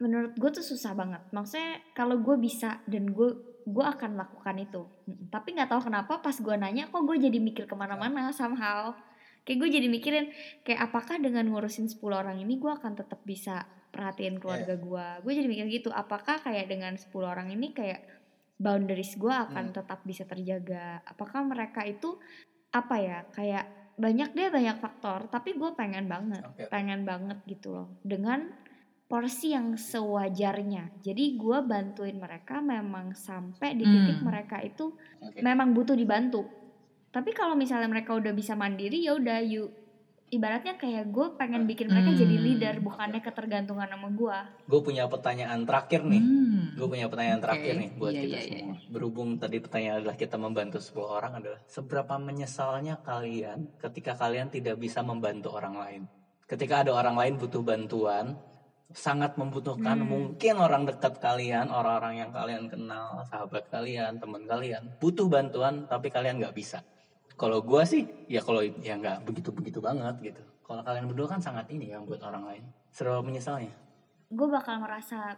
menurut 0.00 0.32
gue 0.34 0.50
tuh 0.50 0.64
susah 0.64 0.96
banget. 0.96 1.22
Maksudnya 1.30 1.78
kalau 1.92 2.18
gue 2.18 2.34
bisa 2.40 2.80
dan 2.88 3.06
gue 3.06 3.51
gue 3.62 3.84
akan 3.84 4.18
lakukan 4.18 4.56
itu. 4.58 4.82
Tapi 5.30 5.54
nggak 5.54 5.70
tahu 5.70 5.90
kenapa 5.90 6.18
pas 6.18 6.34
gue 6.34 6.54
nanya 6.58 6.90
kok 6.90 7.02
gue 7.02 7.16
jadi 7.18 7.38
mikir 7.38 7.64
ke 7.66 7.74
mana-mana 7.74 8.34
somehow. 8.34 8.94
Kayak 9.42 9.58
gue 9.58 9.68
jadi 9.82 9.88
mikirin 9.90 10.26
kayak 10.62 10.90
apakah 10.90 11.18
dengan 11.18 11.46
ngurusin 11.50 11.90
10 11.90 11.98
orang 12.14 12.38
ini 12.38 12.62
gue 12.62 12.70
akan 12.70 12.94
tetap 12.94 13.22
bisa 13.26 13.66
perhatiin 13.90 14.38
keluarga 14.38 14.78
gue. 14.78 15.06
Gue 15.26 15.32
jadi 15.34 15.48
mikir 15.50 15.66
gitu. 15.68 15.90
Apakah 15.90 16.38
kayak 16.40 16.70
dengan 16.70 16.94
10 16.94 17.10
orang 17.22 17.50
ini 17.50 17.74
kayak 17.74 18.06
boundaries 18.56 19.18
gue 19.18 19.34
akan 19.34 19.70
Hmm. 19.70 19.74
tetap 19.74 20.06
bisa 20.06 20.22
terjaga. 20.22 21.02
Apakah 21.02 21.42
mereka 21.42 21.82
itu 21.82 22.18
apa 22.70 22.96
ya 23.02 23.18
kayak 23.34 23.66
banyak 23.98 24.30
deh 24.32 24.48
banyak 24.48 24.78
faktor. 24.78 25.26
Tapi 25.26 25.58
gue 25.58 25.70
pengen 25.74 26.06
banget 26.06 26.42
Oke. 26.46 26.70
pengen 26.70 27.02
banget 27.02 27.42
gitu 27.44 27.74
loh 27.74 27.88
dengan 28.06 28.46
porsi 29.12 29.52
yang 29.52 29.76
sewajarnya 29.76 31.04
jadi 31.04 31.36
gue 31.36 31.58
bantuin 31.68 32.16
mereka 32.16 32.64
memang 32.64 33.12
sampai 33.12 33.76
di 33.76 33.84
titik 33.84 34.16
Hmm. 34.16 34.24
mereka 34.24 34.56
itu 34.64 34.96
Oke. 35.20 35.44
memang 35.44 35.76
butuh 35.76 35.92
dibantu 35.92 36.48
tapi 37.12 37.36
kalau 37.36 37.52
misalnya 37.52 37.92
mereka 37.92 38.16
udah 38.16 38.32
bisa 38.32 38.56
mandiri 38.56 39.04
ya 39.04 39.12
udah 39.12 39.44
yuk 39.44 39.68
ibaratnya 40.32 40.80
kayak 40.80 41.12
gue 41.12 41.36
pengen 41.36 41.68
bikin 41.68 41.92
mereka 41.92 42.16
jadi 42.16 42.40
Hmm. 42.40 42.44
leader 42.48 42.74
bukannya 42.80 43.20
ketergantungan 43.20 43.84
sama 43.84 44.08
gue 44.08 44.38
gue 44.64 44.80
punya 44.80 45.04
pertanyaan 45.04 45.60
terakhir 45.62 46.08
nih 46.08 46.24
Hmm. 46.24 46.48
Gue 46.72 46.88
punya 46.88 47.04
pertanyaan 47.04 47.36
Oke. 47.36 47.44
terakhir 47.44 47.74
nih 47.76 47.90
buat 48.00 48.12
Iya, 48.16 48.22
kita 48.24 48.32
iya, 48.32 48.48
semua. 48.48 48.76
Berhubung 48.88 49.36
tadi 49.36 49.60
pertanyaan 49.60 50.00
adalah 50.00 50.16
kita 50.16 50.40
membantu 50.40 50.80
10 50.80 51.04
orang 51.04 51.32
adalah 51.36 51.60
seberapa 51.68 52.16
menyesalnya 52.16 52.96
kalian 53.04 53.76
ketika 53.76 54.16
kalian 54.16 54.48
tidak 54.48 54.80
bisa 54.80 55.04
membantu 55.04 55.52
orang 55.52 55.76
lain. 55.76 56.02
Ketika 56.48 56.80
ada 56.80 56.96
orang 56.96 57.12
lain 57.12 57.34
butuh 57.36 57.60
bantuan, 57.60 58.40
sangat 58.92 59.34
membutuhkan 59.34 59.98
Hmm. 59.98 60.08
mungkin 60.08 60.54
orang 60.56 60.84
dekat 60.84 61.16
kalian, 61.18 61.68
orang-orang 61.68 62.20
yang 62.20 62.30
kalian 62.30 62.64
kenal, 62.66 63.24
sahabat 63.24 63.68
kalian, 63.68 64.16
teman 64.16 64.44
kalian 64.44 64.96
butuh 64.96 65.26
bantuan 65.26 65.84
tapi 65.86 66.08
kalian 66.08 66.38
nggak 66.38 66.52
bisa. 66.52 66.80
Kalau 67.32 67.60
gue 67.60 67.82
sih 67.82 68.02
ya 68.26 68.38
kalau 68.38 68.60
ya 68.60 68.94
nggak 68.94 69.24
begitu-begitu 69.24 69.80
banget 69.80 70.14
gitu. 70.22 70.42
Kalau 70.62 70.80
kalian 70.80 71.04
berdua 71.06 71.28
kan 71.28 71.40
sangat 71.40 71.66
ini 71.68 71.90
yang 71.90 72.04
buat 72.04 72.20
orang 72.20 72.44
lain. 72.44 72.64
Seberapa 72.88 73.20
menyesalnya? 73.20 73.72
gue 74.28 74.48
bakal 74.48 74.80
merasa 74.80 75.36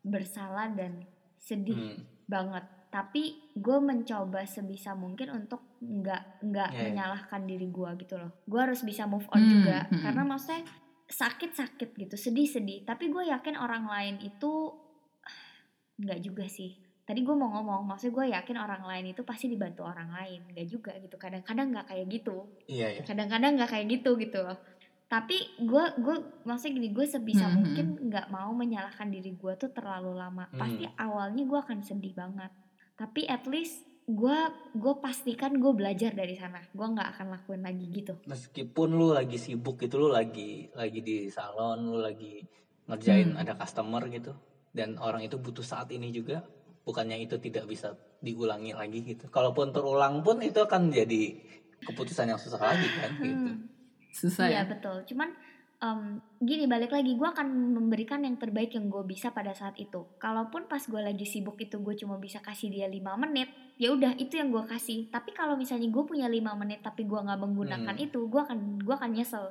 bersalah 0.00 0.70
dan 0.70 1.02
sedih 1.36 1.74
Hmm. 1.74 1.98
banget 2.24 2.62
tapi 2.88 3.34
gue 3.52 3.78
mencoba 3.78 4.46
sebisa 4.46 4.94
mungkin 4.94 5.34
untuk 5.34 5.60
nggak 5.78 6.22
nggak 6.40 6.68
Iya, 6.68 6.78
iya. 6.78 6.84
menyalahkan 6.88 7.42
diri 7.44 7.66
gue 7.66 7.90
gitu 7.98 8.14
loh 8.14 8.30
gue 8.44 8.56
harus 8.56 8.80
bisa 8.80 9.04
move 9.04 9.26
on 9.28 9.38
Hmm, 9.38 9.50
juga 9.50 9.78
hmm. 9.84 10.00
karena 10.00 10.22
maksudnya 10.24 10.62
sakit 11.08 11.56
sakit 11.56 11.96
gitu 11.96 12.16
sedih 12.20 12.44
sedih 12.44 12.84
tapi 12.84 13.08
gue 13.08 13.32
yakin 13.32 13.56
orang 13.56 13.88
lain 13.88 14.20
itu 14.20 14.76
nggak 16.04 16.20
juga 16.20 16.44
sih. 16.46 16.76
Tadi 17.08 17.24
gue 17.24 17.32
mau 17.32 17.48
ngomong 17.48 17.88
maksudnya 17.88 18.12
gue 18.20 18.26
yakin 18.36 18.56
orang 18.60 18.84
lain 18.84 19.16
itu 19.16 19.24
pasti 19.24 19.48
dibantu 19.48 19.88
orang 19.88 20.12
lain. 20.12 20.44
Nggak 20.52 20.66
juga 20.68 20.92
gitu 21.00 21.16
kadang-kadang 21.16 21.72
nggak 21.72 21.86
kayak 21.88 22.06
gitu. 22.12 22.44
Iya 22.68 23.00
ya. 23.00 23.02
kadang-kadang 23.02 23.56
nggak 23.56 23.70
kayak 23.72 23.86
gitu 23.88 24.10
gitu 24.20 24.38
loh. 24.44 24.60
Tapi 25.08 25.36
gue 25.64 25.84
gue 26.04 26.16
maksudnya 26.44 26.76
gini 26.76 26.88
gue 26.92 27.06
sebisa 27.08 27.48
Hmm, 27.48 27.64
mungkin 27.64 27.86
nggak 28.12 28.28
mau 28.28 28.52
menyalahkan 28.52 29.08
diri 29.08 29.32
gue 29.32 29.52
tuh 29.56 29.72
terlalu 29.72 30.20
lama. 30.20 30.52
Pasti 30.52 30.84
awalnya 31.00 31.48
gue 31.48 31.58
akan 31.58 31.80
sedih 31.80 32.12
banget. 32.12 32.52
Tapi 33.00 33.24
at 33.24 33.48
least 33.48 33.88
gue 34.08 34.38
gue 34.72 34.94
pastikan 35.04 35.52
gue 35.52 35.72
belajar 35.76 36.16
dari 36.16 36.32
sana 36.32 36.64
gue 36.64 36.86
nggak 36.86 37.08
akan 37.12 37.26
lakuin 37.28 37.60
lagi 37.60 37.86
gitu 37.92 38.16
meskipun 38.24 38.96
lu 38.96 39.12
lagi 39.12 39.36
sibuk 39.36 39.76
gitu 39.76 40.00
lu 40.00 40.08
lagi 40.08 40.72
lagi 40.72 41.04
di 41.04 41.28
salon 41.28 41.92
lu 41.92 42.00
lagi 42.00 42.40
ngerjain 42.88 43.36
Hmm. 43.36 43.40
ada 43.44 43.52
customer 43.52 44.08
gitu 44.08 44.32
dan 44.72 44.96
orang 44.96 45.20
itu 45.20 45.36
butuh 45.36 45.60
saat 45.60 45.92
ini 45.92 46.08
juga 46.08 46.40
bukannya 46.88 47.20
itu 47.20 47.36
tidak 47.36 47.68
bisa 47.68 47.92
diulangi 48.24 48.72
lagi 48.72 49.04
gitu 49.04 49.28
kalaupun 49.28 49.76
terulang 49.76 50.24
pun 50.24 50.40
itu 50.40 50.56
akan 50.56 50.88
jadi 50.88 51.36
keputusan 51.84 52.32
yang 52.32 52.40
susah 52.40 52.58
lagi 52.58 52.88
kan 52.88 53.10
gitu 53.20 53.50
Hmm. 53.52 53.68
susah 54.08 54.48
Iya 54.48 54.64
ya 54.64 54.72
betul. 54.72 55.04
Cuman 55.04 55.30
em, 55.78 56.00
gini 56.38 56.66
balik 56.66 56.90
lagi 56.90 57.14
gue 57.14 57.28
akan 57.28 57.46
memberikan 57.72 58.20
yang 58.20 58.34
terbaik 58.34 58.74
yang 58.74 58.86
gue 58.86 59.02
bisa 59.04 59.30
pada 59.30 59.54
saat 59.54 59.74
itu. 59.76 60.06
Kalaupun 60.16 60.66
pas 60.66 60.82
gue 60.82 60.98
lagi 60.98 61.22
sibuk 61.22 61.54
itu 61.56 61.78
gue 61.78 61.94
cuma 61.94 62.18
bisa 62.18 62.38
kasih 62.38 62.66
dia 62.68 62.86
lima 62.86 63.14
menit, 63.14 63.46
ya 63.76 63.90
udah 63.90 64.14
itu 64.14 64.34
yang 64.34 64.50
gue 64.50 64.64
kasih. 64.64 65.06
Tapi 65.08 65.30
kalau 65.30 65.54
misalnya 65.54 65.86
gue 65.86 66.04
punya 66.04 66.26
lima 66.26 66.52
menit 66.52 66.82
tapi 66.82 67.02
gue 67.02 67.14
nggak 67.16 67.38
menggunakan 67.38 67.94
Hmm. 67.94 68.04
itu, 68.04 68.20
gue 68.26 68.40
akan 68.40 68.58
gue 68.78 68.90
akan 68.92 69.10
nyesel. 69.12 69.46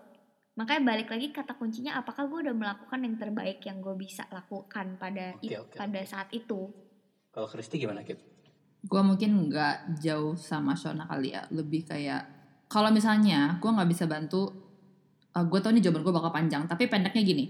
Makanya 0.55 0.81
balik 0.83 1.07
lagi 1.07 1.29
kata 1.29 1.53
kuncinya 1.53 1.95
apakah 1.95 2.25
gue 2.25 2.49
udah 2.49 2.55
melakukan 2.55 2.99
yang 2.99 3.15
terbaik 3.15 3.61
yang 3.61 3.77
gue 3.77 3.93
bisa 3.93 4.25
lakukan 4.27 4.97
pada 4.97 5.37
it- 5.39 5.53
oke, 5.55 5.75
pada 5.75 6.01
saat 6.03 6.27
itu. 6.31 6.67
kalau 7.29 7.45
Kristi 7.45 7.77
gimana 7.77 8.01
Kit? 8.01 8.17
gue 8.81 9.01
mungkin 9.01 9.49
nggak 9.49 10.01
jauh 10.01 10.33
sama 10.33 10.73
Shona 10.73 11.05
kali 11.05 11.29
ya 11.29 11.45
lebih 11.49 11.85
kayak 11.85 12.25
kalau 12.65 12.89
misalnya 12.89 13.57
gue 13.57 13.69
nggak 13.69 13.85
bisa 13.85 14.05
bantu 14.05 14.66
gue 15.43 15.59
tau 15.59 15.69
nih 15.69 15.81
jawaban 15.81 16.01
gue 16.01 16.13
bakal 16.13 16.31
panjang 16.31 16.63
tapi 16.63 16.85
pendeknya 16.85 17.21
gini 17.21 17.45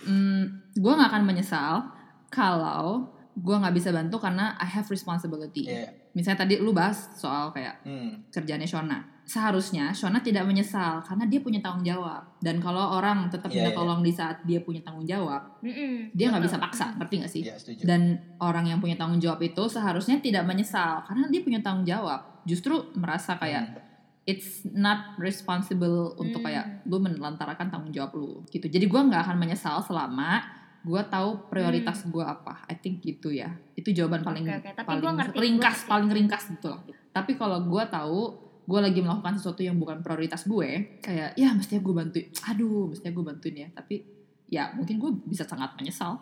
hmm, 0.00 0.42
gue 0.74 0.92
nggak 0.94 1.10
akan 1.10 1.24
menyesal 1.24 1.84
kalau 2.28 3.08
gue 3.34 3.54
nggak 3.54 3.70
bisa 3.72 3.88
bantu 3.88 4.18
karena 4.18 4.54
I 4.56 4.66
have 4.68 4.86
responsibility 4.86 5.62
Iya. 5.64 5.94
misalnya 6.10 6.38
tadi 6.40 6.54
lu 6.56 6.72
bahas 6.72 7.14
soal 7.14 7.48
kayak 7.48 7.82
Hmm. 7.82 8.26
kerjaannya 8.28 8.66
Shona 8.66 8.98
seharusnya 9.22 9.92
Shona 9.92 10.18
tidak 10.18 10.42
menyesal 10.42 10.98
karena 11.00 11.22
dia 11.22 11.38
punya 11.38 11.60
tanggung 11.60 11.86
jawab 11.86 12.24
dan 12.38 12.58
kalau 12.58 12.98
orang 12.98 13.28
tetap 13.28 13.46
Iya, 13.46 13.60
minta 13.60 13.70
iya. 13.70 13.76
tolong 13.76 14.00
di 14.00 14.10
saat 14.10 14.42
dia 14.42 14.58
punya 14.58 14.80
tanggung 14.80 15.04
jawab 15.04 15.60
Mm-mm, 15.60 16.10
dia 16.10 16.26
nggak 16.28 16.42
bisa 16.42 16.58
paksa 16.58 16.96
ngerti 16.96 17.14
nggak 17.16 17.30
sih 17.30 17.42
Iya 17.44 17.54
setuju. 17.54 17.82
dan 17.84 18.00
orang 18.38 18.66
yang 18.66 18.78
punya 18.78 18.96
tanggung 18.96 19.18
jawab 19.18 19.38
itu 19.38 19.62
seharusnya 19.66 20.18
tidak 20.18 20.42
menyesal 20.42 21.04
karena 21.04 21.28
dia 21.28 21.40
punya 21.40 21.60
tanggung 21.60 21.86
jawab 21.86 22.42
justru 22.42 22.74
merasa 22.94 23.36
kayak 23.36 23.62
Hmm. 23.64 23.86
It's 24.28 24.60
not 24.68 25.16
responsible 25.16 26.12
untuk 26.14 26.38
Hmm. 26.38 26.46
kayak 26.46 26.64
lu 26.84 27.00
menelantarkan 27.00 27.66
tanggung 27.66 27.88
jawab 27.88 28.12
lu 28.12 28.44
gitu 28.46 28.68
jadi 28.68 28.84
gua 28.84 29.00
nggak 29.02 29.22
akan 29.24 29.36
menyesal 29.38 29.80
selama 29.80 30.44
gua 30.80 31.00
tahu 31.02 31.48
prioritas 31.48 32.04
gua 32.06 32.36
apa 32.36 32.60
I 32.66 32.76
think 32.76 33.00
gitu 33.00 33.32
ya 33.32 33.48
itu 33.72 33.88
jawaban 33.90 34.20
paling 34.20 34.44
Hmm. 34.44 34.60
Oke, 34.60 34.68
oke. 34.68 34.76
Tapi 34.76 34.86
paling 34.86 35.00
gua 35.00 35.12
ngerti, 35.16 35.32
gua 35.32 35.42
ringkas 35.42 35.76
ngerti. 35.78 35.88
paling 35.88 36.10
ringkas 36.12 36.42
gitu 36.50 36.66
lah 36.68 36.80
tapi 37.08 37.32
kalau 37.34 37.58
gua 37.64 37.88
tahu 37.88 38.20
gue 38.62 38.76
lagi 38.78 39.00
melakukan 39.00 39.32
sesuatu 39.34 39.64
yang 39.64 39.74
bukan 39.74 40.04
prioritas 40.04 40.44
gue 40.44 41.00
kayak 41.00 41.32
ya 41.34 41.56
mestinya 41.56 41.80
gue 41.80 41.94
bantuin 41.94 42.28
aduh 42.44 42.84
mestinya 42.84 43.16
gue 43.16 43.24
bantuin 43.24 43.56
ya 43.56 43.68
tapi 43.72 44.04
ya 44.44 44.76
mungkin 44.76 45.00
gue 45.00 45.08
bisa 45.24 45.40
sangat 45.42 45.72
menyesal 45.72 46.20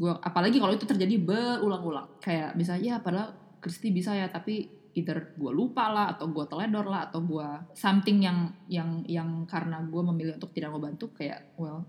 gue 0.00 0.08
apalagi 0.18 0.56
kalau 0.56 0.72
itu 0.72 0.88
terjadi 0.88 1.20
berulang-ulang 1.20 2.16
kayak 2.18 2.56
misalnya 2.56 2.96
ya 2.96 3.04
padahal 3.04 3.36
Kristi 3.60 3.92
bisa 3.92 4.16
ya 4.16 4.24
tapi 4.26 4.72
either 4.92 5.32
gue 5.32 5.52
lupa 5.52 5.88
lah 5.88 6.06
atau 6.12 6.28
gue 6.28 6.44
teledor 6.44 6.84
lah 6.84 7.08
atau 7.08 7.20
gue 7.20 7.48
something 7.72 8.20
yang 8.20 8.38
yang 8.68 9.00
yang 9.08 9.44
karena 9.44 9.80
gue 9.80 10.02
memilih 10.04 10.36
untuk 10.36 10.52
tidak 10.52 10.70
membantu 10.70 11.10
kayak 11.12 11.52
well 11.56 11.88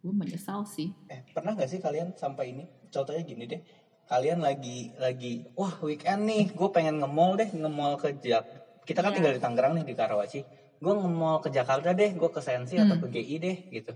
gue 0.00 0.08
menyesal 0.10 0.64
sih 0.64 0.88
Eh, 1.06 1.20
pernah 1.30 1.52
gak 1.52 1.68
sih 1.68 1.76
kalian 1.76 2.16
sampai 2.16 2.50
ini? 2.50 2.64
Contohnya 2.88 3.20
gini 3.20 3.44
deh. 3.44 3.60
Kalian 4.04 4.40
lagi 4.40 4.90
lagi 4.96 5.44
wah 5.52 5.76
weekend 5.80 6.24
nih, 6.24 6.50
gue 6.50 6.68
pengen 6.68 6.98
nge-mall 6.98 7.36
deh, 7.36 7.46
nge-mall 7.46 7.94
ke 7.94 8.16
Jak. 8.18 8.42
Kita 8.82 9.04
kan 9.04 9.12
Iya. 9.12 9.16
tinggal 9.20 9.32
di 9.36 9.40
Tangerang 9.40 9.72
nih 9.76 9.84
di 9.84 9.94
Karawaci. 9.94 10.40
Gue 10.80 10.94
nge-mall 10.96 11.38
ke 11.38 11.52
Jakarta 11.52 11.92
deh, 11.92 12.10
gue 12.10 12.30
ke 12.32 12.40
Sensi 12.40 12.74
atau 12.74 12.96
Hmm. 12.96 13.04
ke 13.04 13.12
GI 13.12 13.36
deh 13.38 13.56
gitu. 13.70 13.92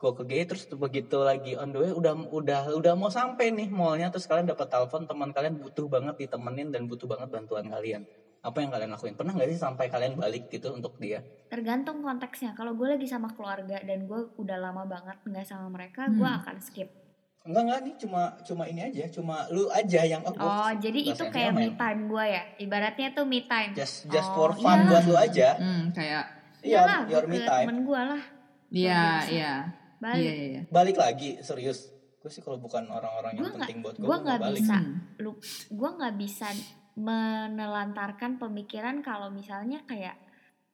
Gue 0.00 0.12
ke 0.12 0.24
GI 0.24 0.44
terus 0.46 0.64
begitu 0.66 1.20
lagi 1.20 1.52
on 1.54 1.70
the 1.70 1.78
way 1.78 1.92
udah 1.92 2.16
udah 2.26 2.72
udah 2.72 2.92
mau 2.94 3.08
sampai 3.08 3.52
nih 3.52 3.68
mallnya 3.68 4.08
terus 4.08 4.24
kalian 4.24 4.48
dapat 4.48 4.66
telepon 4.66 5.04
teman 5.04 5.28
kalian 5.28 5.54
butuh 5.54 5.86
banget 5.86 6.16
ditemenin 6.18 6.68
dan 6.68 6.88
butuh 6.88 7.04
banget 7.06 7.28
bantuan 7.28 7.68
kalian. 7.68 8.08
Apa 8.40 8.58
yang 8.58 8.72
kalian 8.72 8.88
lakuin? 8.90 9.12
Pernah 9.12 9.36
gak 9.36 9.46
sih 9.46 9.60
sampai 9.60 9.86
kalian 9.86 10.16
balik 10.16 10.48
gitu 10.48 10.72
untuk 10.72 10.96
dia? 10.96 11.20
tergantung 11.46 12.00
konteksnya 12.00 12.54
kalau 12.54 12.72
gue 12.72 12.88
lagi 12.88 13.04
sama 13.04 13.28
keluarga 13.28 13.76
dan 13.78 14.06
gue 14.06 14.20
udah 14.34 14.56
lama 14.56 14.86
banget 14.86 15.18
nggak 15.20 15.42
sama 15.44 15.66
mereka 15.68 16.06
gue 16.08 16.22
Hmm. 16.22 16.38
akan 16.40 16.56
skip 16.58 16.88
Enggak 17.40 17.62
enggak 17.62 17.80
nih 17.82 17.94
cuma 17.98 18.22
cuma 18.40 18.62
ini 18.64 18.80
aja, 18.82 19.04
cuma 19.10 19.48
lu 19.48 19.66
aja 19.66 20.00
yang 20.04 20.22
oh, 20.22 20.30
gua 20.30 20.46
oh 20.46 20.70
jadi 20.76 21.00
itu 21.02 21.24
kayak 21.26 21.52
me 21.52 21.72
time 21.72 22.06
gue 22.06 22.24
ya 22.26 22.42
ibaratnya 22.56 23.08
tuh 23.10 23.24
me 23.24 23.42
time 23.44 23.72
just 23.72 24.06
just 24.06 24.30
Oh, 24.30 24.36
for 24.38 24.50
fun 24.54 24.78
iyalah. 24.78 24.88
buat 24.88 25.04
lu 25.04 25.16
aja. 25.18 25.48
hmm, 25.56 25.84
kayak 25.90 26.24
Iya, 26.60 26.80
your 27.04 27.24
gue 27.24 27.32
me 27.32 27.38
time. 27.42 27.66
temen 27.66 27.78
gue 27.82 28.00
lah 28.06 28.22
iya 28.70 29.02
iya 29.26 29.54
balik 30.00 30.18
iya 30.18 30.32
iya 30.32 30.46
iya. 30.50 30.62
Balik 30.66 30.96
lagi, 30.96 31.30
serius. 31.40 31.92
Gue 32.16 32.28
sih 32.28 32.40
kalau 32.40 32.56
bukan 32.56 32.84
orang-orang 32.86 33.32
yang 33.32 33.38
Gua 33.38 33.48
nggak- 33.48 33.60
penting 33.62 33.78
buat 33.80 33.94
gue, 33.94 34.02
gua 34.02 34.08
gue 34.10 34.24
nggak 34.26 34.40
bisa. 34.54 34.76
Hmm. 34.76 34.96
lu 35.18 35.30
gue 35.70 35.90
nggak 35.94 36.16
bisa 36.16 36.48
menelantarkan 36.94 38.36
pemikiran 38.36 39.00
kalau 39.00 39.28
misalnya 39.30 39.80
kayak 39.84 40.16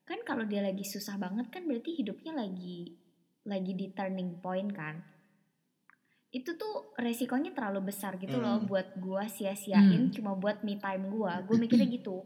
kan 0.03 0.19
kalau 0.23 0.43
dia 0.43 0.59
lagi 0.59 0.83
susah 0.83 1.15
banget 1.15 1.47
kan 1.49 1.63
berarti 1.63 1.91
hidupnya 1.93 2.31
lagi 2.33 2.95
lagi 3.43 3.71
di 3.73 3.87
turning 3.89 4.39
point 4.39 4.67
kan 4.69 4.99
itu 6.29 6.53
tuh 6.53 6.91
resikonya 6.95 7.51
terlalu 7.51 7.87
besar 7.87 8.15
gitu 8.15 8.35
loh 8.35 8.59
Hmm. 8.59 8.67
buat 8.67 8.95
gue 8.95 9.23
sia-siain 9.29 9.83
Hmm. 10.01 10.13
cuma 10.13 10.31
buat 10.33 10.59
me 10.61 10.75
time 10.75 11.07
gue 11.07 11.33
gue 11.45 11.55
mikirnya 11.61 11.87
gitu 11.89 12.23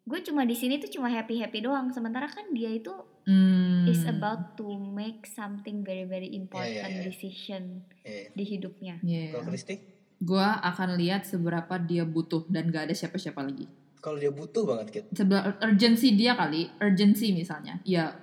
gue 0.00 0.18
cuma 0.20 0.42
di 0.42 0.54
sini 0.54 0.78
tuh 0.78 0.88
cuma 0.88 1.06
happy 1.06 1.38
happy 1.38 1.58
doang 1.60 1.90
sementara 1.90 2.26
kan 2.26 2.50
dia 2.50 2.70
itu 2.70 2.90
Hmm. 3.30 3.86
is 3.86 4.02
about 4.04 4.58
to 4.58 4.66
make 4.90 5.22
something 5.24 5.80
very 5.80 6.02
very 6.02 6.26
important 6.30 6.74
iya. 6.90 7.00
decision 7.00 7.86
Iya. 8.02 8.34
di 8.34 8.42
hidupnya 8.44 8.98
Iya. 9.00 9.30
Kalau 9.32 9.46
Kristi, 9.46 9.78
gue 10.18 10.46
akan 10.60 10.98
lihat 10.98 11.22
seberapa 11.24 11.78
dia 11.78 12.02
butuh 12.02 12.42
dan 12.46 12.68
gak 12.68 12.90
ada 12.90 12.94
siapa-siapa 12.96 13.38
lagi. 13.40 13.70
kalau 13.98 14.16
dia 14.16 14.28
butuh 14.28 14.64
banget 14.64 14.86
Kit. 14.90 15.04
Seberapa 15.12 15.60
urgency 15.60 16.12
dia 16.12 16.32
kali, 16.32 16.72
urgency 16.78 17.30
misalnya, 17.30 17.78
ya 17.84 18.16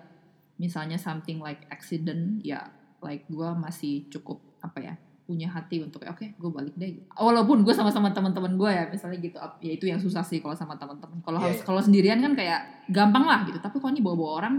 misalnya 0.55 0.97
something 0.97 1.37
like 1.37 1.63
accident, 1.69 2.41
ya 2.41 2.65
like 2.99 3.23
gue 3.27 3.45
masih 3.55 4.09
cukup 4.09 4.41
apa 4.59 4.81
ya 4.83 4.93
punya 5.23 5.45
hati 5.45 5.77
untuk 5.79 6.01
oke 6.01 6.33
gue 6.33 6.49
balik 6.49 6.73
deh. 6.73 6.97
Walaupun 7.13 7.61
gue 7.61 7.69
sama-sama 7.71 8.09
teman-teman 8.09 8.55
gue 8.55 8.71
ya 8.71 8.83
misalnya 8.87 9.19
gitu, 9.19 9.37
ya 9.59 9.71
itu 9.71 9.85
yang 9.85 9.99
susah 9.99 10.23
sih 10.23 10.39
kalau 10.39 10.53
sama 10.53 10.73
teman-teman. 10.75 11.21
Kalau 11.21 11.37
Iya, 11.37 11.45
harus 11.45 11.59
iya. 11.61 11.65
kalau 11.65 11.77
sendirian 11.79 12.17
kan 12.17 12.33
kayak 12.33 12.59
gampang 12.89 13.23
lah 13.23 13.45
gitu. 13.45 13.59
Tapi 13.59 13.77
kalau 13.77 13.91
ini 13.91 14.01
bawa-bawa 14.01 14.31
orang, 14.41 14.55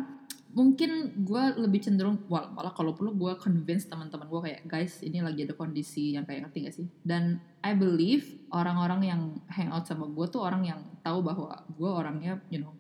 mungkin 0.51 0.91
gue 1.19 1.45
lebih 1.57 1.81
cenderung 1.81 2.25
wal- 2.27 2.49
malah 2.49 2.73
kalau 2.73 2.91
perlu 2.91 3.13
gue 3.13 3.33
convince 3.37 3.85
teman-teman 3.85 4.25
gue 4.25 4.41
kayak 4.43 4.61
guys 4.65 5.01
ini 5.01 5.21
lagi 5.21 5.43
ada 5.43 5.53
kondisi 5.53 6.13
yang 6.13 6.25
kayak 6.25 6.45
ngerti 6.45 6.59
gak 6.63 6.75
sih 6.75 6.87
dan 7.03 7.37
I 7.61 7.73
believe 7.73 8.25
orang-orang 8.49 9.01
yang 9.05 9.21
hangout 9.47 9.85
sama 9.85 10.07
gue 10.07 10.27
tuh 10.27 10.41
orang 10.41 10.65
yang 10.65 10.81
tahu 10.99 11.21
bahwa 11.21 11.53
gue 11.69 11.87
orangnya 11.87 12.41
you 12.49 12.59
know 12.59 12.73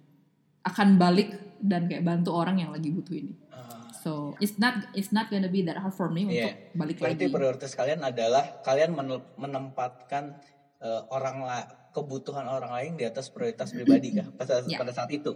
akan 0.60 0.96
balik 0.96 1.28
dan 1.58 1.86
kayak 1.86 2.02
bantu 2.02 2.32
orang 2.32 2.56
yang 2.56 2.70
lagi 2.70 2.88
butuh 2.88 3.14
ini 3.14 3.36
Ah, 3.50 3.90
so 3.92 4.10
it's 4.38 4.56
not 4.56 4.88
it's 4.92 5.10
not 5.10 5.28
gonna 5.28 5.46
be 5.46 5.60
that 5.60 5.76
hard 5.76 5.92
for 5.92 6.08
me 6.08 6.24
Iya. 6.24 6.30
untuk 6.30 6.54
balik 6.78 6.96
berarti 6.96 7.14
lagi 7.20 7.34
prioritas 7.34 7.72
kalian 7.72 8.00
adalah 8.00 8.62
kalian 8.62 8.96
menempatkan 9.36 10.38
eh, 10.78 11.02
orang 11.08 11.36
la- 11.42 11.68
kebutuhan 11.90 12.46
orang 12.46 12.70
lain 12.70 12.92
di 12.94 13.04
atas 13.04 13.28
prioritas 13.28 13.72
pribadi 13.72 14.14
kah 14.14 14.28
pada, 14.38 14.62
Iya. 14.62 14.78
pada 14.78 14.92
saat 14.94 15.10
itu? 15.10 15.34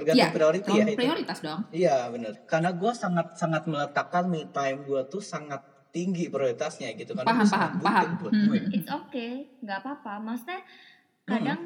Tergantung 0.00 0.16
Iya, 0.22 0.32
priority 0.32 0.70
ya 0.72 0.84
itu. 0.84 0.96
prioritas 0.96 1.38
dong 1.40 1.60
Iya 1.70 1.96
benar. 2.08 2.32
Karena 2.44 2.70
gue 2.72 2.92
sangat 2.92 3.26
sangat 3.34 3.62
meletakkan 3.64 4.24
me 4.24 4.48
time 4.48 4.82
gue 4.82 5.00
tuh 5.06 5.20
sangat 5.20 5.60
tinggi 5.90 6.26
prioritasnya 6.26 6.94
gitu. 6.94 7.12
Karena 7.12 7.28
Paham, 7.28 7.44
paham, 7.44 7.72
paham. 7.78 8.08
buat 8.18 8.32
Hmm. 8.32 8.46
gue. 8.46 8.58
it's 8.72 8.88
okay 8.88 9.32
nggak 9.58 9.78
apa-apa 9.78 10.12
maksudnya 10.18 10.60
Hmm. 10.60 11.28
kadang 11.28 11.60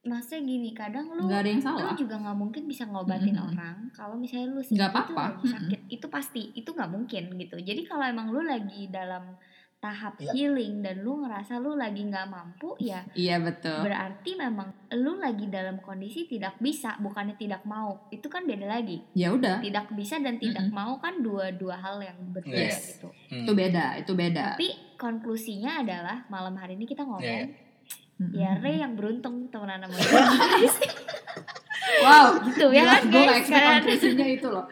maksudnya 0.00 0.40
gini 0.42 0.70
kadang 0.72 1.04
lu 1.10 1.26
nggak 1.26 1.40
ada 1.42 1.50
yang 1.50 1.58
lu 1.58 1.66
salah 1.66 1.92
juga 1.94 2.14
nggak 2.16 2.38
mungkin 2.38 2.62
bisa 2.64 2.84
ngobatin 2.84 3.34
Mm-mm. 3.34 3.48
orang 3.50 3.76
kalau 3.90 4.14
misalnya 4.14 4.48
lu 4.48 4.60
Nggak 4.60 4.64
sendiri 4.64 4.86
tuh 4.86 4.94
apa-apa. 4.94 5.24
lagi 5.34 5.46
sakit 5.50 5.80
itu 5.90 6.06
pasti 6.08 6.42
itu 6.54 6.68
nggak 6.68 6.88
mungkin 6.88 7.22
gitu 7.34 7.56
jadi 7.58 7.80
kalau 7.82 8.04
emang 8.06 8.26
lu 8.28 8.40
lagi 8.40 8.86
dalam 8.88 9.34
tahap 9.78 10.18
Iya. 10.18 10.30
healing 10.32 10.82
dan 10.82 11.00
lu 11.00 11.22
ngerasa 11.22 11.56
lu 11.56 11.72
lagi 11.72 12.02
nggak 12.02 12.26
mampu 12.26 12.74
ya 12.78 13.06
iya 13.14 13.38
betul 13.38 13.78
berarti 13.80 14.34
memang 14.34 14.66
lu 14.92 15.16
lagi 15.16 15.46
dalam 15.46 15.78
kondisi 15.78 16.26
tidak 16.26 16.58
bisa 16.58 16.98
bukannya 16.98 17.34
tidak 17.34 17.62
mau 17.62 18.10
itu 18.10 18.26
kan 18.26 18.42
beda 18.42 18.66
lagi 18.66 18.98
ya 19.12 19.30
udah 19.30 19.58
tidak 19.58 19.86
bisa 19.92 20.18
dan 20.18 20.34
tidak 20.36 20.66
Mm-mm. 20.66 20.74
mau 20.74 20.98
kan 20.98 21.18
dua 21.18 21.50
dua 21.52 21.76
hal 21.76 21.98
yang 22.00 22.18
berbeda 22.28 22.58
Yes. 22.68 22.96
gitu 22.96 23.08
Hmm. 23.28 23.44
itu 23.44 23.52
beda 23.52 23.84
itu 23.96 24.12
beda 24.12 24.44
tapi 24.52 24.68
konklusinya 24.96 25.78
adalah 25.78 26.26
malam 26.26 26.54
hari 26.54 26.74
ini 26.74 26.82
kita 26.82 27.02
ngomong 27.02 27.22
Iya, 27.22 27.46
Mm-mm. 28.18 28.34
ya 28.34 28.50
Ray 28.58 28.76
yang 28.78 28.92
beruntung 28.92 29.46
temenan 29.46 29.78
sama 29.80 29.94
gue 29.94 30.10
wow 31.98 32.28
gitu 32.46 32.66
ya 32.68 32.82
kan 32.86 33.02
gue 33.04 33.18
gak 33.18 33.28
guys 33.34 33.48
kan 33.48 33.62
konklusinya 33.80 34.26
itu 34.26 34.48
loh 34.48 34.66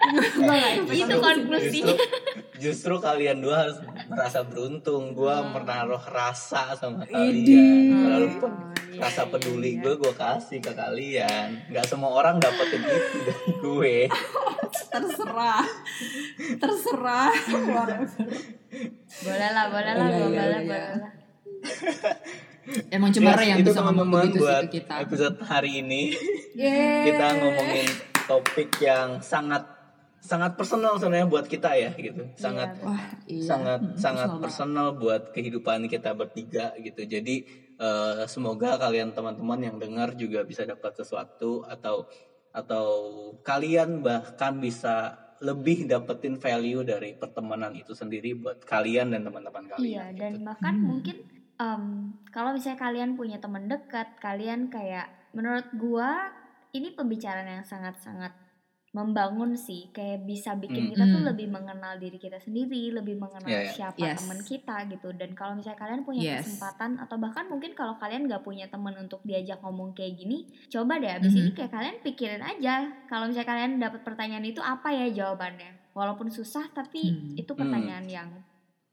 gue 0.38 0.94
Itu 0.94 1.16
konklusinya. 1.18 1.94
Justru, 1.94 2.58
justru 2.58 2.94
kalian 2.98 3.38
dua 3.38 3.66
harus 3.66 3.78
merasa 4.06 4.40
beruntung. 4.42 5.12
Gue 5.12 5.32
Hmm. 5.32 5.50
menaruh 5.52 6.00
rasa 6.04 6.72
sama 6.74 7.02
kalian. 7.04 7.90
Walaupun 7.98 8.52
Oh, 8.92 8.94
iya, 8.94 9.08
rasa 9.08 9.24
peduli 9.24 9.72
iya. 9.72 9.82
gue 9.82 9.94
gue 9.96 10.12
kasih 10.14 10.60
ke 10.60 10.72
kalian. 10.72 11.48
Gak 11.68 11.86
semua 11.86 12.12
orang 12.12 12.36
dapetin 12.36 12.80
itu 12.80 12.92
dari 13.26 13.50
gue. 13.58 13.96
terserah 14.88 15.64
terserah 16.54 17.32
boleh 19.18 19.48
lah 19.50 19.66
boleh 19.68 19.92
lah 19.94 20.06
Iya, 20.06 20.20
boleh 20.22 20.46
lah 20.46 20.60
boleh 20.62 20.90
lah 20.94 21.12
Emang 22.88 23.10
cuma 23.10 23.34
Ray 23.34 23.48
yang 23.48 23.58
itu 23.58 23.68
bisa 23.68 23.80
ngomong 23.82 24.08
begitu 24.08 24.38
sih 24.38 24.42
buat 24.42 24.62
ke 24.62 24.70
kita. 24.76 24.94
episode 25.02 25.36
hari 25.42 25.70
ini. 25.80 26.14
Yeay. 26.52 27.10
kita 27.10 27.26
ngomongin 27.36 27.86
topik 28.22 28.70
yang 28.78 29.18
sangat 29.20 29.64
sangat 30.18 30.54
personal 30.54 30.94
sebenarnya 30.94 31.26
buat 31.26 31.42
kita 31.44 31.74
ya 31.74 31.90
gitu 31.92 32.30
sangat 32.36 32.78
Wah, 32.78 32.94
iya. 33.26 33.42
sangat 33.42 33.80
Mm, 33.82 33.96
sangat 33.96 34.28
personal 34.28 34.38
personal 34.38 34.88
buat 34.94 35.22
kehidupan 35.30 35.88
kita 35.88 36.12
bertiga 36.12 36.70
gitu 36.78 37.02
jadi 37.02 37.36
eh, 37.74 38.22
semoga 38.26 38.78
kalian 38.78 39.10
teman-teman 39.10 39.58
yang 39.60 39.76
dengar 39.76 40.14
juga 40.14 40.44
bisa 40.44 40.62
dapat 40.62 40.94
sesuatu 40.94 41.66
atau 41.66 42.06
atau 42.48 42.86
kalian 43.40 43.98
bahkan 43.98 44.54
bisa 44.56 45.18
lebih 45.40 45.90
dapetin 45.90 46.38
value 46.38 46.84
dari 46.84 47.18
pertemanan 47.18 47.74
itu 47.74 47.90
sendiri 47.90 48.36
buat 48.36 48.62
kalian 48.62 49.10
dan 49.10 49.24
teman-teman 49.24 49.74
Iya, 49.74 49.74
kalian 49.74 50.14
dan 50.14 50.32
gitu. 50.32 50.44
bahkan 50.44 50.74
Hmm. 50.76 50.86
mungkin 50.86 51.16
em, 51.56 51.84
kalau 52.28 52.52
misalnya 52.52 52.78
kalian 52.78 53.14
punya 53.14 53.36
teman 53.36 53.66
dekat, 53.66 54.16
kalian 54.18 54.68
kayak 54.68 55.08
menurut 55.32 55.66
gua 55.74 56.32
ini 56.70 56.92
pembicaraan 56.92 57.48
yang 57.50 57.66
sangat-sangat 57.66 58.32
membangun 58.92 59.56
sih, 59.56 59.88
kayak 59.88 60.28
bisa 60.28 60.52
bikin 60.52 60.84
Hmm. 60.84 60.90
kita 60.92 61.04
tuh 61.08 61.22
lebih 61.24 61.48
mengenal 61.48 61.96
diri 61.96 62.20
kita 62.20 62.36
sendiri, 62.36 62.92
lebih 62.92 63.16
mengenal 63.16 63.48
iya. 63.48 63.72
siapa 63.72 63.96
Yes. 63.96 64.20
teman 64.20 64.40
kita 64.44 64.76
gitu. 64.84 65.08
Dan 65.16 65.32
kalau 65.32 65.56
misalnya 65.56 65.80
kalian 65.80 66.04
punya 66.04 66.20
Yes. 66.36 66.44
kesempatan 66.44 67.00
atau 67.00 67.16
bahkan 67.16 67.48
mungkin 67.48 67.72
kalau 67.72 67.96
kalian 67.96 68.28
nggak 68.28 68.44
punya 68.44 68.68
teman 68.68 68.92
untuk 69.00 69.24
diajak 69.24 69.64
ngomong 69.64 69.96
kayak 69.96 70.20
gini, 70.20 70.44
coba 70.68 71.00
deh 71.00 71.08
abis 71.08 71.32
Mhm. 71.32 71.40
ini 71.40 71.50
kayak 71.56 71.72
kalian 71.72 71.96
pikirin 72.04 72.44
aja. 72.44 72.74
Kalau 73.08 73.32
misalnya 73.32 73.48
kalian 73.48 73.72
dapat 73.80 74.00
pertanyaan 74.04 74.44
itu 74.44 74.60
apa 74.60 74.92
ya 74.92 75.08
jawabannya? 75.08 75.96
Walaupun 75.96 76.28
susah 76.28 76.68
tapi 76.68 77.00
Hmm. 77.00 77.32
itu 77.32 77.52
pertanyaan 77.56 78.04
yang 78.04 78.28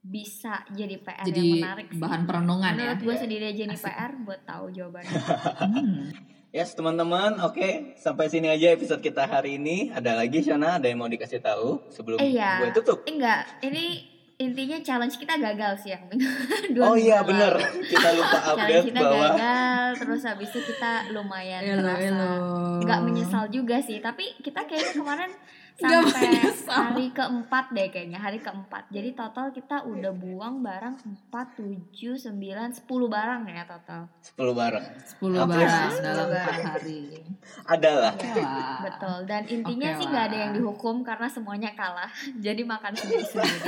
bisa 0.02 0.64
jadi 0.70 0.96
PR 0.96 1.24
Jadi 1.24 1.38
yang 1.38 1.56
menarik 1.60 1.88
sih. 1.88 1.98
bahan 1.98 2.22
perenungan 2.24 2.72
ya. 2.72 2.78
Menurut 2.90 3.00
gue 3.02 3.12
Iya. 3.12 3.20
sendiri 3.20 3.44
aja 3.46 3.62
ini 3.62 3.76
Asik. 3.76 3.86
PR 3.86 4.12
buat 4.18 4.40
tahu 4.42 4.64
jawabannya. 4.70 5.12
Hmm. 5.60 6.04
Yes 6.50 6.74
teman-teman, 6.74 7.38
oke 7.38 7.94
sampai 7.94 8.26
sini 8.26 8.48
aja 8.48 8.70
episode 8.70 8.98
kita 8.98 9.22
hari 9.22 9.54
ini. 9.54 9.86
Ada 9.88 10.16
lagi 10.16 10.40
Shana, 10.40 10.76
ada 10.76 10.84
yang 10.84 10.98
mau 10.98 11.06
dikasih 11.06 11.38
tahu 11.38 11.86
sebelum 11.88 12.18
Eh, 12.18 12.34
iya. 12.34 12.58
gue 12.58 12.74
tutup? 12.74 13.04
Eh, 13.04 13.12
enggak, 13.12 13.46
ini 13.62 14.02
intinya 14.34 14.80
challenge 14.80 15.14
kita 15.14 15.36
gagal 15.36 15.78
sih 15.78 15.92
yang 15.92 16.02
minggu 16.06 16.26
dua 16.74 16.84
Oh 16.84 16.96
iya 16.96 17.20
bener, 17.20 17.54
kita 17.92 18.08
lupa 18.10 18.34
Challenge 18.34 18.50
update 18.56 18.84
kita 18.88 18.98
bahwa 18.98 19.26
gagal, 19.30 19.86
terus 20.00 20.22
habis 20.24 20.48
itu 20.48 20.60
kita 20.66 20.92
lumayan 21.12 21.60
Elo, 21.62 21.84
merasa 21.84 22.08
elo. 22.08 22.32
nggak 22.82 23.00
menyesal 23.04 23.44
juga 23.46 23.76
sih. 23.78 24.00
Tapi 24.00 24.24
kita 24.40 24.64
kayaknya 24.64 24.96
kemarin 24.96 25.30
sampai 25.80 26.28
hari 26.70 27.06
keempat 27.10 27.64
deh 27.72 27.88
kayaknya 27.88 28.20
hari 28.20 28.38
keempat. 28.38 28.86
Jadi 28.92 29.16
total 29.16 29.50
kita 29.50 29.82
udah 29.88 30.12
buang 30.12 30.60
barang 30.60 30.94
4, 31.32 31.56
7, 31.56 32.30
9, 32.30 32.84
10 32.84 32.86
barang 32.86 33.42
ya 33.48 33.62
total. 33.64 34.02
10 34.36 34.60
bareng. 34.60 34.86
10 34.86 35.16
Oke. 35.16 35.48
barang 35.48 35.90
Sepuluh 35.90 36.04
dalam 36.04 36.28
barang. 36.28 36.60
4 36.60 36.70
hari. 36.76 37.02
Adalah. 37.66 38.12
Lah. 38.40 38.80
Betul. 38.84 39.18
Dan 39.28 39.42
intinya 39.48 39.88
Oke 39.92 39.98
sih 40.00 40.06
nggak 40.08 40.24
ada 40.32 40.38
yang 40.48 40.52
dihukum 40.56 40.96
karena 41.02 41.28
semuanya 41.28 41.70
kalah. 41.74 42.10
Jadi 42.44 42.62
makan 42.64 42.92
sendiri-sendiri. 42.94 43.60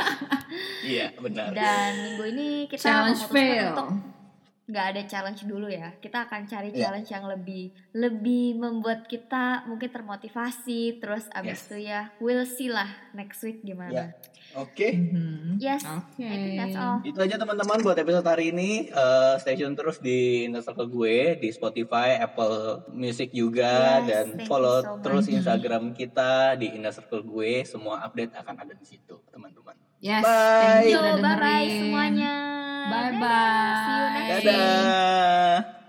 Iya 0.85 1.07
benar. 1.17 1.51
Dan 1.55 1.91
minggu 1.97 2.25
ini 2.37 2.49
kita 2.69 2.83
Challenge 2.83 3.21
memutuskan 3.25 3.35
fail. 3.35 3.69
untuk 3.73 3.89
nggak 4.73 4.87
ada 4.91 5.03
challenge 5.05 5.45
dulu 5.45 5.69
ya. 5.69 5.93
Kita 5.95 6.25
akan 6.25 6.49
cari 6.49 6.73
Iya. 6.73 6.89
challenge 6.89 7.09
yang 7.11 7.29
lebih 7.29 7.65
lebih 7.93 8.57
membuat 8.57 9.05
kita 9.05 9.69
mungkin 9.69 9.93
termotivasi. 9.93 10.97
Terus 10.97 11.29
abis 11.31 11.53
Yes. 11.53 11.65
itu 11.69 11.77
ya 11.85 12.01
we'll 12.17 12.43
see 12.43 12.67
lah 12.67 12.89
next 13.13 13.45
week 13.45 13.61
gimana. 13.61 13.93
Ya. 13.93 14.07
Oke. 14.55 14.93
Mhm. 14.93 15.57
Yes. 15.57 15.81
Oke. 15.83 16.21
I 16.21 16.37
think 16.39 16.57
that's 16.57 16.77
all. 16.77 17.01
Itu 17.01 17.17
aja 17.19 17.37
teman-teman 17.37 17.81
buat 17.81 17.97
episode 17.97 18.25
hari 18.27 18.49
ini. 18.49 18.85
Eh, 18.87 19.35
stay 19.39 19.57
tune 19.57 19.73
terus 19.73 19.97
di 19.99 20.45
Inner 20.45 20.61
Circle 20.61 20.89
gue 20.89 21.37
di 21.37 21.49
Spotify, 21.49 22.17
Apple 22.19 22.85
Music 22.91 23.33
juga 23.33 24.01
Yes, 24.01 24.07
dan 24.07 24.27
follow 24.45 24.79
so 24.79 24.93
much. 24.93 25.05
terus 25.05 25.25
Instagram 25.27 25.93
kita 25.93 26.57
di 26.57 26.69
Inner 26.71 26.93
Circle 26.93 27.25
gue. 27.25 27.65
Semua 27.65 28.01
update 28.03 28.33
akan 28.35 28.57
ada 28.59 28.73
di 28.73 28.85
situ, 28.85 29.25
teman-teman. 29.29 29.73
Yes, 30.03 30.27
Bye. 30.27 30.91
thank 30.91 30.91
you 30.91 30.99
bye 31.23 31.39
bye 31.39 31.67
semuanya. 31.71 32.35
Bye 32.91 33.15
bye. 33.23 33.79
See 33.87 33.95
you 33.95 34.07
next. 34.11 34.45
Dadah. 34.51 35.82